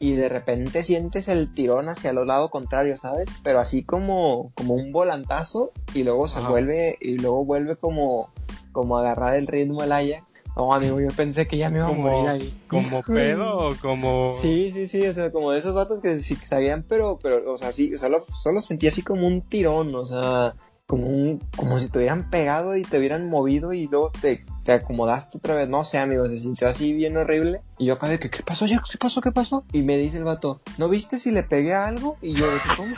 y 0.00 0.12
de 0.14 0.28
repente 0.28 0.84
sientes 0.84 1.26
el 1.26 1.52
tirón 1.52 1.88
hacia 1.88 2.10
el 2.10 2.24
lado 2.26 2.48
contrario, 2.50 2.96
¿sabes? 2.96 3.28
Pero 3.42 3.58
así 3.58 3.82
como, 3.82 4.52
como 4.54 4.74
un 4.74 4.92
volantazo 4.92 5.72
y 5.94 6.04
luego 6.04 6.28
se 6.28 6.38
Ajá. 6.38 6.48
vuelve, 6.50 6.96
y 7.00 7.18
luego 7.18 7.44
vuelve 7.44 7.74
como, 7.74 8.30
como 8.72 8.98
agarrar 8.98 9.36
el 9.36 9.46
ritmo 9.46 9.82
el 9.82 9.92
Aya. 9.92 10.24
No, 10.56 10.74
amigo, 10.74 11.00
yo 11.00 11.08
pensé 11.08 11.46
que 11.46 11.56
ya 11.56 11.70
me 11.70 11.78
iba 11.78 11.88
a 11.88 11.92
morir 11.92 12.28
ahí. 12.28 12.54
Como 12.66 13.02
pedo 13.06 13.68
o 13.68 13.76
como. 13.76 14.32
Sí, 14.32 14.72
sí, 14.72 14.88
sí, 14.88 15.06
o 15.06 15.14
sea, 15.14 15.30
como 15.30 15.52
de 15.52 15.58
esos 15.58 15.74
vatos 15.74 16.00
que 16.00 16.18
sí 16.18 16.36
sabían, 16.42 16.84
pero, 16.88 17.18
pero, 17.22 17.52
o 17.52 17.56
sea, 17.56 17.70
sí, 17.70 17.96
solo, 17.96 18.24
solo 18.24 18.60
sentí 18.60 18.88
así 18.88 19.02
como 19.02 19.26
un 19.26 19.40
tirón, 19.40 19.94
o 19.94 20.04
sea, 20.04 20.54
como 20.88 21.06
un, 21.06 21.40
como 21.54 21.78
si 21.78 21.90
te 21.90 21.98
hubieran 21.98 22.30
pegado 22.30 22.74
y 22.74 22.82
te 22.82 22.98
hubieran 22.98 23.28
movido 23.28 23.74
y 23.74 23.86
luego 23.86 24.10
te, 24.20 24.44
te 24.64 24.72
acomodaste 24.72 25.38
otra 25.38 25.54
vez, 25.54 25.68
no 25.68 25.84
sé, 25.84 25.98
amigo, 25.98 26.28
se 26.28 26.38
sintió 26.38 26.66
así 26.66 26.92
bien 26.92 27.16
horrible. 27.16 27.60
Y 27.78 27.84
yo 27.86 27.94
acá 27.94 28.08
de 28.08 28.18
que, 28.18 28.30
¿qué 28.30 28.42
pasó, 28.42 28.66
ya? 28.66 28.82
¿Qué 28.90 28.98
pasó? 28.98 29.20
¿Qué 29.20 29.30
pasó? 29.30 29.64
Y 29.72 29.82
me 29.82 29.96
dice 29.98 30.16
el 30.16 30.24
vato, 30.24 30.60
¿no 30.78 30.88
viste 30.88 31.18
si 31.18 31.30
le 31.30 31.42
pegué 31.42 31.74
a 31.74 31.86
algo? 31.86 32.16
Y 32.22 32.32
yo 32.32 32.46
que, 32.46 32.76
¿cómo? 32.76 32.94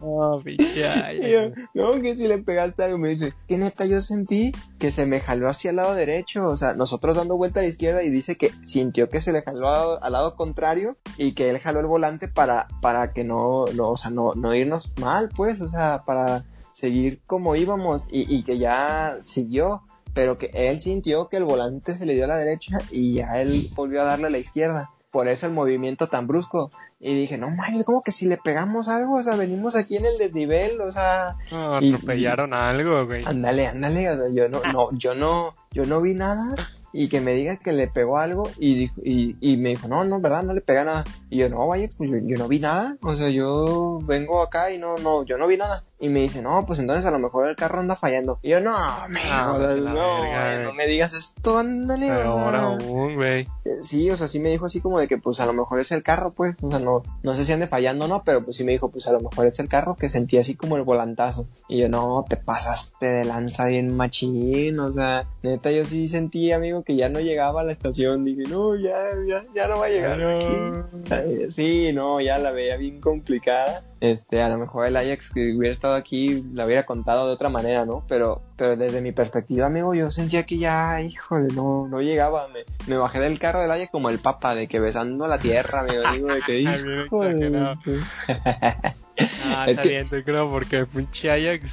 Oh, 0.00 0.42
yo, 0.44 1.52
no, 1.74 1.92
que 2.00 2.16
si 2.16 2.26
le 2.26 2.38
pegaste 2.38 2.82
algo, 2.82 2.98
me 2.98 3.10
dice, 3.10 3.34
que 3.46 3.56
neta, 3.56 3.86
yo 3.86 4.02
sentí 4.02 4.52
que 4.78 4.90
se 4.90 5.06
me 5.06 5.20
jaló 5.20 5.48
hacia 5.48 5.70
el 5.70 5.76
lado 5.76 5.94
derecho, 5.94 6.46
o 6.46 6.56
sea, 6.56 6.74
nosotros 6.74 7.16
dando 7.16 7.36
vuelta 7.36 7.60
a 7.60 7.62
la 7.62 7.68
izquierda 7.68 8.02
y 8.02 8.10
dice 8.10 8.36
que 8.36 8.50
sintió 8.64 9.08
que 9.08 9.20
se 9.20 9.32
le 9.32 9.42
jaló 9.42 9.68
al, 9.68 9.98
al 10.02 10.12
lado 10.12 10.34
contrario 10.34 10.96
y 11.18 11.34
que 11.34 11.50
él 11.50 11.58
jaló 11.58 11.80
el 11.80 11.86
volante 11.86 12.26
para, 12.26 12.66
para 12.80 13.12
que 13.12 13.22
no, 13.22 13.64
no, 13.76 13.90
o 13.90 13.96
sea, 13.96 14.10
no, 14.10 14.32
no 14.34 14.54
irnos 14.54 14.92
mal, 14.98 15.28
pues, 15.28 15.60
o 15.60 15.68
sea, 15.68 16.02
para 16.04 16.44
seguir 16.72 17.20
como 17.26 17.54
íbamos 17.54 18.04
y, 18.10 18.34
y 18.34 18.42
que 18.42 18.58
ya 18.58 19.18
siguió, 19.22 19.82
pero 20.14 20.36
que 20.36 20.50
él 20.52 20.80
sintió 20.80 21.28
que 21.28 21.36
el 21.36 21.44
volante 21.44 21.96
se 21.96 22.06
le 22.06 22.14
dio 22.14 22.24
a 22.24 22.28
la 22.28 22.36
derecha 22.36 22.78
y 22.90 23.14
ya 23.14 23.40
él 23.40 23.70
volvió 23.74 24.02
a 24.02 24.06
darle 24.06 24.26
a 24.26 24.30
la 24.30 24.38
izquierda. 24.38 24.90
Por 25.12 25.28
eso 25.28 25.46
el 25.46 25.52
movimiento 25.52 26.08
tan 26.08 26.26
brusco. 26.26 26.70
Y 26.98 27.14
dije, 27.14 27.38
no 27.38 27.50
mames, 27.50 27.84
como 27.84 28.02
que 28.02 28.10
si 28.12 28.26
le 28.26 28.38
pegamos 28.38 28.88
algo, 28.88 29.14
o 29.14 29.22
sea, 29.22 29.36
venimos 29.36 29.76
aquí 29.76 29.96
en 29.98 30.06
el 30.06 30.18
desnivel, 30.18 30.80
o 30.80 30.90
sea, 30.90 31.36
No, 31.52 31.80
Y- 31.80 31.92
atropellaron 31.94 32.54
algo, 32.54 33.06
güey. 33.06 33.24
Ándale, 33.24 33.66
ándale, 33.68 34.10
o 34.10 34.16
sea, 34.16 34.28
yo 34.32 34.48
no, 34.48 34.60
no, 34.72 34.88
yo 34.98 35.14
no, 35.14 35.52
yo 35.70 35.84
no 35.86 36.00
vi 36.00 36.14
nada 36.14 36.54
y 36.92 37.08
que 37.08 37.20
me 37.20 37.34
diga 37.34 37.56
que 37.56 37.72
le 37.72 37.88
pegó 37.88 38.18
algo 38.18 38.48
y, 38.58 38.74
dijo, 38.74 39.00
y, 39.04 39.36
y 39.40 39.56
me 39.56 39.70
dijo, 39.70 39.88
no, 39.88 40.04
no, 40.04 40.20
verdad, 40.20 40.42
no 40.42 40.54
le 40.54 40.60
pega 40.60 40.84
nada. 40.84 41.04
Y 41.30 41.38
yo, 41.38 41.48
no, 41.48 41.66
vaya, 41.66 41.88
pues 41.96 42.10
yo, 42.10 42.18
yo 42.22 42.36
no 42.36 42.48
vi 42.48 42.60
nada. 42.60 42.96
O 43.02 43.16
sea, 43.16 43.30
yo 43.30 43.98
vengo 44.02 44.42
acá 44.42 44.70
y 44.70 44.78
no, 44.78 44.96
no, 44.96 45.24
yo 45.24 45.38
no 45.38 45.46
vi 45.46 45.56
nada. 45.56 45.84
Y 46.02 46.08
me 46.08 46.20
dice, 46.20 46.42
no, 46.42 46.66
pues 46.66 46.80
entonces 46.80 47.06
a 47.06 47.12
lo 47.12 47.20
mejor 47.20 47.48
el 47.48 47.54
carro 47.54 47.78
anda 47.78 47.94
fallando. 47.94 48.40
Y 48.42 48.50
yo, 48.50 48.60
no, 48.60 48.72
me, 49.08 49.20
Ah, 49.30 49.52
no, 49.52 49.58
verga, 49.60 50.64
no 50.64 50.72
me 50.74 50.88
digas 50.88 51.14
esto, 51.14 51.58
ándale. 51.58 52.10
Ahora 52.10 52.76
güey. 53.14 53.46
Sí, 53.82 54.10
o 54.10 54.16
sea, 54.16 54.26
sí 54.26 54.40
me 54.40 54.50
dijo 54.50 54.66
así 54.66 54.80
como 54.80 54.98
de 54.98 55.06
que 55.06 55.16
pues 55.16 55.38
a 55.38 55.46
lo 55.46 55.52
mejor 55.52 55.78
es 55.78 55.92
el 55.92 56.02
carro, 56.02 56.32
pues, 56.32 56.56
o 56.60 56.70
sea, 56.70 56.80
no, 56.80 57.02
no 57.22 57.34
sé 57.34 57.44
si 57.44 57.52
ande 57.52 57.68
fallando 57.68 58.06
o 58.06 58.08
no, 58.08 58.24
pero 58.24 58.44
pues 58.44 58.56
sí 58.56 58.64
me 58.64 58.72
dijo, 58.72 58.90
pues 58.90 59.06
a 59.06 59.12
lo 59.12 59.20
mejor 59.20 59.46
es 59.46 59.60
el 59.60 59.68
carro 59.68 59.94
que 59.94 60.08
sentí 60.08 60.38
así 60.38 60.56
como 60.56 60.76
el 60.76 60.82
volantazo. 60.82 61.46
Y 61.68 61.78
yo, 61.78 61.88
no, 61.88 62.24
te 62.28 62.36
pasaste 62.36 63.06
de 63.06 63.24
lanza 63.24 63.66
bien 63.66 63.94
machín, 63.94 64.80
o 64.80 64.92
sea, 64.92 65.24
neta 65.44 65.70
yo 65.70 65.84
sí 65.84 66.08
sentí, 66.08 66.50
amigo, 66.50 66.81
que 66.82 66.96
ya 66.96 67.08
no 67.08 67.20
llegaba 67.20 67.62
a 67.62 67.64
la 67.64 67.72
estación, 67.72 68.24
dije, 68.24 68.42
no, 68.48 68.74
ya, 68.76 69.08
ya, 69.26 69.42
ya 69.54 69.68
no 69.68 69.78
va 69.78 69.86
a 69.86 69.88
llegar 69.88 70.20
aquí. 70.20 71.50
Sí, 71.50 71.92
no, 71.92 72.20
ya 72.20 72.38
la 72.38 72.50
veía 72.50 72.76
bien 72.76 73.00
complicada. 73.00 73.82
Este, 74.00 74.42
a 74.42 74.48
lo 74.48 74.58
mejor 74.58 74.86
el 74.86 74.96
Ajax 74.96 75.30
que 75.32 75.54
hubiera 75.56 75.72
estado 75.72 75.94
aquí 75.94 76.42
la 76.54 76.66
hubiera 76.66 76.84
contado 76.84 77.28
de 77.28 77.34
otra 77.34 77.48
manera, 77.50 77.86
¿no? 77.86 78.04
Pero, 78.08 78.42
pero 78.56 78.76
desde 78.76 79.00
mi 79.00 79.12
perspectiva, 79.12 79.66
amigo, 79.66 79.94
yo 79.94 80.10
sentía 80.10 80.44
que 80.44 80.58
ya, 80.58 81.00
híjole, 81.00 81.48
no, 81.54 81.86
no 81.88 82.00
llegaba. 82.00 82.48
Me, 82.48 82.64
me 82.88 82.96
bajé 82.96 83.20
del 83.20 83.38
carro 83.38 83.60
del 83.60 83.70
Ajax 83.70 83.90
como 83.92 84.08
el 84.08 84.18
papa, 84.18 84.54
de 84.54 84.66
que 84.66 84.80
besando 84.80 85.28
la 85.28 85.38
tierra, 85.38 85.80
amigo, 85.80 86.02
digo, 86.12 86.28
de 86.28 86.40
que 86.40 86.60
híjole. 87.06 87.50
Ah, 89.44 89.66
Es 89.66 89.76
está 89.76 89.82
bien, 89.82 90.08
te 90.08 90.24
creo, 90.24 90.50
porque 90.50 90.86
pinche 90.86 91.30
Ajax. 91.30 91.70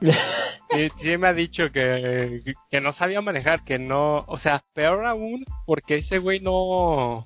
Sí, 0.70 0.88
sí 0.96 1.16
me 1.16 1.28
ha 1.28 1.32
dicho 1.32 1.72
que, 1.72 2.42
que 2.70 2.80
no 2.82 2.92
sabía 2.92 3.22
manejar, 3.22 3.64
que 3.64 3.78
no, 3.78 4.24
o 4.26 4.36
sea, 4.36 4.62
peor 4.74 5.06
aún, 5.06 5.46
porque 5.64 5.94
ese 5.94 6.18
güey 6.18 6.40
no, 6.40 7.24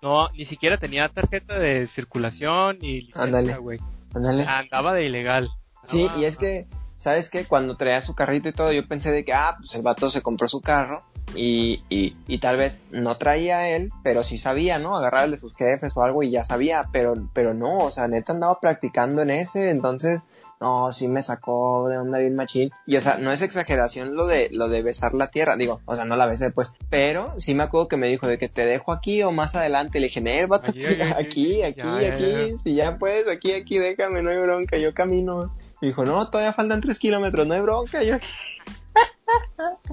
no, 0.00 0.30
ni 0.30 0.46
siquiera 0.46 0.78
tenía 0.78 1.10
tarjeta 1.10 1.58
de 1.58 1.86
circulación 1.86 2.78
y 2.80 3.02
licencia, 3.02 3.58
güey. 3.58 3.78
Andaba 4.14 4.94
de 4.94 5.04
ilegal. 5.04 5.50
Sí, 5.84 6.08
y 6.16 6.24
es 6.24 6.38
que, 6.38 6.68
¿sabes 6.96 7.28
qué? 7.28 7.44
Cuando 7.44 7.76
traía 7.76 8.00
su 8.00 8.14
carrito 8.14 8.48
y 8.48 8.52
todo, 8.52 8.72
yo 8.72 8.88
pensé 8.88 9.12
de 9.12 9.26
que, 9.26 9.34
ah, 9.34 9.56
pues 9.58 9.74
el 9.74 9.82
vato 9.82 10.08
se 10.08 10.22
compró 10.22 10.48
su 10.48 10.62
carro 10.62 11.04
y, 11.34 11.82
y, 11.88 12.16
y 12.26 12.38
tal 12.38 12.56
vez 12.56 12.78
no 12.90 13.16
traía 13.16 13.68
él, 13.70 13.90
pero 14.02 14.22
sí 14.22 14.38
sabía, 14.38 14.78
¿no? 14.78 14.96
Agarrar 14.96 15.24
el 15.26 15.30
de 15.32 15.38
sus 15.38 15.54
jefes 15.54 15.96
o 15.96 16.02
algo 16.02 16.22
y 16.22 16.30
ya 16.30 16.44
sabía, 16.44 16.88
pero, 16.92 17.14
pero 17.32 17.54
no, 17.54 17.78
o 17.78 17.90
sea, 17.90 18.08
neta 18.08 18.32
andaba 18.32 18.60
practicando 18.60 19.22
en 19.22 19.30
ese, 19.30 19.70
entonces, 19.70 20.20
no, 20.60 20.92
sí 20.92 21.08
me 21.08 21.22
sacó 21.22 21.88
de 21.88 21.96
onda 21.98 22.18
bien 22.18 22.36
machín. 22.36 22.70
Y, 22.86 22.96
o 22.96 23.00
sea, 23.00 23.16
no 23.16 23.32
es 23.32 23.40
exageración 23.42 24.14
lo 24.14 24.26
de, 24.26 24.50
lo 24.52 24.68
de 24.68 24.82
besar 24.82 25.14
la 25.14 25.28
tierra, 25.28 25.56
digo, 25.56 25.80
o 25.86 25.96
sea, 25.96 26.04
no 26.04 26.16
la 26.16 26.26
besé 26.26 26.50
pues, 26.50 26.74
pero 26.90 27.34
sí 27.38 27.54
me 27.54 27.62
acuerdo 27.62 27.88
que 27.88 27.96
me 27.96 28.08
dijo 28.08 28.26
de 28.26 28.36
que 28.36 28.48
te 28.48 28.66
dejo 28.66 28.92
aquí 28.92 29.22
o 29.22 29.32
más 29.32 29.54
adelante, 29.54 30.00
le 30.00 30.06
dije, 30.08 30.20
"Nel, 30.20 30.48
vato, 30.48 30.70
Aquí, 30.70 30.84
aquí, 30.84 31.00
aquí, 31.02 31.62
aquí, 31.62 31.62
aquí, 31.62 31.80
ya, 31.80 32.00
ya, 32.00 32.08
aquí, 32.12 32.50
ya. 32.52 32.58
si 32.58 32.74
ya 32.74 32.98
puedes, 32.98 33.26
aquí, 33.28 33.52
aquí, 33.52 33.78
déjame, 33.78 34.22
no 34.22 34.30
hay 34.30 34.38
bronca, 34.38 34.76
yo 34.76 34.92
camino. 34.92 35.54
Me 35.80 35.88
dijo, 35.88 36.04
no, 36.04 36.28
todavía 36.28 36.52
faltan 36.52 36.82
tres 36.82 36.98
kilómetros, 36.98 37.46
no 37.46 37.54
hay 37.54 37.62
bronca. 37.62 38.02
Yo, 38.02 38.16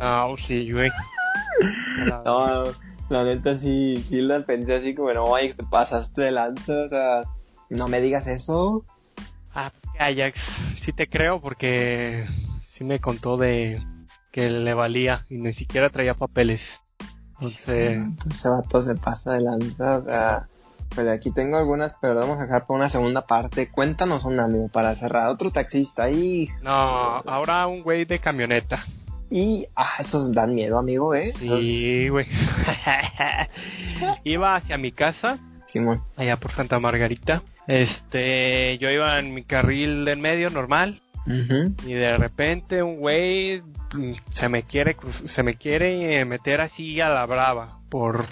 Ah, 0.02 0.28
sí, 0.38 0.72
güey. 0.72 0.90
No, 2.26 2.64
la 3.10 3.24
neta 3.24 3.58
sí, 3.58 3.98
sí 4.06 4.22
la 4.22 4.46
pensé 4.46 4.76
así 4.76 4.94
como, 4.94 5.14
no, 5.14 5.36
ay, 5.36 5.54
te 5.54 5.64
pasaste 5.64 6.22
de 6.22 6.32
lanza, 6.32 6.74
o 6.74 6.90
sea, 6.90 7.22
no 7.70 7.88
me 7.88 8.02
digas 8.02 8.28
eso. 8.28 8.84
Ah, 9.54 9.72
Ajax, 10.00 10.40
sí 10.80 10.94
te 10.94 11.08
creo 11.08 11.42
porque 11.42 12.28
sí 12.64 12.84
me 12.84 13.00
contó 13.00 13.38
de 13.38 13.82
que 14.32 14.50
le 14.50 14.74
valía 14.74 15.26
y 15.30 15.38
ni 15.38 15.54
siquiera 15.54 15.90
traía 15.90 16.14
papeles. 16.14 16.82
Entonces, 17.40 18.04
ese 18.30 18.50
vato 18.50 18.82
se 18.82 18.96
pasa 18.96 19.34
de 19.34 19.42
lanza, 19.42 19.98
o 19.98 20.04
sea, 20.04 20.48
pues 20.94 21.08
aquí 21.08 21.32
tengo 21.32 21.58
algunas, 21.58 21.96
pero 22.02 22.16
vamos 22.16 22.40
a 22.40 22.44
dejar 22.44 22.66
para 22.66 22.78
una 22.78 22.90
segunda 22.90 23.22
parte. 23.22 23.70
Cuéntanos 23.70 24.26
un 24.26 24.40
amigo 24.40 24.68
para 24.70 24.96
cerrar. 24.96 25.30
Otro 25.30 25.52
taxista 25.52 26.10
y, 26.10 26.50
no, 26.62 26.72
ahora 26.72 27.68
un 27.68 27.84
güey 27.84 28.06
de 28.06 28.20
camioneta. 28.20 28.84
Y, 29.30 29.66
ah, 29.76 29.96
esos 30.00 30.32
dan 30.32 30.56
miedo, 30.56 30.78
amigo, 30.78 31.14
eh. 31.16 31.34
Sí, 31.38 32.08
güey. 32.10 32.28
iba 34.24 34.56
hacia 34.56 34.78
mi 34.78 34.92
casa, 34.92 35.38
Simón. 35.66 36.02
allá 36.16 36.40
por 36.40 36.52
Santa 36.52 36.80
Margarita. 36.80 37.44
Este, 37.68 38.78
yo 38.78 38.90
iba 38.90 39.20
en 39.20 39.34
mi 39.34 39.44
carril 39.44 40.06
del 40.06 40.20
medio 40.20 40.50
normal 40.50 41.02
y 41.86 41.92
de 41.94 42.18
repente 42.18 42.82
un 42.82 42.96
güey 43.00 43.62
se 44.30 44.48
me 44.48 44.64
quiere 44.64 44.96
se 45.26 45.44
me 45.44 45.56
quiere 45.56 46.22
eh, 46.22 46.24
meter 46.24 46.62
así 46.62 47.02
a 47.02 47.10
la 47.10 47.26
brava 47.26 47.82
por 47.90 48.24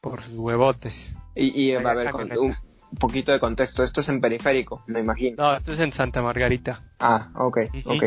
por 0.00 0.22
sus 0.22 0.34
huevotes. 0.34 1.12
Y, 1.34 1.60
y 1.60 1.72
a 1.74 1.78
ver, 1.78 2.10
con- 2.10 2.30
un 2.38 2.54
poquito 3.00 3.32
de 3.32 3.40
contexto. 3.40 3.82
Esto 3.82 4.00
es 4.00 4.08
en 4.08 4.20
periférico, 4.20 4.84
me 4.86 5.00
imagino. 5.00 5.42
No, 5.42 5.56
esto 5.56 5.72
es 5.72 5.80
en 5.80 5.92
Santa 5.92 6.22
Margarita. 6.22 6.84
Ah, 7.00 7.30
ok, 7.34 7.58
Ujú. 7.84 7.94
ok. 7.94 8.04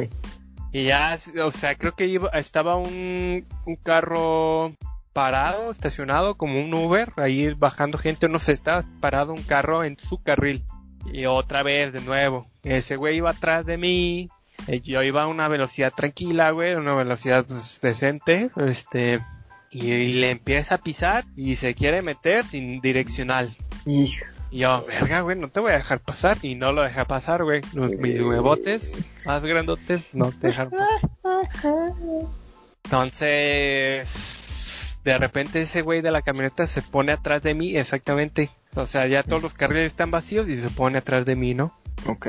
Y 0.72 0.86
ya, 0.86 1.18
o 1.43 1.51
sea, 1.51 1.76
creo 1.76 1.95
que 1.95 2.07
iba, 2.07 2.30
estaba 2.30 2.76
un, 2.76 3.45
un 3.65 3.76
carro 3.78 4.76
parado, 5.13 5.72
estacionado 5.72 6.36
como 6.36 6.61
un 6.61 6.74
Uber, 6.74 7.11
ahí 7.18 7.53
bajando 7.53 7.97
gente, 7.97 8.30
no 8.30 8.38
sé, 8.38 8.51
estaba 8.51 8.84
parado 8.99 9.34
un 9.34 9.41
carro 9.41 9.84
en 9.84 9.97
su 9.99 10.22
carril. 10.22 10.63
Y 11.11 11.26
otra 11.26 11.63
vez, 11.63 11.93
de 11.93 12.01
nuevo, 12.01 12.47
ese 12.63 12.97
güey 12.97 13.18
iba 13.18 13.32
atrás 13.32 13.65
de 13.65 13.78
mí, 13.78 14.30
eh, 14.68 14.82
yo 14.82 15.01
iba 15.03 15.24
a 15.24 15.28
una 15.28 15.47
velocidad 15.47 15.93
tranquila, 15.95 16.51
güey, 16.51 16.76
una 16.76 16.93
velocidad 16.93 17.45
pues, 17.45 17.80
decente, 17.82 18.51
este, 18.57 19.22
y, 19.72 19.91
y 19.91 20.13
le 20.13 20.32
empieza 20.32 20.76
a 20.76 20.80
pisar 20.80 21.24
y 21.36 21.55
se 21.55 21.74
quiere 21.74 22.01
meter 22.01 22.43
sin 22.43 22.82
direccional. 22.82 23.55
Hijo. 23.86 24.26
Y 24.50 24.60
yo, 24.60 24.86
verga, 24.86 25.22
güey, 25.22 25.38
no 25.38 25.50
te 25.50 25.60
voy 25.60 25.72
a 25.72 25.78
dejar 25.78 26.00
pasar. 26.00 26.38
Y 26.41 26.56
no 26.56 26.72
lo 26.72 26.84
dejé 26.84 27.06
pasar, 27.06 27.43
güey. 27.43 27.62
Mis 27.74 28.22
huevotes 28.22 29.12
más 29.26 29.43
grandotes 29.43 30.14
no 30.14 30.32
te 30.32 30.48
dejaron 30.48 30.72
pasar. 30.72 31.10
Entonces, 32.86 34.08
de 35.04 35.18
repente 35.18 35.62
ese 35.62 35.82
güey 35.82 36.02
de 36.02 36.12
la 36.12 36.22
camioneta 36.22 36.66
se 36.68 36.82
pone 36.82 37.12
atrás 37.12 37.43
de 37.43 37.54
mí, 37.54 37.76
exactamente. 37.76 38.52
O 38.76 38.86
sea, 38.86 39.08
ya 39.08 39.24
todos 39.24 39.41
los 39.41 39.54
carriles 39.54 39.88
están 39.88 40.12
vacíos 40.12 40.48
y 40.48 40.62
se 40.62 40.70
pone 40.70 41.00
atrás 41.00 41.26
de 41.26 41.36
mí, 41.36 41.54
¿no? 41.54 41.74
Ok. 42.06 42.28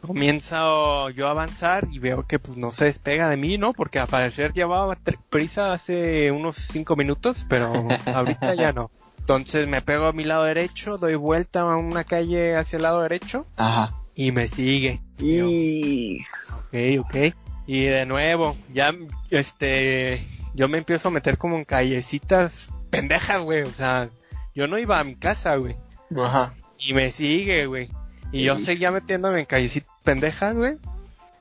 Comienzo 0.00 1.10
yo 1.10 1.26
a 1.26 1.32
avanzar 1.32 1.88
y 1.90 1.98
veo 1.98 2.26
que 2.26 2.38
pues 2.38 2.56
no 2.56 2.70
se 2.70 2.84
despega 2.84 3.28
de 3.28 3.36
mí, 3.36 3.58
¿no? 3.58 3.72
Porque 3.72 3.98
al 3.98 4.06
parecer 4.06 4.52
llevaba 4.52 4.96
prisa 5.30 5.72
hace 5.72 6.30
unos 6.30 6.56
cinco 6.56 6.96
minutos, 6.96 7.44
pero 7.48 7.88
ahorita 8.06 8.54
ya 8.54 8.72
no. 8.72 8.90
Entonces 9.26 9.66
me 9.66 9.82
pego 9.82 10.06
a 10.06 10.12
mi 10.12 10.22
lado 10.22 10.44
derecho, 10.44 10.98
doy 10.98 11.16
vuelta 11.16 11.62
a 11.62 11.76
una 11.76 12.04
calle 12.04 12.54
hacia 12.54 12.76
el 12.76 12.84
lado 12.84 13.02
derecho 13.02 13.44
Ajá. 13.56 13.92
y 14.14 14.30
me 14.30 14.46
sigue. 14.46 15.00
Y... 15.18 16.20
Ok, 16.54 17.00
ok. 17.00 17.34
Y 17.66 17.86
de 17.86 18.06
nuevo, 18.06 18.56
ya, 18.72 18.94
este, 19.30 20.24
yo 20.54 20.68
me 20.68 20.78
empiezo 20.78 21.08
a 21.08 21.10
meter 21.10 21.38
como 21.38 21.56
en 21.56 21.64
callecitas 21.64 22.70
pendejas, 22.90 23.42
güey. 23.42 23.62
O 23.62 23.70
sea, 23.72 24.10
yo 24.54 24.68
no 24.68 24.78
iba 24.78 25.00
a 25.00 25.02
mi 25.02 25.16
casa, 25.16 25.56
güey. 25.56 25.74
Ajá. 26.16 26.54
Y 26.78 26.94
me 26.94 27.10
sigue, 27.10 27.66
güey. 27.66 27.88
Y 28.30 28.44
yo 28.44 28.56
seguía 28.56 28.92
metiéndome 28.92 29.40
en 29.40 29.46
callecitas 29.46 29.92
pendejas, 30.04 30.54
güey. 30.54 30.76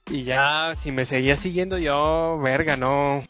Y 0.09 0.23
ya, 0.23 0.73
si 0.75 0.91
me 0.91 1.05
seguía 1.05 1.35
siguiendo, 1.35 1.77
yo, 1.77 2.39
verga, 2.39 2.77
no. 2.77 3.23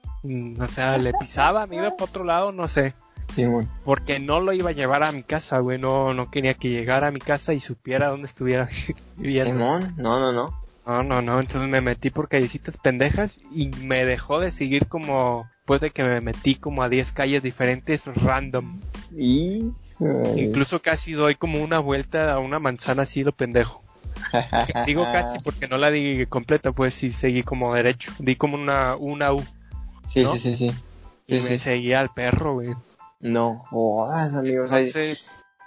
O 0.59 0.67
sea, 0.69 0.97
le 0.97 1.11
pisaba, 1.11 1.67
me 1.67 1.75
iba 1.75 1.91
para 1.97 2.09
otro 2.09 2.23
lado, 2.23 2.53
no 2.53 2.69
sé. 2.69 2.93
Simón. 3.29 3.69
Porque 3.83 4.19
no 4.19 4.39
lo 4.39 4.53
iba 4.53 4.69
a 4.69 4.73
llevar 4.73 5.03
a 5.03 5.11
mi 5.11 5.23
casa, 5.23 5.59
güey. 5.59 5.77
No, 5.77 6.13
no 6.13 6.29
quería 6.29 6.53
que 6.53 6.69
llegara 6.69 7.07
a 7.07 7.11
mi 7.11 7.19
casa 7.19 7.53
y 7.53 7.59
supiera 7.59 8.07
dónde 8.09 8.27
estuviera 8.27 8.69
viviendo. 9.17 9.51
Simón. 9.53 9.93
No, 9.97 10.19
no, 10.19 10.31
no. 10.31 10.65
No, 10.85 11.03
no, 11.03 11.21
no. 11.21 11.39
Entonces 11.39 11.69
me 11.69 11.81
metí 11.81 12.11
por 12.11 12.27
callecitas 12.27 12.77
pendejas 12.77 13.37
y 13.51 13.69
me 13.69 14.05
dejó 14.05 14.39
de 14.39 14.51
seguir 14.51 14.87
como. 14.87 15.49
Después 15.59 15.81
de 15.81 15.89
que 15.89 16.03
me 16.03 16.21
metí 16.21 16.53
como 16.55 16.83
a 16.83 16.89
10 16.89 17.11
calles 17.11 17.41
diferentes 17.41 18.05
random. 18.05 18.79
Y... 19.17 19.71
Incluso 20.35 20.81
casi 20.81 21.13
doy 21.13 21.35
como 21.35 21.63
una 21.63 21.79
vuelta 21.79 22.33
a 22.33 22.39
una 22.39 22.59
manzana 22.59 23.03
así 23.03 23.23
de 23.23 23.31
pendejo. 23.31 23.81
Digo 24.85 25.05
casi 25.11 25.39
porque 25.39 25.67
no 25.67 25.77
la 25.77 25.89
di 25.89 26.25
completa, 26.27 26.71
pues 26.71 26.93
sí 26.93 27.11
seguí 27.11 27.43
como 27.43 27.73
derecho. 27.73 28.11
Di 28.19 28.35
como 28.35 28.55
una, 28.55 28.95
una 28.95 29.33
U. 29.33 29.43
Sí, 30.07 30.23
¿no? 30.23 30.33
sí, 30.33 30.39
sí, 30.39 30.55
sí. 30.55 30.65
Y 31.27 31.41
Sí, 31.41 31.49
me 31.49 31.57
sí. 31.57 31.57
seguía 31.57 31.99
al 32.01 32.13
perro, 32.13 32.55
güey. 32.55 32.73
No 33.25 33.65
jodas, 33.69 34.35
amigos. 34.35 34.71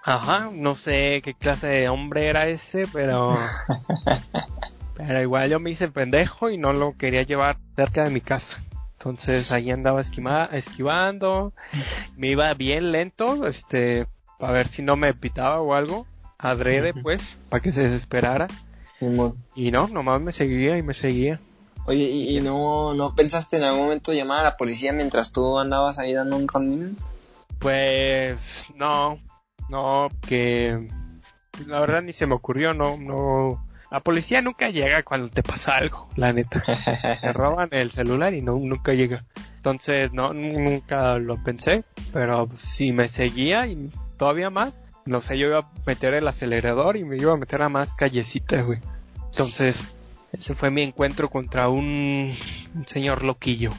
Ajá, 0.04 0.48
no 0.52 0.74
sé 0.74 1.20
qué 1.24 1.34
clase 1.34 1.66
de 1.66 1.88
hombre 1.88 2.28
era 2.28 2.46
ese, 2.46 2.86
pero. 2.92 3.36
pero 4.96 5.20
igual 5.20 5.50
yo 5.50 5.58
me 5.58 5.70
hice 5.70 5.88
pendejo 5.88 6.50
y 6.50 6.56
no 6.56 6.72
lo 6.72 6.96
quería 6.96 7.22
llevar 7.22 7.58
cerca 7.74 8.04
de 8.04 8.10
mi 8.10 8.20
casa. 8.20 8.62
Entonces 8.98 9.50
ahí 9.50 9.70
andaba 9.72 10.00
esquiva- 10.00 10.48
esquivando, 10.52 11.52
me 12.16 12.28
iba 12.28 12.52
bien 12.54 12.92
lento, 12.92 13.46
este, 13.46 14.06
para 14.38 14.52
ver 14.52 14.68
si 14.68 14.82
no 14.82 14.96
me 14.96 15.12
pitaba 15.14 15.60
o 15.60 15.74
algo, 15.74 16.06
adrede 16.38 16.94
pues, 16.94 17.36
para 17.48 17.60
que 17.62 17.72
se 17.72 17.82
desesperara. 17.84 18.46
Y 19.56 19.72
no, 19.72 19.88
nomás 19.88 20.20
me 20.20 20.30
seguía 20.32 20.76
y 20.78 20.82
me 20.82 20.94
seguía. 20.94 21.40
Oye, 21.86 22.04
¿y, 22.04 22.38
y 22.38 22.40
no, 22.40 22.94
no 22.94 23.14
pensaste 23.16 23.56
en 23.56 23.64
algún 23.64 23.82
momento 23.82 24.12
llamar 24.12 24.40
a 24.40 24.44
la 24.44 24.56
policía 24.56 24.92
mientras 24.92 25.32
tú 25.32 25.58
andabas 25.58 25.98
ahí 25.98 26.12
dando 26.12 26.36
un 26.36 26.46
rondín? 26.46 26.96
Pues 27.58 28.66
no, 28.76 29.18
no, 29.68 30.08
que 30.26 30.88
la 31.66 31.80
verdad 31.80 32.02
ni 32.02 32.12
se 32.12 32.26
me 32.26 32.34
ocurrió, 32.34 32.74
no, 32.74 32.96
no. 32.96 33.64
La 33.90 34.00
policía 34.00 34.42
nunca 34.42 34.68
llega 34.68 35.02
cuando 35.02 35.28
te 35.28 35.42
pasa 35.42 35.76
algo, 35.76 36.08
la 36.16 36.32
neta. 36.32 36.62
Te 37.20 37.32
roban 37.32 37.68
el 37.72 37.90
celular 37.90 38.34
y 38.34 38.42
no, 38.42 38.56
nunca 38.58 38.92
llega. 38.92 39.22
Entonces, 39.56 40.12
no, 40.12 40.32
nunca 40.34 41.18
lo 41.18 41.42
pensé, 41.42 41.84
pero 42.12 42.48
si 42.56 42.92
me 42.92 43.08
seguía 43.08 43.66
y 43.66 43.90
todavía 44.16 44.50
más, 44.50 44.74
no 45.04 45.20
sé, 45.20 45.38
yo 45.38 45.48
iba 45.48 45.58
a 45.60 45.70
meter 45.86 46.14
el 46.14 46.28
acelerador 46.28 46.96
y 46.96 47.04
me 47.04 47.16
iba 47.16 47.32
a 47.32 47.36
meter 47.36 47.62
a 47.62 47.68
más 47.68 47.94
callecitas, 47.94 48.64
güey. 48.64 48.78
Entonces, 49.30 49.94
ese 50.32 50.54
fue 50.54 50.70
mi 50.70 50.82
encuentro 50.82 51.30
contra 51.30 51.68
un, 51.68 52.32
un 52.74 52.86
señor 52.86 53.24
loquillo. 53.24 53.70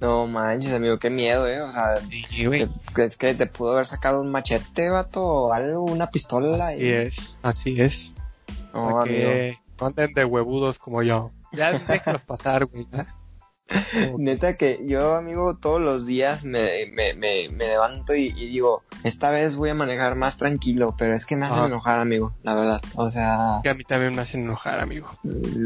No 0.00 0.26
manches, 0.26 0.72
amigo, 0.74 0.98
qué 0.98 1.10
miedo, 1.10 1.46
eh. 1.48 1.60
O 1.62 1.70
sea, 1.72 1.98
Sí, 2.28 2.46
güey. 2.46 2.66
¿te- 2.66 2.72
¿crees 2.92 3.16
que 3.16 3.34
te 3.34 3.46
pudo 3.46 3.72
haber 3.72 3.86
sacado 3.86 4.20
un 4.20 4.30
machete, 4.30 4.90
vato? 4.90 5.22
O 5.24 5.52
algo, 5.52 5.82
una 5.84 6.10
pistola. 6.10 6.68
Así 6.68 6.82
y- 6.82 6.92
es, 6.92 7.38
así 7.42 7.80
es. 7.80 8.12
No, 8.74 8.84
Para 8.90 9.02
amigo. 9.02 9.04
que 9.30 9.58
no 9.80 9.86
anden 9.86 10.12
de 10.12 10.24
huevudos 10.24 10.78
como 10.78 11.02
yo. 11.02 11.30
Ya 11.52 11.78
déjalos 11.78 12.22
pasar, 12.22 12.64
güey. 12.66 12.86
ya. 12.92 13.06
Neta 14.18 14.56
que 14.56 14.80
yo, 14.84 15.14
amigo, 15.14 15.56
todos 15.56 15.80
los 15.80 16.06
días 16.06 16.44
me, 16.44 16.86
me, 16.92 17.14
me, 17.14 17.48
me 17.50 17.66
levanto 17.68 18.14
y, 18.14 18.26
y 18.36 18.46
digo, 18.48 18.82
esta 19.04 19.30
vez 19.30 19.56
voy 19.56 19.70
a 19.70 19.74
manejar 19.74 20.16
más 20.16 20.36
tranquilo, 20.36 20.94
pero 20.98 21.14
es 21.14 21.26
que 21.26 21.36
me 21.36 21.46
hacen 21.46 21.58
Ajá. 21.58 21.66
enojar, 21.66 21.98
amigo, 22.00 22.32
la 22.42 22.54
verdad. 22.54 22.82
O 22.94 23.08
sea, 23.10 23.60
que 23.62 23.70
a 23.70 23.74
mí 23.74 23.84
también 23.84 24.14
me 24.14 24.22
hacen 24.22 24.42
enojar, 24.42 24.80
amigo. 24.80 25.10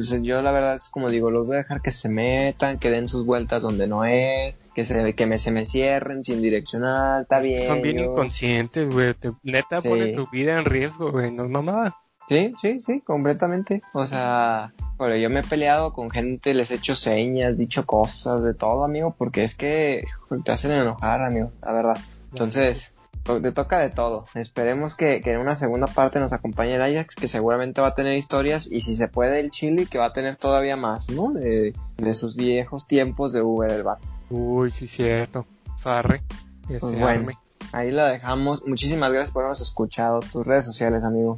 sea, 0.00 0.18
yo 0.20 0.42
la 0.42 0.50
verdad 0.52 0.76
es 0.76 0.88
como 0.88 1.11
digo, 1.11 1.30
los 1.30 1.46
voy 1.46 1.57
a 1.57 1.59
dejar 1.59 1.82
que 1.82 1.90
se 1.92 2.09
metan, 2.09 2.78
que 2.78 2.90
den 2.90 3.09
sus 3.09 3.24
vueltas 3.24 3.62
donde 3.62 3.86
no 3.86 4.04
es, 4.04 4.54
que 4.74 4.84
se, 4.84 5.14
que 5.14 5.26
me, 5.26 5.38
se 5.38 5.50
me 5.50 5.64
cierren 5.64 6.22
sin 6.22 6.42
direccional, 6.42 7.22
está 7.22 7.40
bien. 7.40 7.66
Son 7.66 7.80
bien 7.82 7.96
yo- 7.98 8.04
inconscientes, 8.12 8.92
güey. 8.92 9.14
Neta 9.42 9.80
Sí. 9.80 9.88
ponen 9.88 10.14
tu 10.16 10.28
vida 10.30 10.59
en 10.59 10.64
riesgo, 10.64 11.11
güey. 11.12 11.30
No 11.30 11.44
es 11.44 11.50
mamada. 11.50 11.96
Sí, 12.29 12.55
sí, 12.61 12.81
sí, 12.81 13.01
completamente. 13.03 13.83
O 13.93 14.07
sea, 14.07 14.72
bueno, 14.99 15.16
yo 15.16 15.31
me 15.31 15.41
he 15.41 15.45
peleado 15.45 15.93
con 15.93 16.11
gente, 16.11 16.55
les 16.55 16.70
he 16.70 16.74
hecho 16.77 16.97
señas, 16.97 17.57
dicho 17.57 17.87
cosas, 17.87 18.43
de 18.43 18.53
todo, 18.55 18.85
amigo, 18.85 19.14
porque 19.16 19.45
es 19.45 19.55
que 19.55 20.05
te 20.45 20.53
hacen 20.53 20.72
enojar, 20.72 21.22
amigo, 21.22 21.53
la 21.62 21.72
verdad. 21.72 21.99
Entonces, 22.31 22.95
to- 23.22 23.41
te 23.41 23.53
toca 23.53 23.79
de 23.79 23.91
todo. 23.91 24.24
Esperemos 24.35 24.97
que, 24.97 25.20
que 25.20 25.33
en 25.33 25.39
una 25.39 25.55
segunda 25.55 25.87
parte 25.87 26.18
nos 26.18 26.33
acompañe 26.33 26.74
el 26.74 26.83
Ajax, 26.83 27.14
que 27.14 27.29
seguramente 27.29 27.81
va 27.81 27.89
a 27.89 27.95
tener 27.95 28.14
historias, 28.16 28.66
y 28.70 28.81
si 28.81 28.97
se 28.97 29.07
puede 29.07 29.39
el 29.39 29.51
Chile, 29.51 29.87
que 29.89 29.99
va 29.99 30.07
a 30.07 30.12
tener 30.12 30.37
todavía 30.37 30.77
más, 30.77 31.09
¿no? 31.11 31.33
De, 31.33 31.74
de 31.97 32.14
sus 32.14 32.35
viejos 32.37 32.89
tiempos 32.89 33.33
de 33.33 33.43
Uber, 33.43 33.70
el 33.70 33.85
vato. 33.85 34.07
Uy, 34.31 34.72
sí, 34.72 34.89
cierto. 34.89 35.47
Farre. 35.79 36.22
Pues 36.66 36.83
bueno. 36.99 37.29
Ahí 37.72 37.91
la 37.91 38.07
dejamos. 38.09 38.64
Muchísimas 38.66 39.12
gracias 39.12 39.31
por 39.33 39.43
habernos 39.43 39.61
escuchado. 39.61 40.20
Tus 40.20 40.47
redes 40.47 40.64
sociales, 40.64 41.05
amigo. 41.05 41.37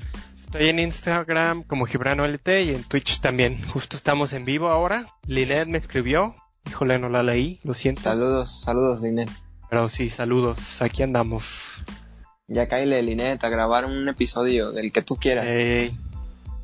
Estoy 0.48 0.68
en 0.70 0.78
Instagram 0.78 1.62
como 1.62 1.84
Gibrano 1.84 2.24
LT 2.26 2.48
y 2.64 2.70
en 2.74 2.82
Twitch 2.84 3.20
también. 3.20 3.62
Justo 3.68 3.96
estamos 3.96 4.32
en 4.32 4.44
vivo 4.46 4.68
ahora. 4.68 5.06
Linet 5.26 5.66
me 5.68 5.76
escribió. 5.78 6.34
Híjole, 6.66 6.98
no 6.98 7.08
la 7.10 7.22
leí. 7.22 7.60
Lo 7.64 7.74
siento. 7.74 8.00
Saludos, 8.00 8.62
saludos, 8.62 9.02
Linet. 9.02 9.28
Pero 9.68 9.88
sí, 9.90 10.08
saludos. 10.08 10.80
Aquí 10.80 11.02
andamos. 11.02 11.74
Ya 12.46 12.66
caíle, 12.66 13.02
Linet, 13.02 13.44
a 13.44 13.48
grabar 13.50 13.84
un 13.84 14.08
episodio 14.08 14.72
del 14.72 14.90
que 14.90 15.02
tú 15.02 15.16
quieras. 15.16 15.44
Ey, 15.46 15.92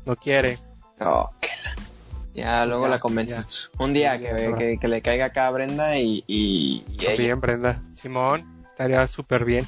no 0.05 0.15
quiere. 0.15 0.57
Oh, 0.99 1.29
la- 1.41 1.75
Ya 2.33 2.65
luego 2.65 2.85
Ya, 2.85 2.89
la 2.89 2.99
convenzo. 2.99 3.35
ya. 3.35 3.45
Un 3.83 3.93
día 3.93 4.17
que, 4.17 4.49
ya. 4.49 4.55
que, 4.57 4.77
que 4.79 4.87
le 4.87 5.01
caiga 5.03 5.25
acá 5.25 5.45
a 5.45 5.51
Brenda 5.51 5.97
y, 5.99 6.23
y, 6.25 6.83
y 6.89 6.95
Está 6.97 7.11
ella. 7.11 7.23
bien, 7.23 7.39
Brenda. 7.39 7.83
Simón, 7.93 8.43
estaría 8.71 9.05
súper 9.05 9.45
bien. 9.45 9.63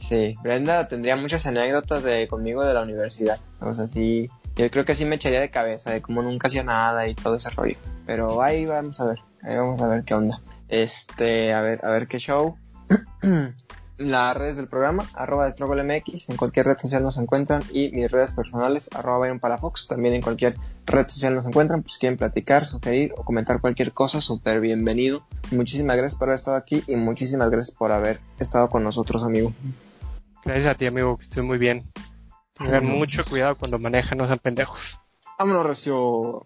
Sí, 0.00 0.34
Brenda 0.42 0.88
tendría 0.88 1.14
muchas 1.16 1.46
anécdotas 1.46 2.02
de 2.02 2.26
conmigo 2.26 2.64
de 2.64 2.74
la 2.74 2.82
universidad. 2.82 3.38
O 3.60 3.74
sea, 3.74 3.86
sí, 3.86 4.28
yo 4.56 4.70
creo 4.70 4.84
que 4.84 4.94
sí 4.94 5.04
me 5.04 5.16
echaría 5.16 5.40
de 5.40 5.50
cabeza 5.50 5.90
de 5.90 6.02
cómo 6.02 6.22
nunca 6.22 6.48
hacía 6.48 6.64
nada 6.64 7.06
y 7.06 7.14
todo 7.14 7.36
ese 7.36 7.50
rollo. 7.50 7.76
Pero 8.06 8.42
ahí 8.42 8.66
vamos 8.66 9.00
a 9.00 9.06
ver, 9.06 9.18
ahí 9.42 9.56
vamos 9.56 9.80
a 9.80 9.86
ver 9.86 10.02
qué 10.04 10.14
onda. 10.14 10.40
Este, 10.68 11.52
a 11.52 11.60
ver, 11.60 11.84
a 11.84 11.90
ver 11.90 12.06
qué 12.08 12.18
show. 12.18 12.56
Las 13.98 14.34
redes 14.34 14.56
del 14.56 14.66
programa, 14.66 15.04
arroba 15.12 15.48
MX, 15.50 16.30
en 16.30 16.36
cualquier 16.36 16.64
red 16.64 16.78
social 16.78 17.02
nos 17.02 17.18
encuentran 17.18 17.62
y 17.70 17.90
mis 17.90 18.10
redes 18.10 18.32
personales, 18.32 18.88
arroba 18.94 19.26
Palafox, 19.38 19.88
también 19.88 20.14
en 20.14 20.22
cualquier 20.22 20.54
red 20.86 21.06
social 21.06 21.34
nos 21.34 21.44
encuentran, 21.44 21.82
pues 21.82 21.98
quieren 21.98 22.16
platicar, 22.16 22.64
sugerir 22.64 23.12
o 23.18 23.24
comentar 23.24 23.60
cualquier 23.60 23.92
cosa, 23.92 24.22
súper 24.22 24.60
bienvenido. 24.60 25.22
Muchísimas 25.50 25.98
gracias 25.98 26.18
por 26.18 26.30
haber 26.30 26.38
estado 26.38 26.56
aquí 26.56 26.82
y 26.86 26.96
muchísimas 26.96 27.50
gracias 27.50 27.76
por 27.76 27.92
haber 27.92 28.20
estado 28.38 28.70
con 28.70 28.84
nosotros, 28.84 29.22
amigo. 29.22 29.52
Gracias 30.44 30.66
a 30.66 30.74
ti, 30.74 30.86
amigo, 30.86 31.16
que 31.16 31.24
estés 31.24 31.44
muy 31.44 31.58
bien. 31.58 31.90
Tengan 32.54 32.84
mucho 32.84 33.22
cuidado 33.24 33.56
cuando 33.56 33.78
manejan, 33.78 34.18
no 34.18 34.26
sean 34.26 34.38
pendejos. 34.38 35.00
Vámonos, 35.38 35.66
Recio. 35.66 36.44